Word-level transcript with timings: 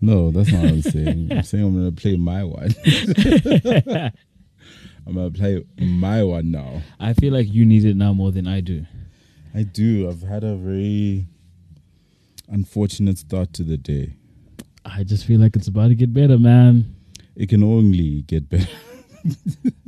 No, 0.00 0.30
that's 0.30 0.50
not 0.50 0.62
what 0.62 0.72
I'm 0.72 0.82
saying. 0.82 1.28
I'm 1.30 1.42
saying 1.44 1.64
I'm 1.64 1.74
gonna 1.74 1.92
play 1.92 2.16
my 2.16 2.44
one. 2.44 2.74
I'm 5.06 5.14
gonna 5.14 5.30
play 5.30 5.64
my 5.78 6.22
one 6.22 6.50
now. 6.50 6.82
I 6.98 7.12
feel 7.12 7.32
like 7.32 7.52
you 7.52 7.64
need 7.64 7.84
it 7.84 7.96
now 7.96 8.12
more 8.12 8.30
than 8.32 8.46
I 8.46 8.60
do. 8.60 8.86
I 9.54 9.62
do. 9.64 10.08
I've 10.08 10.22
had 10.22 10.44
a 10.44 10.56
very 10.56 11.26
unfortunate 12.48 13.18
start 13.18 13.52
to 13.54 13.62
the 13.64 13.76
day. 13.76 14.14
I 14.84 15.04
just 15.04 15.26
feel 15.26 15.40
like 15.40 15.56
it's 15.56 15.68
about 15.68 15.88
to 15.88 15.94
get 15.94 16.14
better, 16.14 16.38
man. 16.38 16.94
It 17.36 17.48
can 17.48 17.62
only 17.62 18.22
get 18.22 18.48
better. 18.48 18.68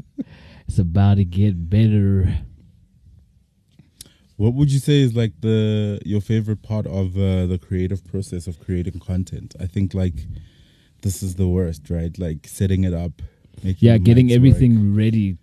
It's 0.73 0.79
about 0.79 1.17
to 1.17 1.25
get 1.27 1.69
better. 1.69 2.35
What 4.43 4.55
would 4.55 4.73
you 4.73 4.81
say 4.81 5.03
is 5.03 5.15
like 5.15 5.41
the 5.41 6.01
your 6.05 6.21
favorite 6.21 6.63
part 6.65 6.85
of 6.89 7.17
uh, 7.17 7.47
the 7.47 7.61
creative 7.65 8.05
process 8.05 8.49
of 8.49 8.59
creating 8.59 8.99
content? 8.99 9.55
I 9.61 9.67
think 9.67 9.95
like 9.95 10.27
this 11.03 11.23
is 11.23 11.37
the 11.37 11.47
worst, 11.47 11.89
right? 11.91 12.13
Like 12.19 12.49
setting 12.49 12.83
it 12.83 12.93
up, 12.93 13.23
making 13.63 13.89
Yeah, 13.89 13.99
getting 13.99 14.33
everything 14.33 14.97
ready 14.97 15.37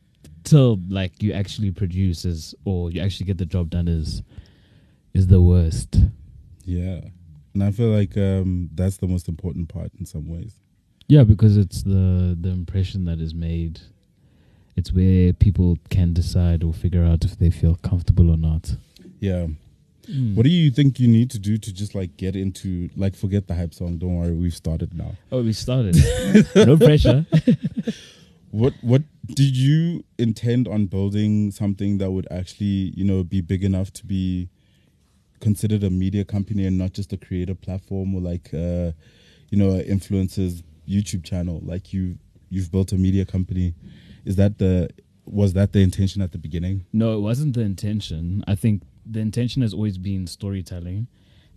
till 0.43 0.81
like 0.89 1.23
you 1.23 1.31
actually 1.31 1.71
produce 1.71 2.25
is 2.25 2.53
or 2.65 2.91
you 2.91 2.99
actually 2.99 3.27
get 3.27 3.37
the 3.37 3.45
job 3.45 3.69
done 3.69 3.87
is 3.87 4.21
is 5.13 5.27
the 5.27 5.41
worst. 5.41 5.95
Yeah, 6.65 6.99
and 7.53 7.63
I 7.63 7.71
feel 7.71 7.87
like 7.87 8.17
um, 8.17 8.69
that's 8.75 8.97
the 8.97 9.07
most 9.07 9.29
important 9.29 9.69
part 9.69 9.91
in 9.97 10.05
some 10.05 10.27
ways. 10.27 10.55
Yeah, 11.07 11.23
because 11.23 11.55
it's 11.55 11.83
the 11.83 12.37
the 12.37 12.49
impression 12.49 13.05
that 13.05 13.21
is 13.21 13.33
made. 13.33 13.79
It's 14.75 14.91
where 14.91 15.31
people 15.31 15.77
can 15.89 16.11
decide 16.11 16.65
or 16.65 16.73
figure 16.73 17.05
out 17.05 17.23
if 17.23 17.37
they 17.39 17.49
feel 17.49 17.75
comfortable 17.81 18.29
or 18.29 18.37
not. 18.37 18.75
Yeah. 19.19 19.47
Hmm. 20.07 20.35
What 20.35 20.43
do 20.43 20.49
you 20.49 20.71
think 20.71 20.99
you 20.99 21.07
need 21.07 21.29
to 21.31 21.39
do 21.39 21.57
to 21.57 21.73
just 21.73 21.93
like 21.93 22.17
get 22.17 22.35
into 22.35 22.89
like 22.95 23.15
forget 23.15 23.47
the 23.47 23.55
hype 23.55 23.73
song? 23.73 23.97
Don't 23.97 24.15
worry, 24.15 24.33
we've 24.33 24.55
started 24.55 24.93
now. 24.93 25.15
Oh, 25.31 25.43
we 25.43 25.53
started. 25.53 25.95
no 26.55 26.77
pressure. 26.77 27.25
What 28.51 28.73
what 28.81 29.03
did 29.27 29.55
you 29.55 30.03
intend 30.17 30.67
on 30.67 30.87
building 30.87 31.51
something 31.51 31.99
that 31.99 32.11
would 32.11 32.27
actually 32.31 32.93
you 32.95 33.03
know 33.03 33.23
be 33.23 33.41
big 33.41 33.63
enough 33.63 33.93
to 33.93 34.05
be 34.05 34.49
considered 35.39 35.83
a 35.83 35.89
media 35.89 36.25
company 36.25 36.65
and 36.65 36.77
not 36.77 36.93
just 36.93 37.13
a 37.13 37.17
creative 37.17 37.61
platform 37.61 38.15
or 38.15 38.21
like 38.21 38.49
uh, 38.53 38.91
you 39.49 39.57
know 39.57 39.79
influencers 39.81 40.63
YouTube 40.87 41.23
channel? 41.23 41.61
Like 41.63 41.93
you 41.93 42.17
you've 42.49 42.71
built 42.71 42.91
a 42.91 42.95
media 42.95 43.25
company. 43.25 43.75
Is 44.25 44.35
that 44.37 44.57
the 44.57 44.89
was 45.25 45.53
that 45.53 45.73
the 45.73 45.81
intention 45.81 46.21
at 46.21 46.31
the 46.31 46.39
beginning? 46.39 46.85
No, 46.91 47.15
it 47.15 47.21
wasn't 47.21 47.53
the 47.53 47.61
intention. 47.61 48.43
I 48.47 48.55
think 48.55 48.81
the 49.09 49.19
intention 49.19 49.61
has 49.61 49.73
always 49.73 49.97
been 49.97 50.27
storytelling. 50.27 51.07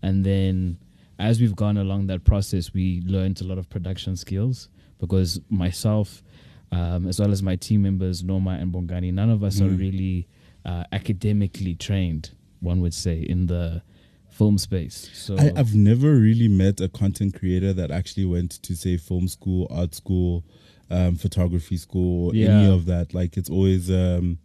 And 0.03 0.25
then 0.25 0.79
as 1.19 1.41
we've 1.41 1.55
gone 1.55 1.77
along 1.77 2.07
that 2.09 2.25
process, 2.25 2.73
we 2.73 3.03
learned 3.05 3.41
a 3.41 3.45
lot 3.45 3.59
of 3.59 3.69
production 3.69 4.17
skills 4.17 4.69
because 4.99 5.41
myself, 5.51 6.23
um, 6.71 7.07
as 7.07 7.21
well 7.21 7.31
as 7.31 7.43
my 7.43 7.57
team 7.57 7.83
members, 7.83 8.23
Noma 8.25 8.53
and 8.61 8.73
Bongani, 8.73 9.13
none 9.13 9.31
of 9.31 9.43
us 9.45 9.61
are 9.61 9.69
Mm. 9.69 9.79
really 9.79 10.29
uh, 10.65 10.85
academically 10.93 11.75
trained, 11.75 12.31
one 12.61 12.81
would 12.81 12.95
say, 12.95 13.21
in 13.21 13.47
the 13.49 13.83
film 14.31 14.57
space. 14.59 15.11
So 15.13 15.37
I, 15.37 15.53
I've 15.57 15.75
never 15.75 16.15
really 16.15 16.49
met 16.49 16.81
a 16.81 16.89
content 16.89 17.35
creator 17.39 17.73
that 17.75 17.91
actually 17.91 18.25
went 18.25 18.53
to 18.63 18.75
say 18.77 18.97
film 18.97 19.27
school, 19.29 19.67
art 19.71 19.95
school, 19.95 20.45
um, 20.89 21.17
photography 21.17 21.77
school, 21.77 22.31
any 22.31 22.71
of 22.73 22.87
that. 22.87 23.13
Like 23.13 23.37
it's 23.37 23.51
always, 23.51 23.91
um, 23.91 24.39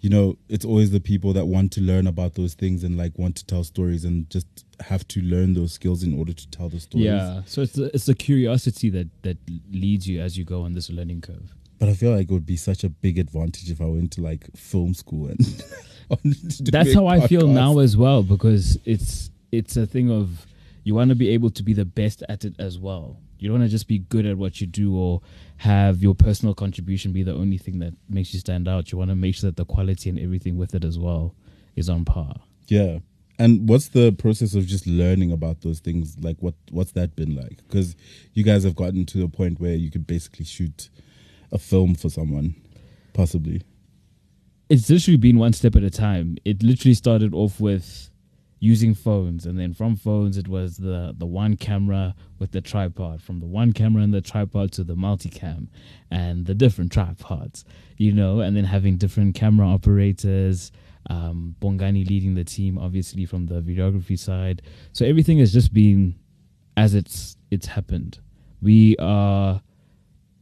you 0.00 0.10
know, 0.10 0.36
it's 0.48 0.64
always 0.64 0.90
the 0.90 1.00
people 1.00 1.32
that 1.32 1.46
want 1.46 1.72
to 1.72 1.80
learn 1.80 2.06
about 2.06 2.34
those 2.34 2.54
things 2.54 2.84
and 2.84 2.96
like 2.96 3.18
want 3.18 3.36
to 3.36 3.46
tell 3.46 3.64
stories 3.64 4.04
and 4.04 4.28
just 4.30 4.46
have 4.80 5.06
to 5.08 5.20
learn 5.22 5.54
those 5.54 5.72
skills 5.72 6.02
in 6.02 6.18
order 6.18 6.32
to 6.32 6.50
tell 6.50 6.68
the 6.68 6.80
stories. 6.80 7.06
yeah, 7.06 7.42
so 7.46 7.62
it's 7.62 7.72
the, 7.72 7.90
it's 7.94 8.06
the 8.06 8.14
curiosity 8.14 8.90
that, 8.90 9.08
that 9.22 9.38
leads 9.72 10.06
you 10.08 10.20
as 10.20 10.36
you 10.36 10.44
go 10.44 10.62
on 10.62 10.74
this 10.74 10.90
learning 10.90 11.20
curve. 11.20 11.54
But 11.78 11.88
I 11.88 11.94
feel 11.94 12.10
like 12.10 12.30
it 12.30 12.32
would 12.32 12.46
be 12.46 12.56
such 12.56 12.84
a 12.84 12.88
big 12.88 13.18
advantage 13.18 13.70
if 13.70 13.80
I 13.80 13.86
went 13.86 14.12
to 14.12 14.22
like 14.22 14.54
film 14.56 14.94
school 14.94 15.28
and. 15.28 15.38
that's 16.60 16.94
how 16.94 17.06
I 17.06 17.26
feel 17.26 17.48
now 17.48 17.78
as 17.78 17.96
well 17.96 18.22
because 18.22 18.78
it's 18.84 19.30
it's 19.50 19.76
a 19.76 19.86
thing 19.86 20.10
of 20.10 20.46
you 20.84 20.94
want 20.94 21.08
to 21.08 21.16
be 21.16 21.30
able 21.30 21.50
to 21.50 21.62
be 21.64 21.72
the 21.72 21.84
best 21.84 22.22
at 22.28 22.44
it 22.44 22.54
as 22.60 22.78
well. 22.78 23.18
You 23.38 23.48
don't 23.48 23.58
want 23.58 23.68
to 23.68 23.72
just 23.72 23.88
be 23.88 23.98
good 23.98 24.26
at 24.26 24.38
what 24.38 24.60
you 24.60 24.66
do 24.66 24.96
or 24.96 25.20
have 25.58 26.02
your 26.02 26.14
personal 26.14 26.54
contribution 26.54 27.12
be 27.12 27.22
the 27.22 27.34
only 27.34 27.58
thing 27.58 27.78
that 27.80 27.94
makes 28.08 28.32
you 28.32 28.40
stand 28.40 28.68
out. 28.68 28.92
You 28.92 28.98
want 28.98 29.10
to 29.10 29.16
make 29.16 29.34
sure 29.34 29.48
that 29.48 29.56
the 29.56 29.64
quality 29.64 30.10
and 30.10 30.18
everything 30.18 30.56
with 30.56 30.74
it 30.74 30.84
as 30.84 30.98
well 30.98 31.34
is 31.74 31.88
on 31.88 32.04
par. 32.04 32.34
Yeah. 32.68 32.98
And 33.38 33.68
what's 33.68 33.88
the 33.88 34.12
process 34.12 34.54
of 34.54 34.66
just 34.66 34.86
learning 34.86 35.30
about 35.30 35.60
those 35.60 35.80
things? 35.80 36.16
Like, 36.20 36.38
what 36.40 36.54
what's 36.70 36.92
that 36.92 37.14
been 37.14 37.36
like? 37.36 37.58
Because 37.68 37.94
you 38.32 38.42
guys 38.42 38.64
have 38.64 38.74
gotten 38.74 39.04
to 39.06 39.24
a 39.24 39.28
point 39.28 39.60
where 39.60 39.74
you 39.74 39.90
could 39.90 40.06
basically 40.06 40.46
shoot 40.46 40.88
a 41.52 41.58
film 41.58 41.94
for 41.94 42.08
someone, 42.08 42.54
possibly. 43.12 43.62
It's 44.68 44.88
literally 44.88 45.18
been 45.18 45.38
one 45.38 45.52
step 45.52 45.76
at 45.76 45.84
a 45.84 45.90
time. 45.90 46.38
It 46.44 46.62
literally 46.62 46.94
started 46.94 47.34
off 47.34 47.60
with 47.60 48.10
using 48.58 48.94
phones. 48.94 49.44
And 49.46 49.58
then 49.58 49.74
from 49.74 49.96
phones 49.96 50.36
it 50.38 50.48
was 50.48 50.76
the 50.78 51.14
the 51.16 51.26
one 51.26 51.56
camera 51.56 52.14
with 52.38 52.52
the 52.52 52.60
tripod 52.60 53.22
from 53.22 53.40
the 53.40 53.46
one 53.46 53.72
camera 53.72 54.02
and 54.02 54.12
the 54.14 54.20
tripod 54.22 54.72
to 54.72 54.84
the 54.84 54.94
multicam 54.94 55.68
and 56.10 56.46
the 56.46 56.54
different 56.54 56.92
tripods 56.92 57.64
you 57.98 58.12
know 58.12 58.40
and 58.40 58.56
then 58.56 58.64
having 58.64 58.96
different 58.96 59.34
camera 59.34 59.66
operators 59.66 60.70
um 61.08 61.54
bongani 61.60 62.06
leading 62.08 62.34
the 62.34 62.44
team 62.44 62.78
obviously 62.78 63.24
from 63.26 63.46
the 63.46 63.60
videography 63.60 64.18
side. 64.18 64.62
So 64.92 65.04
everything 65.04 65.38
has 65.38 65.52
just 65.52 65.72
been 65.74 66.16
as 66.76 66.94
it's 66.94 67.36
it's 67.50 67.66
happened. 67.66 68.18
We 68.62 68.96
are 68.98 69.60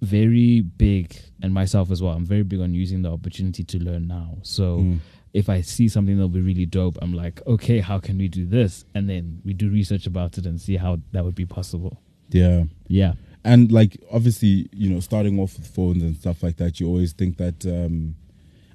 very 0.03 0.61
big 0.61 1.17
and 1.43 1.53
myself 1.55 1.91
as 1.91 2.03
well 2.03 2.13
i'm 2.13 2.27
very 2.27 2.43
big 2.43 2.61
on 2.61 2.75
using 2.75 3.01
the 3.03 3.11
opportunity 3.11 3.65
to 3.65 3.79
learn 3.79 4.07
now. 4.07 4.37
So 4.43 4.79
Mm. 4.79 4.99
If 5.35 5.49
I 5.49 5.61
see 5.61 5.89
something 5.89 6.17
that'll 6.17 6.29
be 6.29 6.41
really 6.41 6.65
dope, 6.65 6.97
I'm 7.03 7.13
like, 7.13 7.43
okay, 7.47 7.81
how 7.81 7.99
can 7.99 8.17
we 8.17 8.29
do 8.29 8.47
this? 8.47 8.85
And 8.95 9.11
then 9.11 9.43
we 9.45 9.53
do 9.53 9.69
research 9.69 10.07
about 10.07 10.39
it 10.39 10.47
and 10.47 10.61
see 10.61 10.77
how 10.77 11.01
that 11.11 11.25
would 11.25 11.35
be 11.35 11.45
possible. 11.45 12.01
Yeah. 12.31 12.65
Yeah. 12.87 13.15
And 13.45 13.71
like, 13.71 14.01
obviously, 14.13 14.69
you 14.73 14.89
know, 14.89 15.01
starting 15.01 15.39
off 15.41 15.57
with 15.59 15.67
phones 15.67 16.03
and 16.05 16.17
stuff 16.17 16.43
like 16.43 16.57
that, 16.59 16.81
you 16.81 16.87
always 16.87 17.13
think 17.13 17.37
that. 17.39 17.67
Um, 17.67 18.15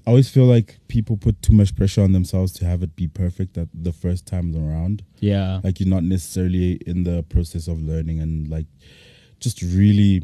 I 0.08 0.12
always 0.12 0.30
feel 0.30 0.46
like 0.46 0.80
people 0.88 1.18
put 1.18 1.40
too 1.44 1.54
much 1.54 1.76
pressure 1.76 2.02
on 2.02 2.14
themselves 2.14 2.52
to 2.54 2.66
have 2.66 2.82
it 2.82 2.96
be 2.96 3.08
perfect 3.08 3.58
at 3.60 3.68
the 3.74 3.94
first 3.94 4.26
time 4.26 4.56
around. 4.56 5.04
Yeah. 5.20 5.60
like 5.64 5.80
you're 5.80 5.90
not 5.90 6.04
necessarily 6.04 6.74
in 6.88 7.04
the 7.04 7.24
process 7.30 7.68
of 7.68 7.80
learning 7.80 8.20
and 8.20 8.50
like 8.50 8.66
just 9.40 9.62
really 9.62 10.24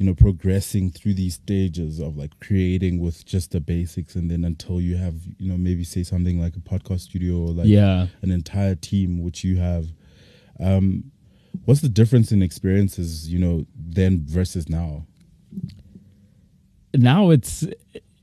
you 0.00 0.06
know 0.06 0.14
progressing 0.14 0.90
through 0.90 1.12
these 1.12 1.34
stages 1.34 2.00
of 2.00 2.16
like 2.16 2.32
creating 2.40 2.98
with 2.98 3.24
just 3.26 3.50
the 3.50 3.60
basics 3.60 4.14
and 4.14 4.30
then 4.30 4.44
until 4.44 4.80
you 4.80 4.96
have 4.96 5.14
you 5.38 5.46
know 5.46 5.58
maybe 5.58 5.84
say 5.84 6.02
something 6.02 6.40
like 6.40 6.56
a 6.56 6.60
podcast 6.60 7.00
studio 7.00 7.36
or 7.36 7.50
like 7.50 7.66
yeah. 7.66 8.06
an 8.22 8.30
entire 8.30 8.74
team 8.74 9.22
which 9.22 9.44
you 9.44 9.58
have 9.58 9.88
um 10.58 11.04
what's 11.66 11.82
the 11.82 11.88
difference 11.88 12.32
in 12.32 12.42
experiences 12.42 13.28
you 13.28 13.38
know 13.38 13.66
then 13.76 14.24
versus 14.26 14.70
now 14.70 15.04
Now 16.94 17.30
it's 17.30 17.66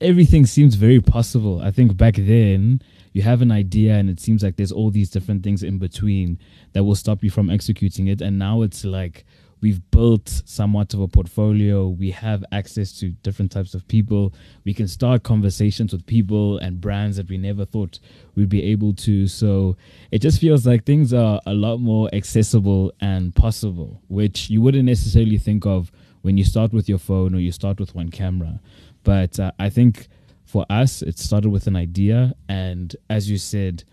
everything 0.01 0.45
seems 0.45 0.75
very 0.75 0.99
possible. 0.99 1.61
I 1.61 1.71
think 1.71 1.95
back 1.95 2.15
then 2.15 2.81
you 3.13 3.21
have 3.21 3.41
an 3.41 3.51
idea 3.51 3.95
and 3.95 4.09
it 4.09 4.19
seems 4.19 4.43
like 4.43 4.55
there's 4.57 4.71
all 4.71 4.91
these 4.91 5.09
different 5.09 5.43
things 5.43 5.63
in 5.63 5.77
between 5.77 6.39
that 6.73 6.83
will 6.83 6.95
stop 6.95 7.23
you 7.23 7.31
from 7.31 7.49
executing 7.49 8.07
it. 8.07 8.21
And 8.21 8.37
now 8.37 8.61
it's 8.61 8.83
like 8.83 9.25
we've 9.61 9.81
built 9.91 10.41
somewhat 10.45 10.93
of 10.93 11.01
a 11.01 11.07
portfolio. 11.07 11.87
We 11.87 12.11
have 12.11 12.43
access 12.51 12.91
to 12.99 13.09
different 13.09 13.51
types 13.51 13.73
of 13.73 13.87
people. 13.87 14.33
We 14.65 14.73
can 14.73 14.87
start 14.87 15.23
conversations 15.23 15.93
with 15.93 16.05
people 16.05 16.57
and 16.59 16.79
brands 16.79 17.17
that 17.17 17.29
we 17.29 17.37
never 17.37 17.65
thought 17.65 17.99
we'd 18.35 18.49
be 18.49 18.63
able 18.63 18.93
to. 18.93 19.27
So 19.27 19.77
it 20.11 20.19
just 20.19 20.39
feels 20.39 20.67
like 20.67 20.85
things 20.85 21.13
are 21.13 21.41
a 21.45 21.53
lot 21.53 21.77
more 21.77 22.09
accessible 22.13 22.93
and 23.01 23.33
possible, 23.33 24.01
which 24.07 24.49
you 24.49 24.61
wouldn't 24.61 24.85
necessarily 24.85 25.37
think 25.37 25.65
of 25.65 25.91
when 26.21 26.37
you 26.37 26.43
start 26.43 26.73
with 26.73 26.87
your 26.89 26.99
phone 26.99 27.33
or 27.33 27.39
you 27.39 27.51
start 27.51 27.79
with 27.79 27.95
one 27.95 28.11
camera. 28.11 28.59
But 29.03 29.39
uh, 29.39 29.51
I 29.57 29.69
think 29.69 30.07
for 30.45 30.65
us, 30.69 31.01
it 31.01 31.17
started 31.19 31.49
with 31.49 31.67
an 31.67 31.75
idea. 31.75 32.35
And 32.47 32.95
as 33.09 33.29
you 33.29 33.37
said, 33.37 33.83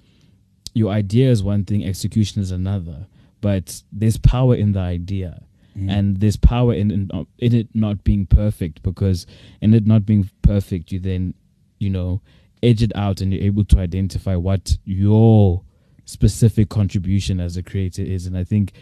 your 0.75 0.93
idea 0.93 1.31
is 1.31 1.43
one 1.43 1.65
thing, 1.65 1.85
execution 1.85 2.43
is 2.43 2.51
another. 2.51 3.07
But 3.41 3.83
there's 3.93 4.17
power 4.17 4.55
in 4.55 4.73
the 4.73 4.81
idea. 4.81 5.43
Mm. 5.77 5.91
And 5.91 6.21
there's 6.21 6.37
power 6.37 6.73
in, 6.73 6.91
in 6.91 7.11
uh, 7.13 7.25
in 7.39 7.55
it 7.55 7.69
not 7.75 8.05
being 8.05 8.27
perfect 8.27 8.83
because 8.83 9.27
in 9.61 9.75
it 9.75 9.87
not 9.87 10.07
being 10.07 10.31
perfect, 10.43 10.93
you 10.93 11.01
then, 11.01 11.35
you 11.79 11.91
know, 11.91 12.21
edge 12.63 12.83
it 12.83 12.93
out 12.95 13.21
and 13.21 13.33
you're 13.33 13.43
able 13.43 13.65
to 13.65 13.79
identify 13.79 14.37
what 14.37 14.77
your 14.85 15.63
specific 16.05 16.69
contribution 16.69 17.41
as 17.41 17.57
a 17.57 17.63
creator 17.63 18.03
is. 18.03 18.27
And 18.27 18.37
I 18.37 18.45
think 18.45 18.73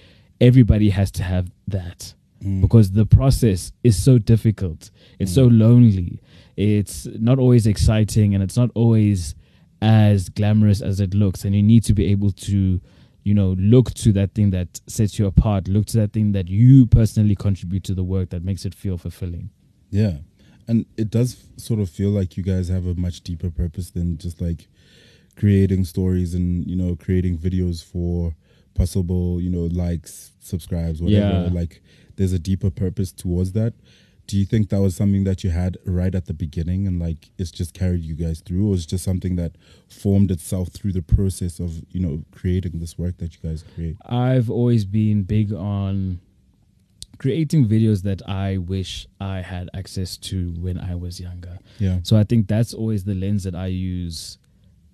everybody 0.41 0.91
has 0.91 1.11
to 1.13 1.23
have 1.23 1.51
that 1.69 2.15
mm. 2.43 2.61
because 2.61 2.93
the 2.93 3.07
process 3.07 3.73
is 3.83 4.01
so 4.01 4.19
difficult. 4.19 4.91
It's 5.19 5.33
so 5.33 5.49
mm. 5.49 5.61
lonely. 5.61 6.21
It's 6.57 7.07
not 7.19 7.39
always 7.39 7.67
exciting 7.67 8.35
and 8.35 8.43
it's 8.43 8.57
not 8.57 8.71
always 8.75 9.35
as 9.81 10.29
glamorous 10.29 10.83
as 10.83 11.01
it 11.01 11.15
looks. 11.15 11.45
And 11.45 11.55
you 11.55 11.63
need 11.63 11.85
to 11.85 11.95
be 11.95 12.07
able 12.07 12.33
to 12.33 12.81
you 13.25 13.35
know, 13.35 13.55
look 13.59 13.95
to 13.95 14.13
that 14.13 14.35
thing 14.35 14.51
that 14.51 14.81
sets 14.87 15.19
you 15.19 15.27
apart. 15.27 15.69
Look 15.69 15.87
to 15.87 15.99
that 15.99 16.13
thing 16.13 16.33
that 16.33 16.49
you 16.49 16.87
personally 16.87 17.37
contribute 17.37 17.85
to 17.85 17.95
the 17.95 18.03
work 18.03 18.31
that 18.31 18.45
makes 18.45 18.65
it 18.65 18.75
feel 18.75 18.99
fulfilling. 18.99 19.51
Yeah. 19.91 20.19
And 20.69 20.87
it 20.97 21.11
does 21.11 21.45
sort 21.57 21.81
of 21.81 21.91
feel 21.91 22.11
like 22.11 22.37
you 22.37 22.43
guys 22.43 22.69
have 22.69 22.87
a 22.87 22.95
much 22.95 23.23
deeper 23.23 23.51
purpose 23.51 23.91
than 23.91 24.19
just 24.19 24.41
like 24.41 24.69
creating 25.37 25.85
stories 25.85 26.35
and, 26.35 26.67
you 26.67 26.77
know, 26.77 26.97
creating 26.97 27.39
videos 27.39 27.85
for 27.85 28.35
possible, 28.75 29.41
you 29.41 29.51
know, 29.51 29.67
likes, 29.73 30.33
subscribes, 30.41 31.03
whatever. 31.03 31.45
Yeah. 31.45 31.49
Like 31.53 31.83
there's 32.17 32.33
a 32.33 32.39
deeper 32.39 32.71
purpose 32.71 33.13
towards 33.13 33.53
that. 33.53 33.75
Do 34.27 34.39
you 34.39 34.45
think 34.47 34.71
that 34.71 34.81
was 34.81 34.97
something 34.97 35.25
that 35.25 35.45
you 35.45 35.51
had 35.51 35.77
right 35.85 36.15
at 36.15 36.27
the 36.27 36.33
beginning 36.33 36.87
and 36.87 36.99
like 36.99 37.31
it's 37.39 37.51
just 37.51 37.75
carried 37.75 38.03
you 38.03 38.15
guys 38.15 38.41
through 38.41 38.71
or 38.71 38.75
it's 38.75 38.87
just 38.87 39.05
something 39.05 39.37
that 39.37 39.57
formed 39.89 40.31
itself 40.31 40.69
through 40.69 40.93
the 40.93 41.03
process 41.03 41.59
of, 41.59 41.83
you 41.91 42.01
know, 42.01 42.25
creating 42.31 42.79
this 42.79 42.99
work 42.99 43.19
that 43.19 43.35
you 43.35 43.49
guys 43.49 43.65
create? 43.75 43.97
I've 44.07 44.49
always 44.49 44.85
been 44.85 45.25
big 45.25 45.53
on 45.53 46.21
creating 47.19 47.69
videos 47.69 48.03
that 48.03 48.21
I 48.29 48.57
wish 48.57 49.07
I 49.21 49.43
had 49.43 49.71
access 49.75 50.17
to 50.19 50.53
when 50.59 50.79
I 50.79 50.95
was 50.95 51.21
younger. 51.21 51.59
Yeah. 51.79 51.99
So 52.03 52.17
I 52.17 52.25
think 52.25 52.49
that's 52.49 52.75
always 52.75 53.05
the 53.05 53.15
lens 53.15 53.45
that 53.45 53.55
I 53.55 53.67
use 53.67 54.39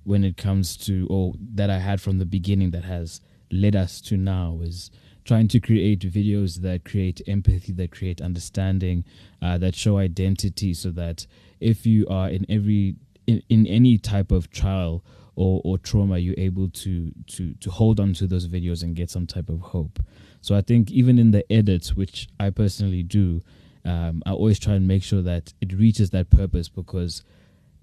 when 0.04 0.24
it 0.24 0.36
comes 0.36 0.76
to, 0.78 1.06
or 1.10 1.34
that 1.54 1.70
I 1.70 1.78
had 1.78 2.00
from 2.00 2.18
the 2.18 2.26
beginning 2.26 2.70
that 2.72 2.84
has 2.84 3.20
led 3.50 3.76
us 3.76 4.00
to 4.02 4.16
now 4.16 4.60
is 4.62 4.90
trying 5.28 5.46
to 5.46 5.60
create 5.60 6.00
videos 6.00 6.62
that 6.62 6.86
create 6.86 7.20
empathy, 7.26 7.70
that 7.70 7.92
create 7.92 8.22
understanding, 8.22 9.04
uh, 9.42 9.58
that 9.58 9.74
show 9.74 9.98
identity, 9.98 10.72
so 10.72 10.90
that 10.90 11.26
if 11.60 11.84
you 11.84 12.06
are 12.08 12.30
in 12.30 12.46
every 12.48 12.96
in, 13.26 13.42
in 13.50 13.66
any 13.66 13.98
type 13.98 14.32
of 14.32 14.50
trial 14.50 15.04
or, 15.36 15.60
or 15.64 15.76
trauma, 15.76 16.16
you're 16.16 16.34
able 16.38 16.70
to 16.70 17.12
to 17.26 17.52
to 17.54 17.70
hold 17.70 18.00
on 18.00 18.14
to 18.14 18.26
those 18.26 18.48
videos 18.48 18.82
and 18.82 18.96
get 18.96 19.10
some 19.10 19.26
type 19.26 19.50
of 19.50 19.60
hope. 19.60 20.02
So 20.40 20.56
I 20.56 20.62
think 20.62 20.90
even 20.90 21.18
in 21.18 21.30
the 21.30 21.44
edits, 21.52 21.94
which 21.94 22.28
I 22.40 22.48
personally 22.48 23.02
do, 23.02 23.42
um, 23.84 24.22
I 24.24 24.32
always 24.32 24.58
try 24.58 24.74
and 24.74 24.88
make 24.88 25.02
sure 25.02 25.20
that 25.20 25.52
it 25.60 25.74
reaches 25.74 26.08
that 26.10 26.30
purpose 26.30 26.70
because 26.70 27.22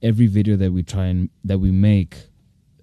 every 0.02 0.26
video 0.26 0.56
that 0.56 0.72
we 0.72 0.82
try 0.82 1.06
and 1.06 1.30
that 1.44 1.60
we 1.60 1.70
make 1.70 2.18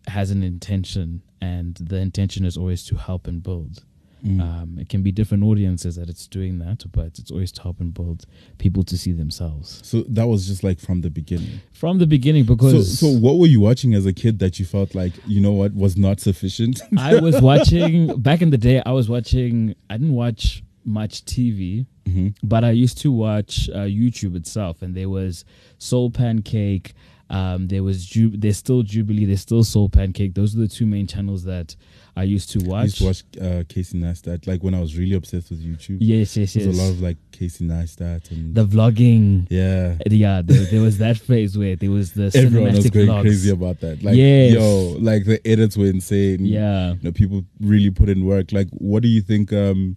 has 0.06 0.31
an 0.31 0.44
intention, 0.44 1.23
and 1.41 1.75
the 1.75 1.97
intention 1.97 2.44
is 2.44 2.56
always 2.56 2.85
to 2.85 2.94
help 2.94 3.26
and 3.26 3.43
build. 3.43 3.85
Mm. 4.25 4.41
Um, 4.41 4.79
it 4.79 4.89
can 4.89 5.03
be 5.03 5.11
different 5.11 5.43
audiences 5.43 5.97
that 5.97 6.09
it's 6.09 6.29
doing 6.29 6.59
that, 6.61 6.85
but 6.93 7.19
it's 7.19 7.31
always 7.33 7.51
to 7.53 7.63
help 7.63 7.81
and 7.81 7.93
build 7.93 8.25
people 8.59 8.85
to 8.85 8.97
see 8.97 9.11
themselves 9.11 9.81
So 9.85 10.03
that 10.11 10.29
was 10.29 10.47
just 10.47 10.63
like 10.63 10.79
from 10.79 11.01
the 11.01 11.11
beginning. 11.11 11.61
from 11.73 11.99
the 11.99 12.07
beginning. 12.07 12.45
Because 12.45 12.99
so 13.01 13.09
what 13.09 13.39
were 13.39 13.49
you 13.49 13.61
watching 13.61 13.95
as 13.95 14.07
a 14.07 14.13
kid 14.13 14.39
that 14.39 14.61
you 14.61 14.65
felt 14.65 14.95
like, 14.95 15.13
you 15.27 15.41
know 15.41 15.51
what, 15.53 15.75
was 15.75 15.97
not 15.97 16.21
sufficient? 16.21 16.81
I 16.99 17.19
was 17.19 17.41
watching 17.41 18.21
back 18.23 18.43
in 18.43 18.51
the 18.51 18.59
day. 18.59 18.81
I 18.87 18.93
was 18.93 19.09
watching. 19.09 19.75
I 19.91 19.97
didn't 19.99 20.15
watch 20.15 20.63
much 20.85 21.25
TV, 21.25 21.87
hmm 22.07 22.29
but 22.43 22.65
I 22.65 22.71
used 22.71 22.99
to 22.99 23.11
watch 23.13 23.69
uh, 23.71 23.87
YouTube 23.87 24.37
itself, 24.37 24.83
and 24.83 24.95
there 24.95 25.09
was 25.09 25.45
Soul 25.79 26.11
Pancake. 26.11 26.95
Um, 27.32 27.67
there 27.69 27.82
was 27.82 28.05
Ju- 28.06 28.37
there's 28.37 28.58
still 28.58 28.82
Jubilee. 28.82 29.25
There's 29.25 29.40
still 29.40 29.64
Soul 29.64 29.88
Pancake. 29.88 30.34
Those 30.34 30.55
are 30.55 30.58
the 30.61 30.69
two 30.69 30.84
main 30.87 31.06
channels 31.06 31.44
that 31.44 31.75
I 32.14 32.25
used 32.25 32.50
to 32.50 32.58
watch. 32.58 32.81
I 32.81 32.84
used 32.84 32.99
to 32.99 33.05
watch 33.06 33.23
uh, 33.40 33.64
Casey 33.70 33.99
Neistat, 33.99 34.46
like 34.46 34.62
when 34.62 34.75
I 34.75 34.81
was 34.81 34.99
really 34.99 35.14
obsessed 35.14 35.49
with 35.49 35.64
YouTube. 35.64 35.96
yes, 36.00 36.37
yes, 36.37 36.55
yes. 36.55 36.64
There's 36.67 36.79
a 36.79 36.82
lot 36.82 36.90
of 36.90 37.00
like 37.00 37.17
Casey 37.32 37.64
Neistat 37.64 38.31
and 38.31 38.55
the 38.55 38.67
vlogging. 38.67 39.46
yeah. 39.49 39.96
Yeah, 40.11 40.43
there, 40.44 40.64
there 40.67 40.82
was 40.82 40.99
that 40.99 41.17
phase 41.17 41.56
where 41.56 41.75
there 41.75 41.90
was 41.90 42.12
the 42.12 42.31
Everyone 42.34 42.75
was 42.75 42.90
going 42.90 43.06
vlogs. 43.08 43.23
crazy 43.23 43.50
about 43.50 43.81
that. 43.81 44.02
Like, 44.05 44.14
Yes. 44.17 44.52
yo, 44.52 44.96
like 45.00 45.25
the 45.25 45.40
edits 45.49 45.75
were 45.76 45.87
insane. 45.87 46.44
Yeah. 46.44 46.93
You 46.93 46.99
know, 47.05 47.12
people 47.12 47.44
really 47.61 47.90
put 47.90 48.11
in 48.11 48.26
work. 48.26 48.52
Like, 48.52 48.69
what 48.73 49.02
do 49.02 49.08
you 49.08 49.23
think 49.23 49.55
um, 49.55 49.96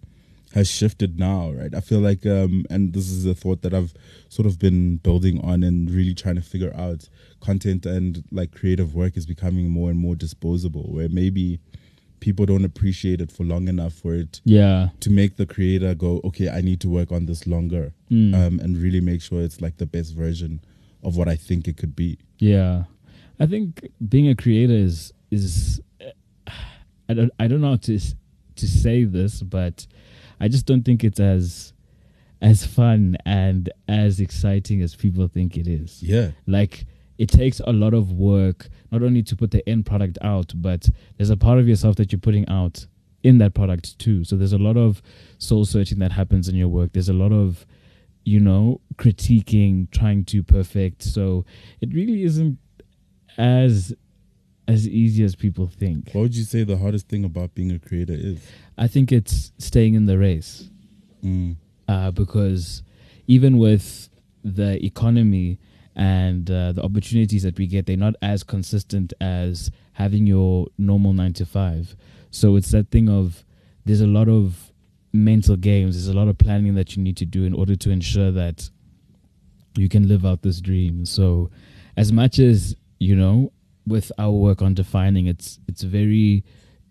has 0.56 0.70
shifted 0.70 1.20
now, 1.20 1.52
right? 1.52 1.76
I 1.76 1.82
feel 1.82 2.00
like, 2.00 2.26
um, 2.26 2.66
and 2.70 2.94
this 2.94 3.12
is 3.12 3.26
a 3.26 3.36
thought 3.36 3.62
that 3.62 3.74
I've 3.74 3.94
sort 4.30 4.46
of 4.48 4.58
been 4.58 4.98
building 4.98 5.40
on 5.44 5.64
and 5.64 5.92
really 5.92 6.14
trying 6.16 6.36
to 6.36 6.42
figure 6.42 6.74
out. 6.76 7.10
Content 7.42 7.86
and 7.86 8.24
like 8.32 8.52
creative 8.52 8.96
work 8.96 9.18
is 9.18 9.26
becoming 9.26 9.70
more 9.70 9.90
and 9.92 10.00
more 10.00 10.16
disposable, 10.16 10.84
where 10.94 11.10
maybe 11.10 11.60
people 12.22 12.46
don't 12.46 12.64
appreciate 12.66 13.20
it 13.22 13.32
for 13.32 13.44
long 13.44 13.68
enough 13.68 13.94
for 13.94 14.16
it 14.16 14.40
Yeah. 14.46 14.90
to 15.02 15.10
make 15.12 15.36
the 15.36 15.46
creator 15.46 15.94
go, 15.94 16.22
okay, 16.24 16.48
I 16.50 16.62
need 16.62 16.80
to 16.80 16.90
work 16.90 17.12
on 17.12 17.26
this 17.26 17.46
longer, 17.46 17.94
Mm. 18.10 18.34
um, 18.34 18.60
and 18.62 18.78
really 18.78 19.02
make 19.02 19.22
sure 19.22 19.42
it's 19.44 19.60
like 19.62 19.76
the 19.78 19.86
best 19.86 20.16
version 20.16 20.62
of 21.04 21.18
what 21.18 21.28
I 21.28 21.36
think 21.36 21.68
it 21.68 21.76
could 21.78 21.96
be. 21.98 22.18
Yeah, 22.40 22.86
I 23.40 23.46
think 23.46 23.90
being 24.08 24.30
a 24.30 24.36
creator 24.36 24.74
is 24.74 25.12
is 25.32 25.82
I 27.10 27.14
don't 27.14 27.32
I 27.40 27.48
don't 27.48 27.60
know 27.62 27.72
how 27.72 27.76
to 27.92 28.00
to 28.00 28.68
say 28.68 29.04
this, 29.04 29.42
but 29.44 29.86
I 30.40 30.48
just 30.48 30.66
don't 30.66 30.84
think 30.84 31.04
it's 31.04 31.20
as 31.20 31.74
as 32.42 32.66
fun 32.66 33.18
and 33.26 33.70
as 33.88 34.20
exciting 34.20 34.82
as 34.82 34.96
people 34.96 35.28
think 35.28 35.58
it 35.58 35.68
is. 35.68 36.04
Yeah, 36.04 36.32
Like 36.46 36.86
it 37.18 37.30
takes 37.30 37.62
a 37.62 37.72
lot 37.72 37.94
of 37.94 38.12
work 38.12 38.68
not 38.92 39.02
only 39.02 39.24
to 39.24 39.36
put 39.36 39.52
the 39.52 39.68
end 39.68 39.86
product 39.86 40.18
out, 40.22 40.52
but 40.56 40.90
there's 41.18 41.30
a 41.30 41.38
part 41.38 41.60
of 41.60 41.68
yourself 41.68 41.96
that 41.96 42.12
you're 42.12 42.20
putting 42.20 42.48
out 42.50 42.86
in 43.24 43.38
that 43.40 43.54
product 43.54 43.98
too. 44.00 44.24
So 44.24 44.36
there's 44.36 44.54
a 44.54 44.58
lot 44.58 44.78
of 44.78 45.02
soul 45.38 45.66
searching 45.66 46.00
that 46.00 46.12
happens 46.12 46.48
in 46.50 46.56
your 46.56 46.68
work. 46.68 46.92
There's 46.94 47.10
a 47.10 47.14
lot 47.14 47.32
of 47.32 47.66
you 48.26 48.40
know 48.40 48.82
critiquing, 48.96 49.90
trying 49.92 50.26
to 50.26 50.44
perfect. 50.44 51.04
So 51.04 51.46
it 51.82 51.94
really 51.94 52.24
isn't 52.24 52.58
as 53.38 53.94
as 54.68 54.88
easy 54.88 55.24
as 55.24 55.36
people 55.36 55.68
think. 55.68 56.12
what 56.12 56.22
would 56.22 56.36
you 56.36 56.44
say 56.44 56.64
the 56.64 56.78
hardest 56.78 57.08
thing 57.08 57.24
about 57.24 57.54
being 57.54 57.72
a 57.72 57.80
creator 57.80 58.16
is? 58.16 58.40
I 58.78 58.88
think 58.88 59.12
it's 59.12 59.52
staying 59.58 59.94
in 59.94 60.06
the 60.06 60.18
race. 60.18 60.70
Mm. 61.26 61.56
uh, 61.88 62.12
because 62.12 62.84
even 63.28 63.58
with 63.58 64.10
the 64.44 64.84
economy 64.86 65.60
and 65.96 66.50
uh, 66.52 66.72
the 66.72 66.84
opportunities 66.84 67.44
that 67.44 67.58
we 67.58 67.66
get, 67.68 67.86
they're 67.88 67.98
not 67.98 68.16
as 68.22 68.44
consistent 68.44 69.14
as 69.20 69.72
having 69.94 70.28
your 70.28 70.68
normal 70.78 71.14
nine 71.14 71.34
to 71.34 71.46
five. 71.46 71.96
So 72.30 72.56
it's 72.56 72.72
that 72.72 72.92
thing 72.92 73.10
of 73.10 73.44
there's 73.86 74.02
a 74.02 74.08
lot 74.08 74.30
of 74.30 74.72
mental 75.14 75.56
games, 75.56 75.96
there's 75.96 76.14
a 76.14 76.18
lot 76.18 76.28
of 76.28 76.38
planning 76.38 76.76
that 76.76 76.96
you 76.96 77.02
need 77.02 77.18
to 77.18 77.26
do 77.26 77.46
in 77.46 77.54
order 77.54 77.76
to 77.76 77.90
ensure 77.90 78.32
that 78.32 78.70
you 79.76 79.90
can 79.90 80.08
live 80.08 80.26
out 80.26 80.42
this 80.42 80.62
dream. 80.62 81.06
So 81.06 81.50
as 81.98 82.12
much 82.12 82.40
as 82.40 82.76
you 83.00 83.16
know, 83.16 83.52
with 83.88 84.12
our 84.18 84.32
work 84.32 84.62
on 84.62 84.74
defining, 84.74 85.28
it's 85.28 85.60
it's 85.68 85.84
very 85.84 86.44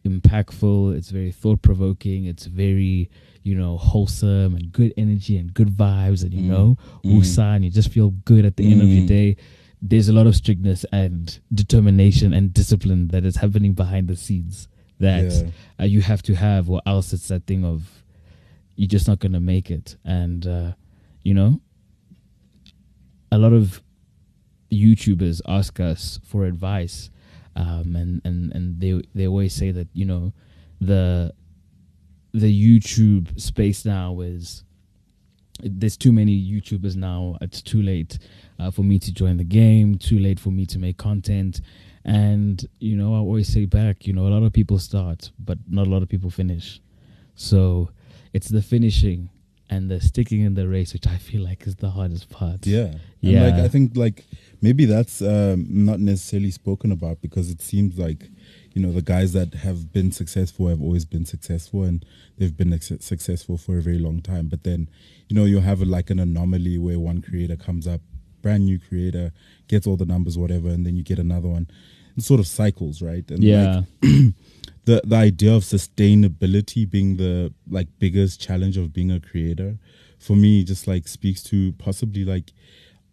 impactful, 0.04 0.94
it's 0.96 1.10
very 1.10 1.32
thought 1.32 1.62
provoking, 1.62 2.26
it's 2.26 2.46
very 2.46 3.10
you 3.42 3.54
know, 3.54 3.76
wholesome 3.76 4.54
and 4.54 4.72
good 4.72 4.94
energy 4.96 5.36
and 5.36 5.52
good 5.52 5.68
vibes 5.68 6.22
and 6.22 6.32
you 6.32 6.40
Mm. 6.44 6.48
know, 6.48 6.78
Mm. 7.04 7.38
and 7.56 7.62
you 7.66 7.70
just 7.70 7.90
feel 7.90 8.08
good 8.24 8.46
at 8.46 8.56
the 8.56 8.64
end 8.72 8.80
of 8.80 8.88
your 8.88 9.02
Mm. 9.04 9.06
day. 9.06 9.36
There's 9.82 10.08
a 10.08 10.14
lot 10.14 10.26
of 10.26 10.34
strictness 10.34 10.86
and 10.90 11.38
determination 11.52 12.32
and 12.32 12.54
discipline 12.54 13.08
that 13.08 13.22
is 13.26 13.36
happening 13.36 13.74
behind 13.74 14.08
the 14.08 14.16
scenes 14.16 14.66
that 14.98 15.24
Yeah. 15.30 15.50
uh, 15.78 15.84
you 15.84 16.00
have 16.00 16.22
to 16.22 16.34
have, 16.36 16.70
or 16.70 16.80
else 16.86 17.12
it's 17.12 17.28
that 17.28 17.44
thing 17.44 17.66
of 17.66 18.02
you're 18.76 18.88
just 18.88 19.06
not 19.06 19.18
gonna 19.18 19.40
make 19.40 19.70
it. 19.70 19.96
And 20.06 20.46
uh, 20.46 20.72
you 21.22 21.34
know, 21.34 21.60
a 23.30 23.36
lot 23.36 23.52
of 23.52 23.82
YouTubers 24.74 25.40
ask 25.46 25.80
us 25.80 26.20
for 26.24 26.44
advice, 26.44 27.10
um, 27.56 27.96
and 27.96 28.20
and 28.24 28.52
and 28.52 28.80
they 28.80 29.00
they 29.14 29.26
always 29.26 29.54
say 29.54 29.70
that 29.70 29.88
you 29.92 30.04
know 30.04 30.32
the 30.80 31.32
the 32.32 32.50
YouTube 32.50 33.40
space 33.40 33.84
now 33.84 34.20
is 34.20 34.64
there's 35.62 35.96
too 35.96 36.12
many 36.12 36.36
YouTubers 36.36 36.96
now. 36.96 37.38
It's 37.40 37.62
too 37.62 37.80
late 37.80 38.18
uh, 38.58 38.70
for 38.70 38.82
me 38.82 38.98
to 38.98 39.12
join 39.12 39.36
the 39.36 39.44
game. 39.44 39.96
Too 39.96 40.18
late 40.18 40.40
for 40.40 40.50
me 40.50 40.66
to 40.66 40.78
make 40.78 40.96
content. 40.96 41.60
And 42.04 42.66
you 42.80 42.96
know, 42.96 43.14
I 43.14 43.18
always 43.18 43.52
say 43.52 43.64
back. 43.66 44.06
You 44.06 44.12
know, 44.12 44.26
a 44.26 44.32
lot 44.34 44.42
of 44.42 44.52
people 44.52 44.78
start, 44.78 45.30
but 45.38 45.58
not 45.68 45.86
a 45.86 45.90
lot 45.90 46.02
of 46.02 46.08
people 46.08 46.30
finish. 46.30 46.80
So 47.36 47.90
it's 48.32 48.48
the 48.48 48.62
finishing 48.62 49.30
and 49.74 49.90
the 49.90 50.00
sticking 50.00 50.40
in 50.48 50.54
the 50.54 50.66
race, 50.76 50.92
which 50.92 51.06
I 51.06 51.18
feel 51.28 51.42
like 51.42 51.66
is 51.66 51.76
the 51.76 51.90
hardest 51.90 52.26
part. 52.30 52.60
Yeah. 52.66 52.86
And 53.22 53.32
Yeah. 53.32 53.42
like 53.46 53.54
I 53.66 53.68
think 53.68 53.96
like 54.04 54.24
maybe 54.66 54.84
that's 54.94 55.20
um, 55.22 55.66
not 55.88 55.98
necessarily 56.00 56.50
spoken 56.50 56.90
about 56.92 57.16
because 57.20 57.46
it 57.54 57.60
seems 57.70 57.98
like 57.98 58.22
you 58.74 58.80
know 58.82 58.92
the 58.92 59.02
guys 59.14 59.30
that 59.38 59.50
have 59.66 59.80
been 59.92 60.10
successful 60.12 60.68
have 60.68 60.82
always 60.82 61.04
been 61.14 61.24
successful 61.34 61.80
and 61.84 62.04
they've 62.36 62.56
been 62.56 62.72
ex- 62.72 62.92
successful 63.12 63.56
for 63.64 63.78
a 63.78 63.82
very 63.88 63.98
long 64.06 64.20
time. 64.32 64.46
But 64.48 64.62
then 64.64 64.80
you 65.28 65.34
know 65.36 65.44
you'll 65.44 65.68
have 65.72 65.80
a, 65.82 65.84
like 65.96 66.10
an 66.10 66.18
anomaly 66.18 66.76
where 66.78 66.98
one 67.10 67.20
creator 67.22 67.56
comes 67.56 67.86
up, 67.86 68.00
brand 68.42 68.64
new 68.64 68.78
creator, 68.88 69.32
gets 69.68 69.86
all 69.86 69.96
the 69.96 70.06
numbers, 70.14 70.36
whatever, 70.36 70.68
and 70.68 70.84
then 70.86 70.96
you 70.96 71.02
get 71.02 71.18
another 71.18 71.48
one. 71.48 71.66
It 72.16 72.22
sort 72.22 72.40
of 72.40 72.46
cycles, 72.46 73.02
right? 73.02 73.28
And 73.30 73.40
like, 73.42 73.84
Yeah. 74.02 74.30
the 74.84 75.00
the 75.04 75.16
idea 75.16 75.54
of 75.54 75.62
sustainability 75.62 76.88
being 76.88 77.16
the 77.16 77.52
like 77.68 77.88
biggest 77.98 78.40
challenge 78.40 78.76
of 78.76 78.92
being 78.92 79.10
a 79.10 79.20
creator 79.20 79.78
for 80.18 80.36
me 80.36 80.64
just 80.64 80.86
like 80.86 81.08
speaks 81.08 81.42
to 81.42 81.72
possibly 81.74 82.24
like 82.24 82.52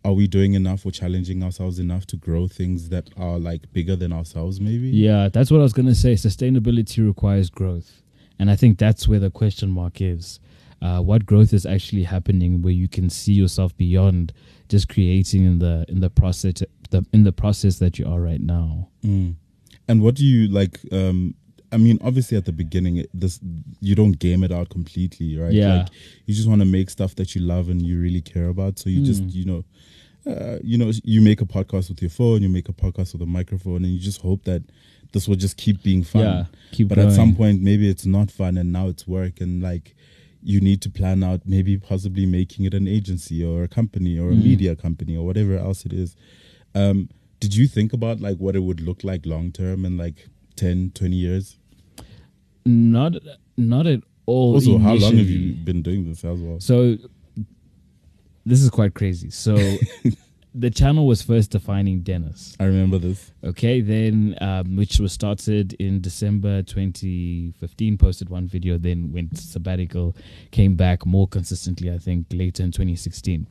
are 0.03 0.13
we 0.13 0.27
doing 0.27 0.53
enough 0.53 0.85
or 0.85 0.91
challenging 0.91 1.43
ourselves 1.43 1.77
enough 1.77 2.07
to 2.07 2.17
grow 2.17 2.47
things 2.47 2.89
that 2.89 3.09
are 3.17 3.37
like 3.37 3.71
bigger 3.71 3.95
than 3.95 4.11
ourselves? 4.11 4.59
Maybe. 4.59 4.89
Yeah, 4.89 5.29
that's 5.29 5.51
what 5.51 5.59
I 5.59 5.63
was 5.63 5.73
going 5.73 5.85
to 5.87 5.95
say. 5.95 6.13
Sustainability 6.13 7.05
requires 7.05 7.49
growth. 7.49 8.01
And 8.39 8.49
I 8.49 8.55
think 8.55 8.79
that's 8.79 9.07
where 9.07 9.19
the 9.19 9.29
question 9.29 9.69
mark 9.69 10.01
is. 10.01 10.39
Uh, 10.81 10.99
what 10.99 11.27
growth 11.27 11.53
is 11.53 11.67
actually 11.67 12.03
happening 12.03 12.63
where 12.63 12.73
you 12.73 12.87
can 12.87 13.11
see 13.11 13.33
yourself 13.33 13.77
beyond 13.77 14.33
just 14.67 14.89
creating 14.89 15.45
in 15.45 15.59
the 15.59 15.85
in 15.87 15.99
the 15.99 16.09
process 16.09 16.63
the 16.89 17.05
in 17.13 17.23
the 17.23 17.31
process 17.31 17.77
that 17.77 17.99
you 17.99 18.07
are 18.07 18.19
right 18.19 18.41
now. 18.41 18.89
Mm. 19.05 19.35
And 19.87 20.01
what 20.01 20.15
do 20.15 20.25
you 20.25 20.47
like? 20.47 20.79
Um, 20.91 21.35
I 21.71 21.77
mean, 21.77 21.97
obviously 22.03 22.37
at 22.37 22.45
the 22.45 22.51
beginning, 22.51 22.97
it, 22.97 23.09
this 23.13 23.39
you 23.79 23.95
don't 23.95 24.19
game 24.19 24.43
it 24.43 24.51
out 24.51 24.69
completely, 24.69 25.37
right? 25.37 25.53
Yeah. 25.53 25.77
Like 25.77 25.87
you 26.25 26.33
just 26.35 26.47
want 26.49 26.61
to 26.61 26.65
make 26.65 26.89
stuff 26.89 27.15
that 27.15 27.33
you 27.35 27.41
love 27.41 27.69
and 27.69 27.81
you 27.81 27.99
really 27.99 28.21
care 28.21 28.49
about. 28.49 28.77
So 28.79 28.89
you 28.89 29.03
just 29.05 29.23
Mm. 29.23 29.33
you 29.33 29.45
know, 29.45 29.63
uh, 30.27 30.57
you 30.63 30.77
know, 30.77 30.91
you 31.03 31.21
make 31.21 31.41
a 31.41 31.45
podcast 31.45 31.89
with 31.89 32.01
your 32.01 32.09
phone, 32.11 32.41
you 32.41 32.49
make 32.49 32.69
a 32.69 32.73
podcast 32.73 33.13
with 33.13 33.21
a 33.21 33.25
microphone, 33.25 33.83
and 33.85 33.93
you 33.93 33.99
just 33.99 34.21
hope 34.21 34.43
that 34.43 34.63
this 35.13 35.27
will 35.27 35.35
just 35.35 35.57
keep 35.57 35.81
being 35.83 36.03
fun. 36.03 36.21
Yeah, 36.21 36.45
keep 36.71 36.87
but 36.89 36.97
at 36.97 37.11
some 37.11 37.35
point, 37.35 37.61
maybe 37.61 37.89
it's 37.89 38.05
not 38.05 38.29
fun, 38.31 38.57
and 38.57 38.71
now 38.71 38.87
it's 38.87 39.07
work, 39.07 39.41
and 39.41 39.61
like 39.63 39.95
you 40.43 40.59
need 40.59 40.81
to 40.81 40.89
plan 40.89 41.23
out 41.23 41.41
maybe 41.45 41.77
possibly 41.77 42.25
making 42.25 42.65
it 42.65 42.73
an 42.73 42.87
agency 42.87 43.43
or 43.43 43.63
a 43.63 43.67
company 43.67 44.17
or 44.19 44.29
a 44.31 44.33
Mm. 44.35 44.43
media 44.43 44.75
company 44.75 45.15
or 45.15 45.23
whatever 45.25 45.57
else 45.57 45.85
it 45.85 45.93
is. 45.93 46.15
Um, 46.73 47.09
did 47.39 47.55
you 47.55 47.67
think 47.67 47.93
about 47.93 48.19
like 48.21 48.37
what 48.37 48.55
it 48.55 48.63
would 48.63 48.81
look 48.81 49.03
like 49.03 49.25
long 49.25 49.51
term 49.51 49.85
in 49.85 49.97
like 49.97 50.29
10, 50.55 50.91
20 50.95 51.15
years? 51.15 51.57
Not 52.65 53.13
not 53.58 53.88
at 53.88 54.01
all. 54.25 54.53
Also, 54.56 54.77
how 54.77 54.94
long 54.94 55.18
have 55.18 55.30
you 55.30 55.53
been 55.53 55.82
doing 55.82 56.06
this 56.06 56.24
as 56.24 56.39
well? 56.39 56.60
So 56.60 56.98
this 58.46 58.62
is 58.62 58.70
quite 58.70 58.94
crazy. 58.94 59.30
So 59.30 59.56
the 60.56 60.70
channel 60.70 61.08
was 61.08 61.22
first 61.22 61.51
defining 61.51 62.01
Dennis. 62.01 62.56
I 62.60 62.65
remember 62.65 62.98
this. 62.98 63.32
Okay, 63.44 63.82
then 63.82 64.36
um, 64.41 64.75
which 64.75 65.00
was 65.00 65.13
started 65.13 65.74
in 65.74 66.01
December 66.01 66.62
2015. 66.63 67.98
Posted 67.98 68.30
one 68.30 68.48
video, 68.48 68.77
then 68.77 69.12
went 69.12 69.38
sabbatical, 69.38 70.15
came 70.51 70.75
back 70.75 71.06
more 71.06 71.27
consistently. 71.27 71.91
I 71.91 71.98
think 71.98 72.27
later 72.32 72.63
in 72.63 72.72
2016, 72.72 73.48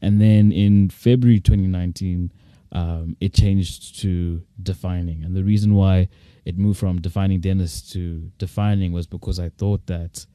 and 0.00 0.20
then 0.20 0.52
in 0.52 0.90
February 0.90 1.40
2019, 1.40 2.32
um, 2.72 3.16
it 3.20 3.34
changed 3.34 4.00
to 4.00 4.42
defining. 4.62 5.24
And 5.24 5.36
the 5.36 5.44
reason 5.44 5.74
why 5.74 6.08
it 6.44 6.58
moved 6.58 6.78
from 6.80 7.00
defining 7.00 7.40
Dennis 7.40 7.82
to 7.92 8.30
defining 8.38 8.92
was 8.92 9.06
because 9.06 9.38
I 9.38 9.50
thought 9.50 9.86
that, 9.86 10.26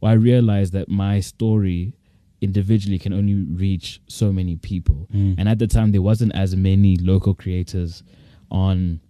well, 0.00 0.10
I 0.12 0.14
realized 0.14 0.72
that 0.72 0.88
my 0.88 1.20
story 1.20 1.94
individually 2.40 2.98
can 2.98 3.12
only 3.12 3.34
reach 3.34 4.00
so 4.08 4.32
many 4.32 4.56
people. 4.56 5.06
Mm. 5.14 5.36
And 5.38 5.48
at 5.48 5.58
the 5.58 5.66
time, 5.66 5.92
there 5.92 6.02
wasn't 6.02 6.34
as 6.34 6.54
many 6.54 6.96
local 6.96 7.32
creators 7.34 8.02
on 8.50 9.00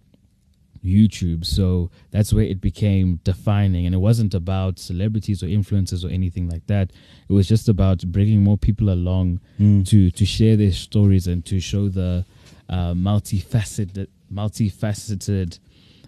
YouTube. 0.83 1.43
So 1.45 1.89
that's 2.11 2.31
where 2.31 2.45
it 2.45 2.61
became 2.61 3.19
defining. 3.23 3.85
And 3.85 3.95
it 3.95 3.97
wasn't 3.97 4.33
about 4.33 4.77
celebrities 4.79 5.41
or 5.43 5.47
influencers 5.47 6.05
or 6.05 6.09
anything 6.13 6.47
like 6.47 6.65
that. 6.67 6.91
It 7.27 7.33
was 7.33 7.47
just 7.47 7.67
about 7.67 8.05
bringing 8.11 8.43
more 8.43 8.57
people 8.57 8.89
along 8.91 9.41
Mm. 9.59 9.85
to, 9.87 10.11
to 10.11 10.25
share 10.25 10.55
their 10.55 10.71
stories 10.71 11.27
and 11.27 11.43
to 11.45 11.59
show 11.59 11.89
the 11.89 12.25
uh, 12.69 12.93
multifaceted, 12.93 14.07
multifaceted 14.33 15.59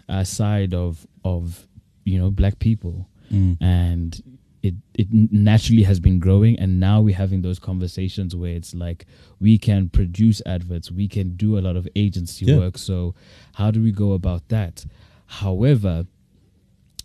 uh, 0.08 0.24
side 0.24 0.74
of, 0.74 1.06
of, 1.24 1.66
you 2.04 2.18
know, 2.18 2.30
black 2.30 2.58
people. 2.58 3.08
Mm. 3.32 3.58
and 3.60 4.22
it 4.62 4.74
it 4.94 5.06
naturally 5.12 5.82
has 5.82 6.00
been 6.00 6.18
growing. 6.18 6.58
And 6.58 6.80
now 6.80 7.02
we're 7.02 7.14
having 7.14 7.42
those 7.42 7.58
conversations 7.58 8.34
where 8.34 8.52
it's 8.54 8.74
like 8.74 9.04
we 9.38 9.58
can 9.58 9.88
produce 9.90 10.40
adverts. 10.46 10.90
We 10.90 11.08
can 11.08 11.36
do 11.36 11.58
a 11.58 11.60
lot 11.60 11.76
of 11.76 11.86
agency 11.94 12.46
Yeah. 12.46 12.56
work. 12.56 12.78
So 12.78 13.14
how 13.54 13.70
do 13.70 13.82
we 13.82 13.92
go 13.92 14.12
about 14.14 14.48
that? 14.48 14.84
However 15.26 16.06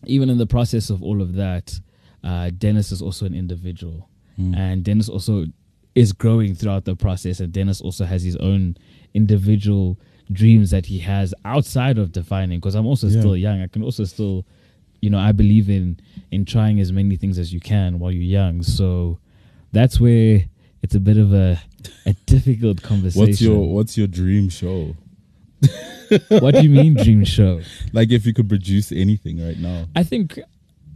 even 0.06 0.30
in 0.30 0.38
the 0.38 0.48
process 0.48 0.90
of 0.90 1.02
all 1.04 1.22
of 1.22 1.34
that 1.36 1.80
uh, 2.24 2.50
dennis 2.58 2.92
is 2.92 3.02
also 3.02 3.26
an 3.26 3.34
individual. 3.36 4.10
Mm. 4.40 4.58
and 4.58 4.84
dennis 4.84 5.10
also 5.10 5.46
is 5.94 6.12
growing 6.14 6.56
throughout 6.56 6.86
the 6.86 6.96
process. 6.96 7.40
And 7.42 7.52
dennis 7.54 7.82
also 7.82 8.06
has 8.06 8.24
his 8.24 8.36
own 8.38 8.78
individual 9.14 9.98
dreams 10.32 10.72
that 10.72 10.86
he 10.88 11.00
has 11.00 11.34
outside 11.46 11.98
of 11.98 12.12
defining 12.12 12.60
because 12.60 12.76
i'm 12.76 12.86
also 12.86 13.08
Yeah. 13.08 13.20
still 13.20 13.38
young 13.38 13.62
i 13.62 13.68
can 13.68 13.84
also 13.84 14.04
still 14.06 14.46
you 15.02 15.10
know 15.10 15.20
i 15.20 15.32
believe 15.32 15.70
in 15.70 16.00
in 16.32 16.46
trying 16.46 16.80
as 16.80 16.92
many 16.92 17.16
things 17.18 17.38
as 17.38 17.52
you 17.54 17.60
can 17.60 18.00
while 18.00 18.12
you're 18.12 18.24
young 18.24 18.64
so 18.64 19.20
that's 19.72 20.00
where 20.00 20.46
it's 20.82 20.96
a 20.96 21.00
bit 21.00 21.18
of 21.18 21.34
a 21.34 21.62
a 22.06 22.14
difficult 22.26 22.82
conversation 22.82 23.28
What's 23.28 23.42
your 23.42 23.68
What's 23.74 23.98
your 23.98 24.08
dream 24.08 24.50
show? 24.50 24.96
what 26.30 26.54
do 26.56 26.62
you 26.62 26.70
mean 26.70 26.94
dream 26.96 27.24
show 27.38 27.62
Like 27.92 28.12
if 28.12 28.26
you 28.26 28.34
could 28.34 28.50
produce 28.50 28.92
anything 28.92 29.46
right 29.46 29.58
now. 29.58 29.86
I 29.96 30.04
think 30.04 30.40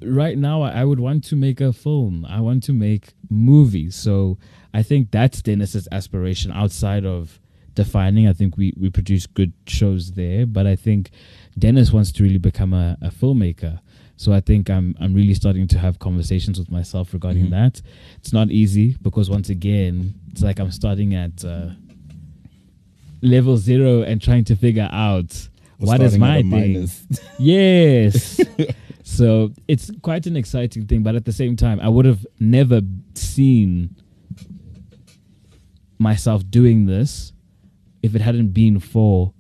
right 0.02 0.38
now 0.38 0.62
I 0.62 0.82
I 0.82 0.86
would 0.86 1.00
want 1.00 1.24
to 1.26 1.36
make 1.36 1.60
a 1.62 1.72
film. 1.74 2.26
I 2.26 2.40
want 2.42 2.64
to 2.64 2.74
make 2.74 3.14
movies. 3.30 3.96
So 3.96 4.38
I 4.74 4.84
think 4.84 5.12
that's 5.12 5.42
Dennis's 5.42 5.88
aspiration 5.92 6.52
outside 6.52 7.06
of 7.06 7.40
defining. 7.84 8.27
I 8.27 8.34
think 8.34 8.57
we, 8.57 8.74
we 8.81 8.89
produce 8.89 9.25
good 9.39 9.53
shows 9.67 10.12
there, 10.22 10.46
but 10.46 10.65
I 10.67 10.75
think 10.75 11.12
Dennis 11.57 11.93
wants 11.93 12.12
to 12.13 12.24
really 12.24 12.39
become 12.51 12.74
a, 12.74 12.98
a 13.01 13.10
filmmaker. 13.10 13.79
So 14.17 14.34
I 14.34 14.41
think 14.41 14.69
I'm 14.69 14.96
I'm 15.00 15.13
really 15.13 15.36
starting 15.36 15.67
to 15.74 15.77
have 15.86 16.00
conversations 16.00 16.57
with 16.60 16.69
myself 16.72 17.13
regarding 17.13 17.46
Mhm. 17.48 17.51
that. 17.60 17.81
It's 18.19 18.34
not 18.34 18.48
easy 18.51 18.98
because 19.07 19.29
once 19.29 19.50
again, 19.57 20.15
it's 20.31 20.41
like 20.41 20.60
I'm 20.60 20.72
starting 20.72 21.13
at 21.15 21.46
uh, 21.46 21.69
level 23.22 23.57
zero 23.57 24.01
and 24.01 24.19
trying 24.22 24.43
to 24.46 24.55
figure 24.55 24.89
out 24.91 25.31
Or 25.79 25.86
what 25.88 26.01
is 26.01 26.17
my 26.17 26.41
thing. 26.41 26.89
Yes. 27.39 28.41
so 29.03 29.51
it's 29.67 29.91
quite 30.01 30.25
an 30.25 30.36
exciting 30.36 30.88
thing, 30.88 31.03
but 31.03 31.13
at 31.15 31.25
the 31.25 31.31
same 31.41 31.55
time, 31.55 31.79
I 31.79 31.89
would 31.89 32.05
have 32.05 32.25
never 32.39 32.81
seen 33.13 33.96
myself 36.00 36.41
doing 36.50 36.86
this 36.88 37.34
if 38.04 38.16
it 38.16 38.22
hadn't 38.22 38.50
been 38.50 38.80
for 38.80 39.34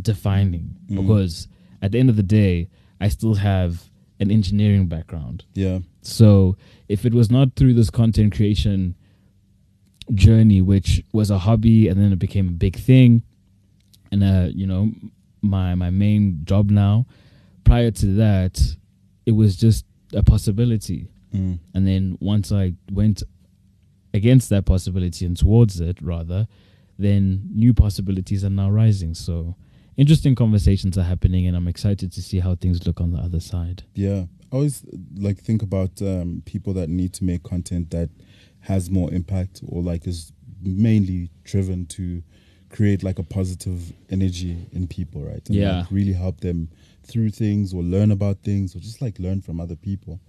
defining. 0.00 0.76
Mm. 0.88 1.02
Because 1.02 1.48
at 1.82 1.92
the 1.92 1.98
end 1.98 2.10
of 2.10 2.16
the 2.16 2.22
day, 2.22 2.68
I 3.00 3.08
still 3.08 3.34
have 3.34 3.90
an 4.20 4.30
engineering 4.30 4.86
background. 4.86 5.44
yeah. 5.54 5.80
So 6.02 6.56
if 6.88 7.06
it 7.06 7.14
was 7.14 7.30
not 7.30 7.56
through 7.56 7.74
this 7.74 7.88
content 7.88 8.34
creation 8.36 8.94
journey, 10.12 10.60
which 10.60 11.02
was 11.12 11.30
a 11.30 11.38
hobby 11.38 11.88
and 11.88 11.98
then 11.98 12.12
it 12.12 12.18
became 12.18 12.48
a 12.48 12.52
big 12.52 12.76
thing, 12.76 13.22
and 14.12 14.22
uh, 14.22 14.48
you 14.54 14.66
know, 14.66 14.92
my 15.40 15.74
my 15.74 15.90
main 15.90 16.40
job 16.44 16.70
now, 16.70 17.06
prior 17.64 17.90
to 17.90 18.06
that, 18.16 18.60
it 19.26 19.32
was 19.32 19.56
just 19.56 19.86
a 20.12 20.22
possibility. 20.22 21.08
Mm. 21.34 21.58
And 21.72 21.86
then 21.86 22.18
once 22.20 22.52
I 22.52 22.74
went 22.92 23.22
against 24.12 24.50
that 24.50 24.64
possibility 24.66 25.26
and 25.26 25.36
towards 25.36 25.80
it 25.80 26.00
rather, 26.00 26.46
then 26.98 27.48
new 27.52 27.74
possibilities 27.74 28.44
are 28.44 28.50
now 28.50 28.70
rising. 28.70 29.14
So 29.14 29.56
interesting 29.96 30.34
conversations 30.34 30.96
are 30.98 31.02
happening 31.04 31.46
and 31.46 31.56
I'm 31.56 31.68
excited 31.68 32.12
to 32.12 32.22
see 32.22 32.40
how 32.40 32.54
things 32.54 32.86
look 32.86 33.00
on 33.00 33.12
the 33.12 33.18
other 33.18 33.40
side. 33.40 33.84
Yeah, 33.94 34.24
I 34.52 34.56
always 34.56 34.84
like 35.16 35.38
think 35.38 35.62
about 35.62 36.00
um, 36.02 36.42
people 36.44 36.72
that 36.74 36.88
need 36.88 37.12
to 37.14 37.24
make 37.24 37.42
content 37.42 37.90
that 37.90 38.10
has 38.60 38.90
more 38.90 39.12
impact 39.12 39.60
or 39.66 39.82
like 39.82 40.06
is 40.06 40.32
mainly 40.62 41.30
driven 41.44 41.86
to 41.86 42.22
create 42.70 43.02
like 43.02 43.18
a 43.18 43.22
positive 43.22 43.92
energy 44.10 44.66
in 44.72 44.86
people, 44.88 45.22
right? 45.22 45.46
And 45.48 45.54
Yeah. 45.56 45.78
like 45.80 45.90
really 45.90 46.12
help 46.12 46.40
them 46.40 46.68
through 47.04 47.30
things 47.30 47.72
or 47.74 47.82
learn 47.82 48.10
about 48.10 48.38
things 48.42 48.74
or 48.74 48.80
just 48.80 49.00
like 49.02 49.18
learn 49.18 49.42
from 49.42 49.60
other 49.60 49.76
people. 49.76 50.20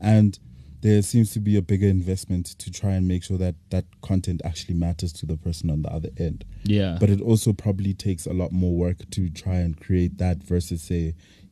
And 0.00 0.38
there 0.86 1.02
seems 1.02 1.32
to 1.32 1.40
be 1.40 1.56
a 1.56 1.62
bigger 1.62 1.88
investment 1.88 2.46
to 2.58 2.70
try 2.70 2.92
and 2.92 3.08
make 3.08 3.24
sure 3.24 3.36
that 3.38 3.56
that 3.70 3.84
content 4.02 4.40
actually 4.44 4.74
matters 4.74 5.12
to 5.12 5.26
the 5.26 5.36
person 5.36 5.68
on 5.68 5.82
the 5.82 5.92
other 5.92 6.10
end 6.16 6.44
Yeah. 6.62 6.96
but 7.00 7.10
it 7.10 7.20
also 7.20 7.52
probably 7.52 7.92
takes 7.92 8.24
a 8.26 8.32
lot 8.32 8.52
more 8.52 8.72
work 8.84 8.98
to 9.10 9.28
try 9.30 9.56
and 9.56 9.78
create 9.80 10.18
that 10.18 10.44
versus 10.44 10.82
say 10.82 11.02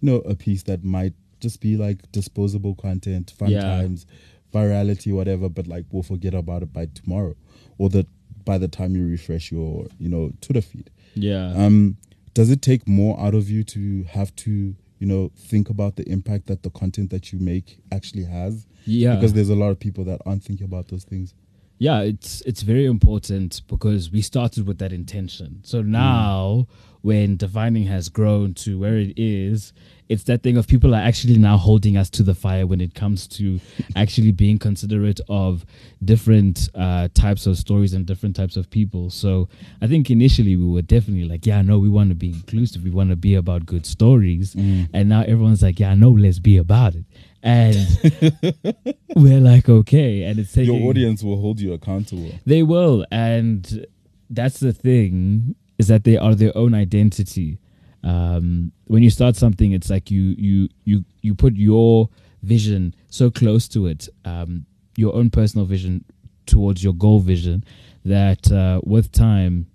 you 0.00 0.02
know 0.08 0.16
a 0.18 0.36
piece 0.36 0.62
that 0.64 0.84
might 0.84 1.14
just 1.40 1.60
be 1.60 1.76
like 1.76 1.98
disposable 2.12 2.74
content 2.76 3.32
fun 3.36 3.50
Yeah. 3.50 3.62
times 3.62 4.06
virality 4.52 5.12
whatever 5.12 5.48
but 5.48 5.66
like 5.66 5.84
we'll 5.90 6.04
forget 6.04 6.32
about 6.34 6.62
it 6.62 6.72
by 6.72 6.86
tomorrow 6.94 7.34
or 7.78 7.88
that 7.90 8.06
by 8.44 8.56
the 8.58 8.68
time 8.68 8.94
you 8.94 9.04
refresh 9.06 9.50
your 9.50 9.86
you 9.98 10.08
know 10.08 10.30
twitter 10.40 10.60
feed 10.62 10.90
yeah. 11.16 11.52
um 11.56 11.96
does 12.34 12.50
it 12.50 12.62
take 12.62 12.86
more 12.86 13.18
out 13.20 13.34
of 13.34 13.50
you 13.50 13.64
to 13.64 14.04
have 14.04 14.34
to 14.36 14.76
you 14.98 15.06
know 15.06 15.30
think 15.36 15.70
about 15.70 15.96
the 15.96 16.08
impact 16.08 16.46
that 16.46 16.62
the 16.62 16.70
content 16.70 17.10
that 17.10 17.32
you 17.32 17.38
make 17.38 17.78
actually 17.92 18.24
has 18.24 18.66
yeah. 18.86 19.14
because 19.14 19.32
there's 19.32 19.50
a 19.50 19.54
lot 19.54 19.70
of 19.70 19.80
people 19.80 20.04
that 20.04 20.20
aren't 20.26 20.42
thinking 20.42 20.64
about 20.64 20.88
those 20.88 21.04
things 21.04 21.34
yeah, 21.78 22.00
it's 22.00 22.40
it's 22.42 22.62
very 22.62 22.86
important 22.86 23.62
because 23.68 24.10
we 24.10 24.22
started 24.22 24.66
with 24.66 24.78
that 24.78 24.92
intention. 24.92 25.60
So 25.64 25.82
now, 25.82 26.66
when 27.02 27.36
defining 27.36 27.84
has 27.84 28.08
grown 28.08 28.54
to 28.54 28.78
where 28.78 28.96
it 28.96 29.12
is, 29.16 29.72
it's 30.08 30.24
that 30.24 30.42
thing 30.42 30.56
of 30.56 30.68
people 30.68 30.94
are 30.94 31.00
actually 31.00 31.38
now 31.38 31.56
holding 31.56 31.96
us 31.96 32.10
to 32.10 32.22
the 32.22 32.34
fire 32.34 32.66
when 32.66 32.80
it 32.80 32.94
comes 32.94 33.26
to 33.26 33.58
actually 33.96 34.30
being 34.30 34.58
considerate 34.58 35.20
of 35.28 35.64
different 36.04 36.68
uh, 36.74 37.08
types 37.14 37.46
of 37.46 37.56
stories 37.56 37.92
and 37.92 38.06
different 38.06 38.36
types 38.36 38.56
of 38.56 38.70
people. 38.70 39.10
So 39.10 39.48
I 39.80 39.86
think 39.86 40.10
initially 40.10 40.56
we 40.56 40.66
were 40.66 40.82
definitely 40.82 41.24
like, 41.24 41.46
yeah, 41.46 41.62
no, 41.62 41.78
we 41.78 41.88
want 41.88 42.10
to 42.10 42.14
be 42.14 42.30
inclusive. 42.30 42.84
We 42.84 42.90
want 42.90 43.10
to 43.10 43.16
be 43.16 43.34
about 43.34 43.66
good 43.66 43.86
stories. 43.86 44.54
Mm. 44.54 44.88
And 44.92 45.08
now 45.08 45.22
everyone's 45.22 45.62
like, 45.62 45.80
yeah, 45.80 45.94
no, 45.94 46.10
let's 46.10 46.38
be 46.38 46.56
about 46.58 46.94
it. 46.94 47.04
And 47.44 47.76
we're 49.16 49.38
like, 49.40 49.68
okay. 49.68 50.22
And 50.24 50.38
it's 50.38 50.52
taking 50.52 50.74
Your 50.74 50.88
audience 50.88 51.22
will 51.22 51.38
hold 51.40 51.60
you 51.60 51.74
accountable. 51.74 52.32
they 52.46 52.62
will, 52.62 53.04
and 53.12 53.86
that's 54.30 54.58
the 54.60 54.72
thing 54.72 55.54
is 55.78 55.88
that 55.88 56.04
they 56.04 56.16
are 56.16 56.34
their 56.34 56.56
own 56.56 56.72
identity. 56.74 57.58
Um, 58.02 58.72
when 58.86 59.02
you 59.02 59.10
start 59.10 59.36
something, 59.36 59.72
it's 59.72 59.90
like 59.90 60.10
you 60.10 60.34
you 60.38 60.68
you 60.84 61.04
you 61.22 61.34
put 61.34 61.54
your 61.54 62.08
vision 62.42 62.94
so 63.08 63.30
close 63.30 63.68
to 63.68 63.86
it, 63.86 64.08
um, 64.24 64.64
your 64.96 65.14
own 65.14 65.28
personal 65.30 65.66
vision 65.66 66.04
towards 66.46 66.82
your 66.82 66.94
goal 66.94 67.20
vision, 67.20 67.62
that 68.06 68.50
uh, 68.52 68.80
with 68.84 69.12
time, 69.12 69.66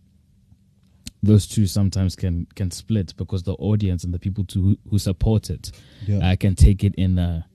those 1.22 1.48
two 1.48 1.68
sometimes 1.68 2.16
can 2.16 2.48
can 2.56 2.72
split 2.72 3.14
because 3.18 3.44
the 3.44 3.54
audience 3.56 4.04
and 4.04 4.14
the 4.14 4.20
people 4.20 4.44
to 4.46 4.78
who 4.90 4.98
support 5.00 5.50
it 5.50 5.72
Yeah. 6.08 6.32
uh, 6.32 6.36
can 6.36 6.56
take 6.56 6.84
it 6.84 6.96
in 6.96 7.18
a 7.20 7.46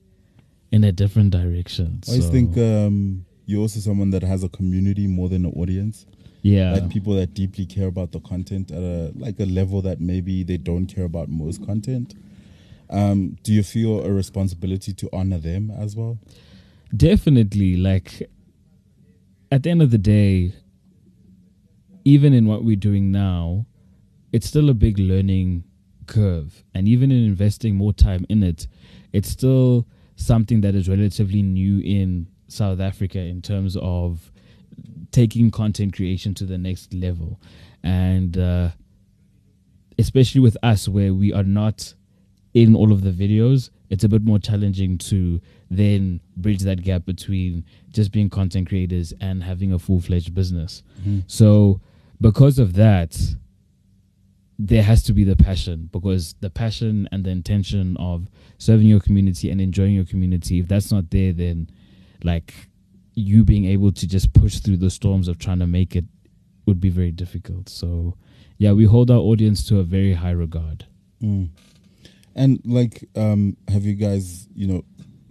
in 0.75 0.83
a 0.83 0.91
different 0.91 1.31
direction. 1.31 2.01
I 2.07 2.11
always 2.11 2.25
So, 2.25 2.31
think 2.31 2.57
um, 2.57 3.25
you're 3.45 3.61
also 3.61 3.79
someone 3.79 4.09
that 4.11 4.23
has 4.23 4.43
a 4.43 4.49
community 4.49 5.07
more 5.07 5.29
than 5.29 5.45
an 5.45 5.53
audience. 5.55 6.05
yeah, 6.41 6.73
Like 6.73 6.89
people 6.89 7.13
that 7.15 7.33
deeply 7.33 7.65
care 7.65 7.87
about 7.87 8.11
the 8.11 8.19
content 8.19 8.71
at 8.71 8.83
a 8.83 9.11
like 9.15 9.39
a 9.39 9.45
level 9.45 9.81
that 9.83 9.97
maybe 10.01 10.43
they 10.43 10.57
don't 10.57 10.85
care 10.95 11.05
about 11.05 11.27
most 11.29 11.65
content. 11.65 12.13
Um, 12.89 13.37
do 13.43 13.51
you 13.53 13.63
feel 13.63 14.05
a 14.05 14.11
responsibility 14.11 14.93
to 14.93 15.09
honor 15.13 15.39
them 15.39 15.71
as 15.71 15.95
well? 15.95 16.17
definitely 16.95 17.75
like 17.75 18.09
at 19.51 19.63
the 19.63 19.69
end 19.69 19.81
of 19.81 19.89
the 19.91 19.97
day 19.97 20.53
even 22.05 22.31
in 22.33 22.45
what 22.45 22.63
we're 22.63 22.75
doing 22.89 23.11
now 23.11 23.65
it's 24.31 24.47
still 24.47 24.69
a 24.69 24.73
big 24.73 24.97
learning 24.99 25.63
curve 26.05 26.63
and 26.75 26.87
even 26.87 27.11
in 27.11 27.25
investing 27.25 27.75
more 27.75 27.91
time 27.91 28.23
in 28.29 28.43
it 28.43 28.67
it's 29.11 29.27
still 29.29 29.85
something 30.15 30.61
that 30.61 30.75
is 30.75 30.87
relatively 30.89 31.41
new 31.41 31.79
in 31.79 32.27
south 32.47 32.79
africa 32.79 33.19
in 33.19 33.41
terms 33.41 33.75
of 33.81 34.31
taking 35.11 35.49
content 35.51 35.95
creation 35.95 36.33
to 36.33 36.45
the 36.45 36.57
next 36.57 36.93
level. 36.93 37.39
And 37.83 38.37
uh, 38.37 38.69
especially 39.97 40.41
with 40.41 40.57
us 40.61 40.87
where 40.89 41.13
we 41.13 41.31
are 41.31 41.43
not 41.43 41.93
in 42.53 42.75
all 42.75 42.91
of 42.91 43.03
the 43.03 43.11
videos 43.11 43.69
it's 43.89 44.03
a 44.03 44.09
bit 44.09 44.23
more 44.23 44.39
challenging 44.39 44.97
to 44.97 45.39
then 45.69 46.19
bridge 46.37 46.61
that 46.61 46.81
gap 46.83 47.05
between 47.05 47.63
just 47.91 48.11
being 48.11 48.29
content 48.29 48.67
creators 48.67 49.13
and 49.21 49.43
having 49.43 49.71
a 49.73 49.79
full-fledged 49.79 50.33
business. 50.33 50.83
So 51.27 51.81
because 52.19 52.59
of 52.59 52.73
that 52.73 53.17
there 54.57 54.83
has 54.83 55.03
to 55.03 55.13
be 55.13 55.23
the 55.23 55.35
passion 55.35 55.89
because 55.91 56.35
the 56.39 56.49
passion 56.49 57.09
and 57.11 57.25
the 57.25 57.29
intention 57.29 57.97
of 57.97 58.27
serving 58.57 58.87
your 58.87 59.01
community 59.01 59.49
and 59.49 59.59
enjoying 59.59 59.93
your 59.93 60.05
community 60.05 60.59
if 60.59 60.67
that's 60.67 60.91
not 60.91 61.09
there 61.11 61.33
then 61.33 61.69
like 62.23 62.53
you 63.15 63.43
being 63.43 63.65
able 63.65 63.91
to 63.91 64.07
just 64.07 64.33
push 64.33 64.59
through 64.59 64.77
the 64.77 64.89
storms 64.89 65.27
of 65.27 65.37
trying 65.37 65.59
to 65.59 65.67
make 65.67 65.95
it 65.95 66.05
would 66.65 66.79
be 66.79 66.89
very 66.89 67.11
difficult 67.11 67.67
so 67.67 68.15
yeah 68.57 68.71
we 68.71 68.85
hold 68.85 69.11
our 69.11 69.19
audience 69.19 69.65
to 69.67 69.79
a 69.79 69.83
very 69.83 70.13
high 70.13 70.31
regard 70.31 70.85
Mm. 71.21 71.49
And 72.35 72.61
like, 72.65 73.07
um, 73.15 73.57
have 73.67 73.85
you 73.85 73.93
guys, 73.93 74.47
you 74.55 74.67
know, 74.67 74.83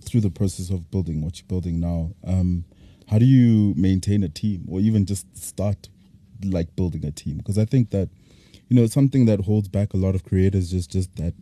through 0.04 0.23
the 0.23 0.31
process 0.31 0.71
of 0.71 0.90
building 0.90 1.23
what 1.23 1.38
you're 1.38 1.49
building 1.49 1.81
now, 1.81 2.12
um, 2.26 2.64
how 3.09 3.19
do 3.19 3.25
you 3.25 3.75
maintain 3.76 4.23
a 4.23 4.28
team 4.28 4.64
or 4.69 4.81
even 4.81 5.04
just 5.04 5.37
start 5.37 5.88
like 6.43 6.75
building 6.76 7.04
a 7.04 7.11
team? 7.11 7.38
Because 7.38 7.59
I 7.59 7.64
think 7.64 7.90
that, 7.90 8.09
you 8.75 8.81
know, 8.81 8.87
something 8.88 9.26
that 9.26 9.40
holds 9.43 9.69
back 9.69 9.95
a 9.95 9.97
lot 9.97 10.16
of 10.16 10.25
creators 10.25 10.73
is 10.73 10.88
just 10.88 11.14
that 11.14 11.33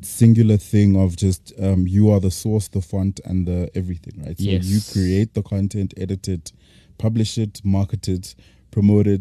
singular 0.00 0.56
thing 0.56 0.96
of 0.96 1.14
just 1.16 1.52
um, 1.62 1.86
you 1.86 2.10
are 2.10 2.18
the 2.18 2.32
source, 2.32 2.66
the 2.66 2.80
font, 2.80 3.20
and 3.24 3.46
the 3.46 3.70
everything, 3.76 4.24
right? 4.24 4.36
So 4.36 4.44
Yes. 4.44 4.64
you 4.64 4.80
create 4.92 5.34
the 5.34 5.42
content, 5.42 5.94
edit 5.96 6.26
it, 6.26 6.50
publish 6.98 7.38
it, 7.38 7.60
market 7.64 8.08
it, 8.08 8.34
promote 8.72 9.06
it, 9.06 9.20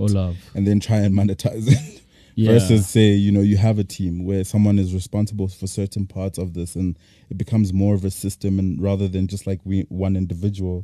and 0.56 0.66
then 0.66 0.80
try 0.80 0.98
and 0.98 1.14
monetize 1.14 1.68
it 1.72 2.02
yeah 2.36 2.52
versus 2.52 2.88
say 2.88 3.10
you 3.12 3.32
know 3.32 3.42
you 3.42 3.58
have 3.58 3.78
a 3.78 3.84
team 3.84 4.26
where 4.26 4.44
someone 4.44 4.80
is 4.80 4.92
responsible 4.92 5.48
for 5.48 5.68
certain 5.68 6.08
parts 6.08 6.40
of 6.40 6.56
this 6.56 6.76
and 6.76 6.98
it 7.30 7.38
becomes 7.38 7.72
more 7.72 7.94
of 7.94 8.04
a 8.04 8.10
system 8.10 8.58
and 8.58 8.82
rather 8.82 9.08
than 9.08 9.28
just 9.28 9.46
like 9.46 9.60
we 9.66 9.86
one 9.90 10.16
individual 10.16 10.84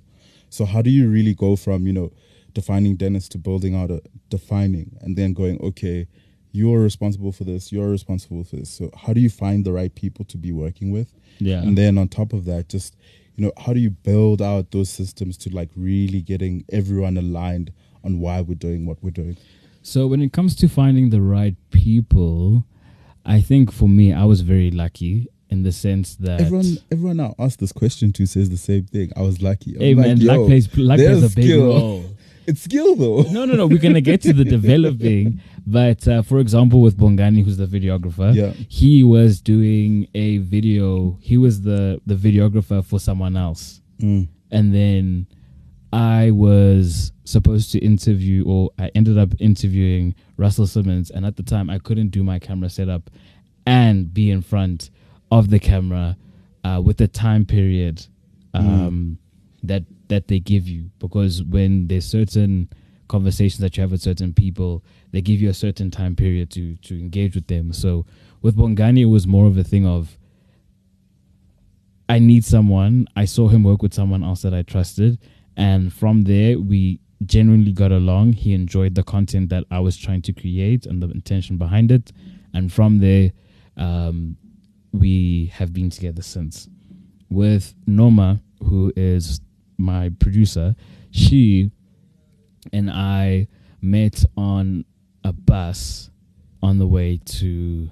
so 0.52 0.63
how 0.63 0.80
do 0.80 0.91
you 0.91 1.10
really 1.10 1.34
go 1.34 1.56
from 1.56 1.88
you 1.88 1.93
know 1.93 2.12
defining 2.54 2.96
dennis 2.96 3.28
to 3.28 3.39
building 3.39 3.74
out 3.74 3.89
a 3.89 4.00
defining 4.30 4.96
and 5.02 5.17
then 5.17 5.34
going 5.34 5.60
okay 5.60 6.06
you're 6.52 6.80
responsible 6.80 7.32
for 7.32 7.44
this 7.44 7.72
you're 7.72 7.90
responsible 7.90 8.44
for 8.44 8.56
this 8.58 8.70
so 8.70 8.90
how 8.96 9.14
do 9.14 9.20
you 9.20 9.30
find 9.30 9.66
the 9.66 9.72
right 9.72 9.94
people 9.96 10.26
to 10.26 10.38
be 10.38 10.52
working 10.52 10.92
with 10.92 11.14
yeah 11.40 11.62
and 11.62 11.78
then 11.78 11.98
on 11.98 12.08
top 12.08 12.34
of 12.34 12.46
that 12.46 12.68
just 12.70 12.96
you 13.36 13.46
know 13.46 13.52
how 13.58 13.72
do 13.74 13.80
you 13.80 13.90
build 13.90 14.42
out 14.42 14.72
those 14.72 14.90
systems 14.90 15.38
to 15.38 15.50
like 15.50 15.70
really 15.76 16.22
getting 16.22 16.66
everyone 16.72 17.18
aligned 17.18 17.72
on 18.04 18.20
why 18.20 18.42
we're 18.42 18.56
doing 18.56 18.86
what 18.86 18.98
we're 19.04 19.12
doing 19.12 19.38
So 19.82 20.08
when 20.08 20.22
it 20.22 20.34
comes 20.34 20.56
to 20.58 20.68
finding 20.68 21.10
the 21.10 21.22
right 21.22 21.56
people, 21.72 22.66
I 23.26 23.42
think 23.42 23.72
for 23.72 23.88
me, 23.88 24.14
I 24.14 24.26
was 24.26 24.42
very 24.42 24.72
lucky 24.72 25.28
in 25.50 25.64
the 25.64 25.72
sense 25.72 26.16
that 26.18 26.42
Everyone, 26.42 26.78
everyone 26.92 27.20
I 27.20 27.34
asked 27.40 27.60
this 27.60 27.72
question 27.72 28.12
to 28.14 28.26
says 28.26 28.50
the 28.50 28.58
same 28.58 28.86
thing. 28.86 29.12
I 29.16 29.22
was 29.22 29.42
lucky. 29.42 29.76
I'm 29.76 29.82
hey 29.82 29.96
like, 29.96 30.06
man, 30.06 30.26
luck 30.26 30.48
plays 30.48 30.78
luck 30.78 30.98
plays 30.98 31.24
a 31.24 31.36
big 31.36 31.46
skill. 31.46 31.66
role. 31.66 32.06
It's 32.50 32.62
skill 32.62 32.96
though. 32.96 33.22
No, 33.36 33.46
no, 33.46 33.54
no. 33.56 33.68
We're 33.68 33.80
gonna 33.88 34.02
get 34.02 34.22
to 34.24 34.34
the 34.34 34.46
developing, 34.58 35.40
but 35.66 36.08
uh, 36.08 36.22
for 36.24 36.40
example, 36.40 36.82
with 36.82 36.98
Bongani, 36.98 37.44
who's 37.46 37.58
the 37.58 37.66
videographer, 37.68 38.34
Yeah. 38.36 38.52
he 38.68 39.04
was 39.04 39.42
doing 39.42 40.08
a 40.16 40.38
video. 40.40 41.18
He 41.22 41.38
was 41.38 41.62
the 41.62 42.02
the 42.06 42.16
videographer 42.16 42.84
for 42.84 43.00
someone 43.00 43.36
else, 43.36 43.82
Mm. 44.02 44.28
and 44.52 44.74
then 44.74 45.28
I 45.92 46.32
was 46.32 47.12
supposed 47.26 47.72
to 47.74 47.80
interview, 47.80 48.44
or 48.46 48.72
I 48.78 48.92
ended 48.96 49.18
up 49.18 49.34
interviewing 49.40 50.16
Russell 50.38 50.68
Simmons, 50.68 51.10
and 51.12 51.26
at 51.26 51.36
the 51.36 51.44
time 51.44 51.70
I 51.70 51.80
couldn't 51.80 52.10
do 52.10 52.24
my 52.24 52.40
camera 52.40 52.70
setup 52.70 53.10
and 53.66 54.14
be 54.14 54.32
in 54.32 54.42
front 54.42 54.90
of 55.32 55.50
the 55.50 55.60
camera 55.60 56.18
uh, 56.64 56.82
with 56.84 56.98
the 56.98 57.08
time 57.08 57.46
period 57.46 58.06
um, 58.54 59.18
that 59.63 59.84
that 60.08 60.28
they 60.28 60.39
give 60.39 60.67
you, 60.67 60.89
because 61.00 61.43
when 61.43 61.88
there's 61.88 62.06
certain 62.06 62.69
conversations 63.08 63.60
that 63.60 63.76
you 63.76 63.82
have 63.82 63.91
with 63.91 64.02
certain 64.02 64.34
people, 64.34 64.84
they 65.12 65.22
give 65.22 65.41
you 65.41 65.50
a 65.50 65.54
certain 65.54 65.91
time 65.91 66.15
period 66.15 66.50
to 66.52 66.76
to 66.78 67.00
engage 67.00 67.36
with 67.36 67.48
them. 67.48 67.74
So 67.74 68.06
with 68.41 68.56
Bongani, 68.56 69.02
it 69.02 69.06
was 69.06 69.28
more 69.28 69.48
of 69.48 69.58
a 69.58 69.63
thing 69.63 69.86
of 69.86 70.17
I 72.08 72.17
need 72.17 72.43
someone. 72.43 73.08
I 73.15 73.26
saw 73.26 73.48
him 73.50 73.63
work 73.63 73.84
with 73.84 73.93
someone 73.93 74.24
else 74.24 74.41
that 74.41 74.54
I 74.54 74.63
trusted. 74.63 75.19
And 75.56 75.93
from 75.93 76.24
there, 76.24 76.58
we 76.58 77.00
genuinely 77.26 77.72
got 77.72 77.91
along. 77.91 78.34
He 78.34 78.54
enjoyed 78.54 78.95
the 78.95 79.04
content 79.04 79.50
that 79.50 79.65
I 79.69 79.80
was 79.80 79.95
trying 79.95 80.24
to 80.24 80.34
create 80.34 80.88
and 80.88 81.04
the 81.04 81.10
intention 81.10 81.58
behind 81.58 81.91
it. 81.91 82.12
And 82.54 82.74
from 82.74 83.00
there, 83.00 83.32
um, 83.78 84.38
we 84.91 85.52
have 85.54 85.72
been 85.72 85.91
together 85.91 86.24
since. 86.24 86.67
With 87.30 87.76
Norma, 87.86 88.41
who 88.63 88.91
is 88.95 89.39
my 89.80 90.10
producer, 90.20 90.76
she 91.12 91.72
and 92.74 92.89
I 92.92 93.48
met 93.82 94.24
on 94.38 94.86
a 95.24 95.32
bus 95.34 96.10
on 96.62 96.78
the 96.78 96.88
way 96.88 97.20
to 97.26 97.89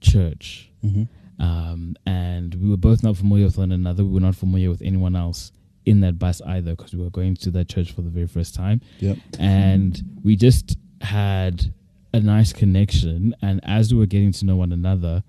church 0.00 0.70
Mhm. 0.84 1.08
um, 1.38 1.96
and 2.06 2.54
we 2.54 2.68
were 2.68 2.76
both 2.76 3.02
not 3.02 3.16
familiar 3.16 3.44
with 3.46 3.58
one 3.58 3.72
another. 3.72 4.04
We 4.04 4.12
were 4.12 4.20
not 4.20 4.36
familiar 4.36 4.70
with 4.70 4.80
anyone 4.82 5.16
else 5.16 5.52
in 5.84 6.00
that 6.00 6.18
bus 6.18 6.40
either 6.42 6.76
because 6.76 6.94
we 6.94 7.02
were 7.02 7.10
going 7.10 7.34
to 7.34 7.50
that 7.50 7.68
church 7.68 7.90
for 7.92 8.02
the 8.02 8.10
very 8.10 8.26
first 8.26 8.54
time. 8.54 8.80
Yep. 9.00 9.18
And 9.38 10.02
we 10.22 10.36
just 10.36 10.76
had 11.00 11.72
a 12.12 12.20
nice 12.20 12.52
connection. 12.52 13.34
And 13.42 13.60
as 13.64 13.92
we 13.92 13.98
were 13.98 14.06
getting 14.06 14.32
to 14.32 14.44
know 14.44 14.56
one 14.56 14.72
another, 14.72 15.22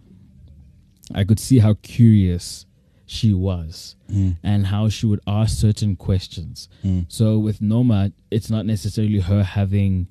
I 1.14 1.24
could 1.24 1.40
see 1.40 1.60
how 1.60 1.74
curious 1.82 2.66
she 3.12 3.34
was 3.34 3.96
Mm. 4.10 4.38
and 4.42 4.68
how 4.68 4.88
she 4.88 5.06
would 5.06 5.20
ask 5.28 5.58
certain 5.60 5.96
questions. 5.98 6.70
Mm. 6.84 7.06
So 7.10 7.38
with 7.40 7.62
Noma, 7.62 8.12
it's 8.30 8.50
not 8.50 8.66
necessarily 8.66 9.20
her 9.20 9.44
having 9.44 10.08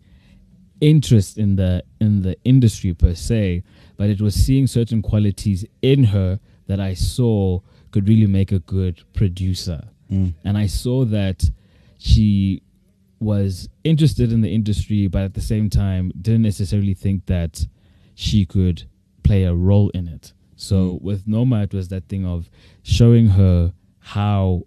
interest 0.81 1.39
in 1.39 1.57
the 1.57 1.83
in 2.01 2.23
the 2.23 2.37
industry 2.45 2.93
per 2.95 3.15
se, 3.15 3.63
but 3.97 4.11
it 4.11 4.21
was 4.21 4.35
seeing 4.35 4.67
certain 4.67 5.01
qualities 5.03 5.65
in 5.83 6.05
her 6.05 6.41
that 6.67 6.81
I 6.81 6.95
saw 6.95 7.61
could 7.91 8.07
really 8.09 8.27
make 8.27 8.53
a 8.53 8.59
good 8.61 9.03
producer. 9.15 9.89
Mm. 10.11 10.35
And 10.45 10.59
I 10.59 10.67
saw 10.67 11.05
that 11.07 11.51
she 11.99 12.63
was 13.19 13.69
interested 13.85 14.33
in 14.33 14.41
the 14.41 14.53
industry, 14.55 15.07
but 15.09 15.23
at 15.23 15.35
the 15.35 15.41
same 15.41 15.69
time 15.69 16.13
didn't 16.21 16.43
necessarily 16.43 16.95
think 16.95 17.27
that 17.27 17.67
she 18.15 18.45
could 18.47 18.85
play 19.23 19.45
a 19.45 19.55
role 19.55 19.91
in 19.91 20.09
it. 20.09 20.33
So 20.61 20.77
Mm. 20.95 21.03
with 21.03 21.27
Noma, 21.27 21.63
it 21.63 21.73
was 21.73 21.89
that 21.89 22.05
thing 22.09 22.25
of 22.27 22.51
showing 22.83 23.29
her 23.29 23.73
how 23.99 24.67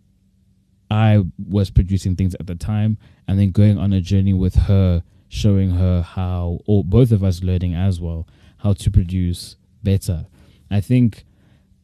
I 0.89 1.23
was 1.47 1.69
producing 1.69 2.15
things 2.15 2.35
at 2.35 2.47
the 2.47 2.55
time, 2.55 2.97
and 3.27 3.39
then 3.39 3.51
going 3.51 3.77
on 3.77 3.93
a 3.93 4.01
journey 4.01 4.33
with 4.33 4.55
her, 4.55 5.03
showing 5.29 5.71
her 5.71 6.01
how, 6.01 6.59
or 6.65 6.83
both 6.83 7.11
of 7.11 7.23
us 7.23 7.43
learning 7.43 7.73
as 7.73 7.99
well, 8.01 8.27
how 8.57 8.73
to 8.73 8.91
produce 8.91 9.55
better. 9.83 10.25
I 10.69 10.81
think 10.81 11.25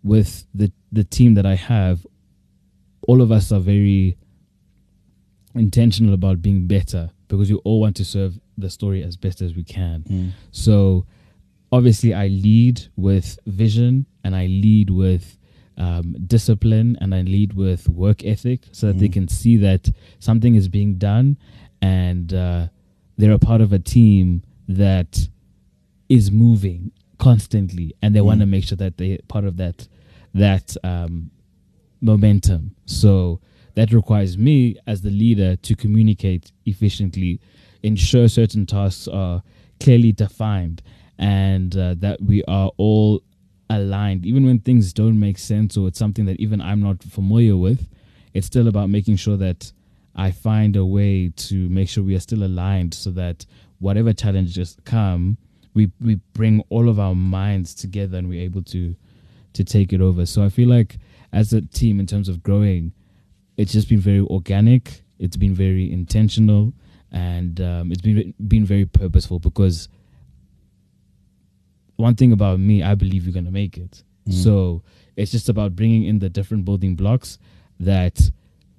with 0.04 0.46
the 0.54 0.72
the 0.92 1.04
team 1.04 1.36
that 1.36 1.46
I 1.46 1.56
have, 1.56 2.06
all 3.08 3.22
of 3.22 3.32
us 3.32 3.52
are 3.52 3.60
very 3.60 4.18
intentional 5.56 6.14
about 6.14 6.42
being 6.42 6.68
better 6.68 7.12
because 7.28 7.52
we 7.52 7.58
all 7.58 7.80
want 7.82 7.96
to 7.98 8.06
serve 8.06 8.40
the 8.58 8.70
story 8.70 9.04
as 9.04 9.16
best 9.18 9.42
as 9.42 9.56
we 9.56 9.64
can. 9.64 10.04
Mm. 10.04 10.32
So 10.52 11.06
obviously, 11.72 12.14
I 12.14 12.28
lead 12.28 12.82
with 12.96 13.38
vision 13.46 14.06
and 14.24 14.36
I 14.36 14.48
lead 14.48 14.90
with 14.90 15.38
um, 15.78 16.16
discipline 16.28 16.98
and 17.00 17.16
I 17.16 17.22
lead 17.22 17.54
with 17.54 17.88
work 17.88 18.26
ethic 18.26 18.62
so 18.74 18.88
that 18.88 19.00
they 19.00 19.08
Mm. 19.08 19.14
can 19.14 19.28
see 19.30 19.56
that 19.58 19.90
something 20.20 20.56
is 20.56 20.68
being 20.68 20.96
done 20.96 21.38
and 21.82 22.34
uh, 22.34 22.68
they're 23.18 23.32
a 23.32 23.40
part 23.40 23.62
of 23.62 23.72
a 23.72 23.80
team 23.80 24.44
that 24.68 25.30
is 26.10 26.32
moving 26.32 26.92
constantly 27.18 27.94
and 28.02 28.14
they 28.14 28.22
want 28.22 28.40
to 28.42 28.46
Mm. 28.46 28.50
make 28.50 28.64
sure 28.66 28.76
that 28.78 28.98
they're 28.98 29.20
part 29.30 29.46
of 29.46 29.56
that 29.58 29.88
that 30.34 30.76
um, 30.84 31.32
momentum. 32.02 32.76
So 32.86 33.40
that 33.76 33.92
requires 33.94 34.38
me 34.38 34.76
as 34.86 35.02
the 35.02 35.10
leader 35.10 35.56
to 35.56 35.76
communicate 35.76 36.52
efficiently, 36.66 37.40
ensure 37.84 38.28
certain 38.28 38.66
tasks 38.66 39.08
are 39.08 39.44
clearly 39.80 40.12
defined, 40.12 40.82
and 41.20 41.76
uh, 41.78 41.94
that 41.98 42.22
we 42.22 42.44
are 42.46 42.72
all 42.78 43.22
aligned. 43.70 44.26
Even 44.26 44.46
when 44.46 44.60
things 44.60 44.94
don't 44.94 45.20
make 45.20 45.38
sense 45.38 45.78
or 45.78 45.88
it's 45.90 46.00
something 46.00 46.26
that 46.26 46.40
even 46.40 46.62
I'm 46.62 46.82
not 46.82 47.04
familiar 47.04 47.56
with, 47.58 47.88
it's 48.34 48.48
still 48.48 48.68
about 48.68 48.90
making 48.90 49.18
sure 49.18 49.38
that 49.38 49.72
I 50.16 50.32
find 50.32 50.76
a 50.76 50.86
way 50.86 51.30
to 51.30 51.70
make 51.70 51.90
sure 51.90 52.04
we 52.04 52.16
are 52.16 52.20
still 52.22 52.44
aligned 52.44 52.94
so 52.94 53.12
that 53.12 53.46
whatever 53.80 54.14
challenges 54.14 54.78
come, 54.86 55.38
we, 55.74 55.92
we 56.02 56.16
bring 56.34 56.64
all 56.70 56.90
of 56.90 57.00
our 57.00 57.14
minds 57.14 57.76
together 57.76 58.18
and 58.18 58.28
we're 58.28 58.42
able 58.42 58.64
to 58.64 58.96
to 59.52 59.64
take 59.64 59.92
it 59.92 60.00
over. 60.00 60.28
So 60.28 60.44
I 60.44 60.50
feel 60.50 60.70
like 60.70 61.00
as 61.34 61.54
a 61.54 61.62
team 61.62 62.00
in 62.00 62.06
terms 62.06 62.30
of 62.30 62.44
growing, 62.44 62.94
it's 63.58 63.74
just 63.74 63.90
been 63.90 64.00
very 64.00 64.20
organic. 64.22 65.02
It's 65.18 65.36
been 65.36 65.56
very 65.56 65.92
intentional, 65.92 66.72
and 67.12 67.60
um, 67.60 67.92
it's 67.92 68.02
been 68.02 68.34
been 68.48 68.64
very 68.64 68.86
purposeful. 68.86 69.40
Because 69.40 69.90
one 72.00 72.16
thing 72.16 72.32
about 72.32 72.60
me, 72.60 72.82
I 72.82 72.96
believe 72.96 73.26
you're 73.26 73.34
gonna 73.34 73.52
make 73.52 73.78
it. 73.78 74.04
Mm. 74.28 74.34
So 74.34 74.84
it's 75.16 75.32
just 75.32 75.50
about 75.50 75.76
bringing 75.76 76.06
in 76.06 76.20
the 76.20 76.30
different 76.30 76.64
building 76.64 76.96
blocks 76.96 77.38
that 77.80 78.32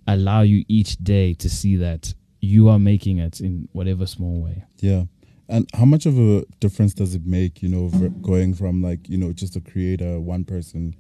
allow 0.07 0.41
you 0.41 0.65
each 0.69 0.97
day 0.97 1.35
to 1.35 1.51
see 1.51 1.77
that 1.77 2.15
you 2.41 2.69
are 2.69 2.79
making 2.79 3.19
it 3.19 3.41
in 3.41 3.69
whatever 3.73 4.07
small 4.07 4.41
way. 4.41 4.65
Yeah. 4.79 5.05
And 5.49 5.69
how 5.75 5.85
much 5.85 6.07
of 6.07 6.19
a 6.19 6.45
difference 6.61 6.95
does 6.95 7.15
it 7.15 7.27
make, 7.27 7.63
you 7.63 7.69
know, 7.69 7.89
going 8.23 8.55
from 8.55 8.83
like, 8.83 9.09
you 9.09 9.19
know, 9.19 9.33
just 9.33 9.57
a 9.57 9.61
creator, 9.61 10.19
one 10.19 10.45
person, 10.45 10.95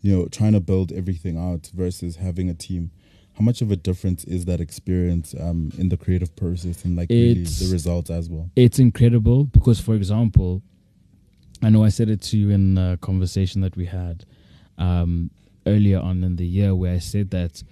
you 0.00 0.16
know, 0.16 0.26
trying 0.26 0.54
to 0.54 0.60
build 0.60 0.90
everything 0.90 1.38
out 1.38 1.70
versus 1.74 2.16
having 2.16 2.50
a 2.50 2.54
team? 2.54 2.90
How 3.34 3.44
much 3.44 3.62
of 3.62 3.70
a 3.70 3.76
difference 3.76 4.24
is 4.24 4.44
that 4.46 4.60
experience 4.60 5.34
um, 5.38 5.70
in 5.78 5.88
the 5.88 5.96
creative 5.96 6.34
process 6.34 6.84
and 6.84 6.96
like 6.96 7.10
really 7.10 7.44
the 7.44 7.68
results 7.70 8.10
as 8.10 8.28
well? 8.28 8.50
it's 8.56 8.78
incredible 8.78 9.44
because 9.44 9.80
for 9.80 9.94
example 9.94 10.62
i 11.64 11.68
know 11.70 11.84
i 11.84 11.88
said 11.88 12.08
it 12.08 12.20
to 12.20 12.36
you 12.36 12.50
in 12.50 12.76
a 12.78 12.96
conversation 12.98 13.60
that 13.60 13.76
we 13.76 13.86
had 13.86 14.24
um, 14.78 15.30
earlier 15.66 15.98
on 15.98 16.22
in 16.24 16.36
the 16.36 16.46
year 16.46 16.74
where 16.74 16.94
i 16.94 16.98
said 16.98 17.30
that 17.30 17.62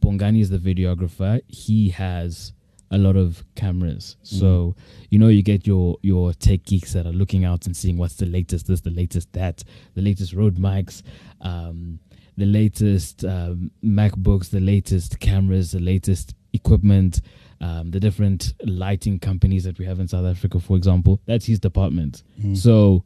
bongani 0.00 0.40
is 0.40 0.50
the 0.50 0.58
videographer 0.58 1.40
he 1.48 1.88
has 1.90 2.52
a 2.92 2.98
lot 2.98 3.16
of 3.16 3.44
cameras 3.54 4.16
so 4.22 4.74
you 5.10 5.18
know 5.18 5.28
you 5.28 5.42
get 5.42 5.66
your 5.66 5.96
your 6.02 6.32
tech 6.32 6.64
geeks 6.64 6.92
that 6.92 7.06
are 7.06 7.12
looking 7.12 7.44
out 7.44 7.66
and 7.66 7.76
seeing 7.76 7.96
what's 7.96 8.16
the 8.16 8.26
latest 8.26 8.66
this 8.66 8.80
the 8.80 8.90
latest 8.90 9.32
that 9.32 9.62
the 9.94 10.02
latest 10.02 10.32
Rode 10.32 10.56
mics 10.56 11.02
um, 11.40 12.00
the 12.36 12.46
latest 12.46 13.24
um, 13.24 13.70
macbooks 13.84 14.50
the 14.50 14.60
latest 14.60 15.20
cameras 15.20 15.70
the 15.70 15.78
latest 15.80 16.34
equipment 16.52 17.20
um, 17.60 17.90
the 17.90 18.00
different 18.00 18.54
lighting 18.64 19.18
companies 19.18 19.64
that 19.64 19.78
we 19.78 19.84
have 19.84 20.00
in 20.00 20.08
South 20.08 20.24
Africa, 20.24 20.58
for 20.60 20.76
example, 20.76 21.20
that's 21.26 21.44
his 21.44 21.58
department. 21.58 22.22
Mm. 22.40 22.56
So 22.56 23.04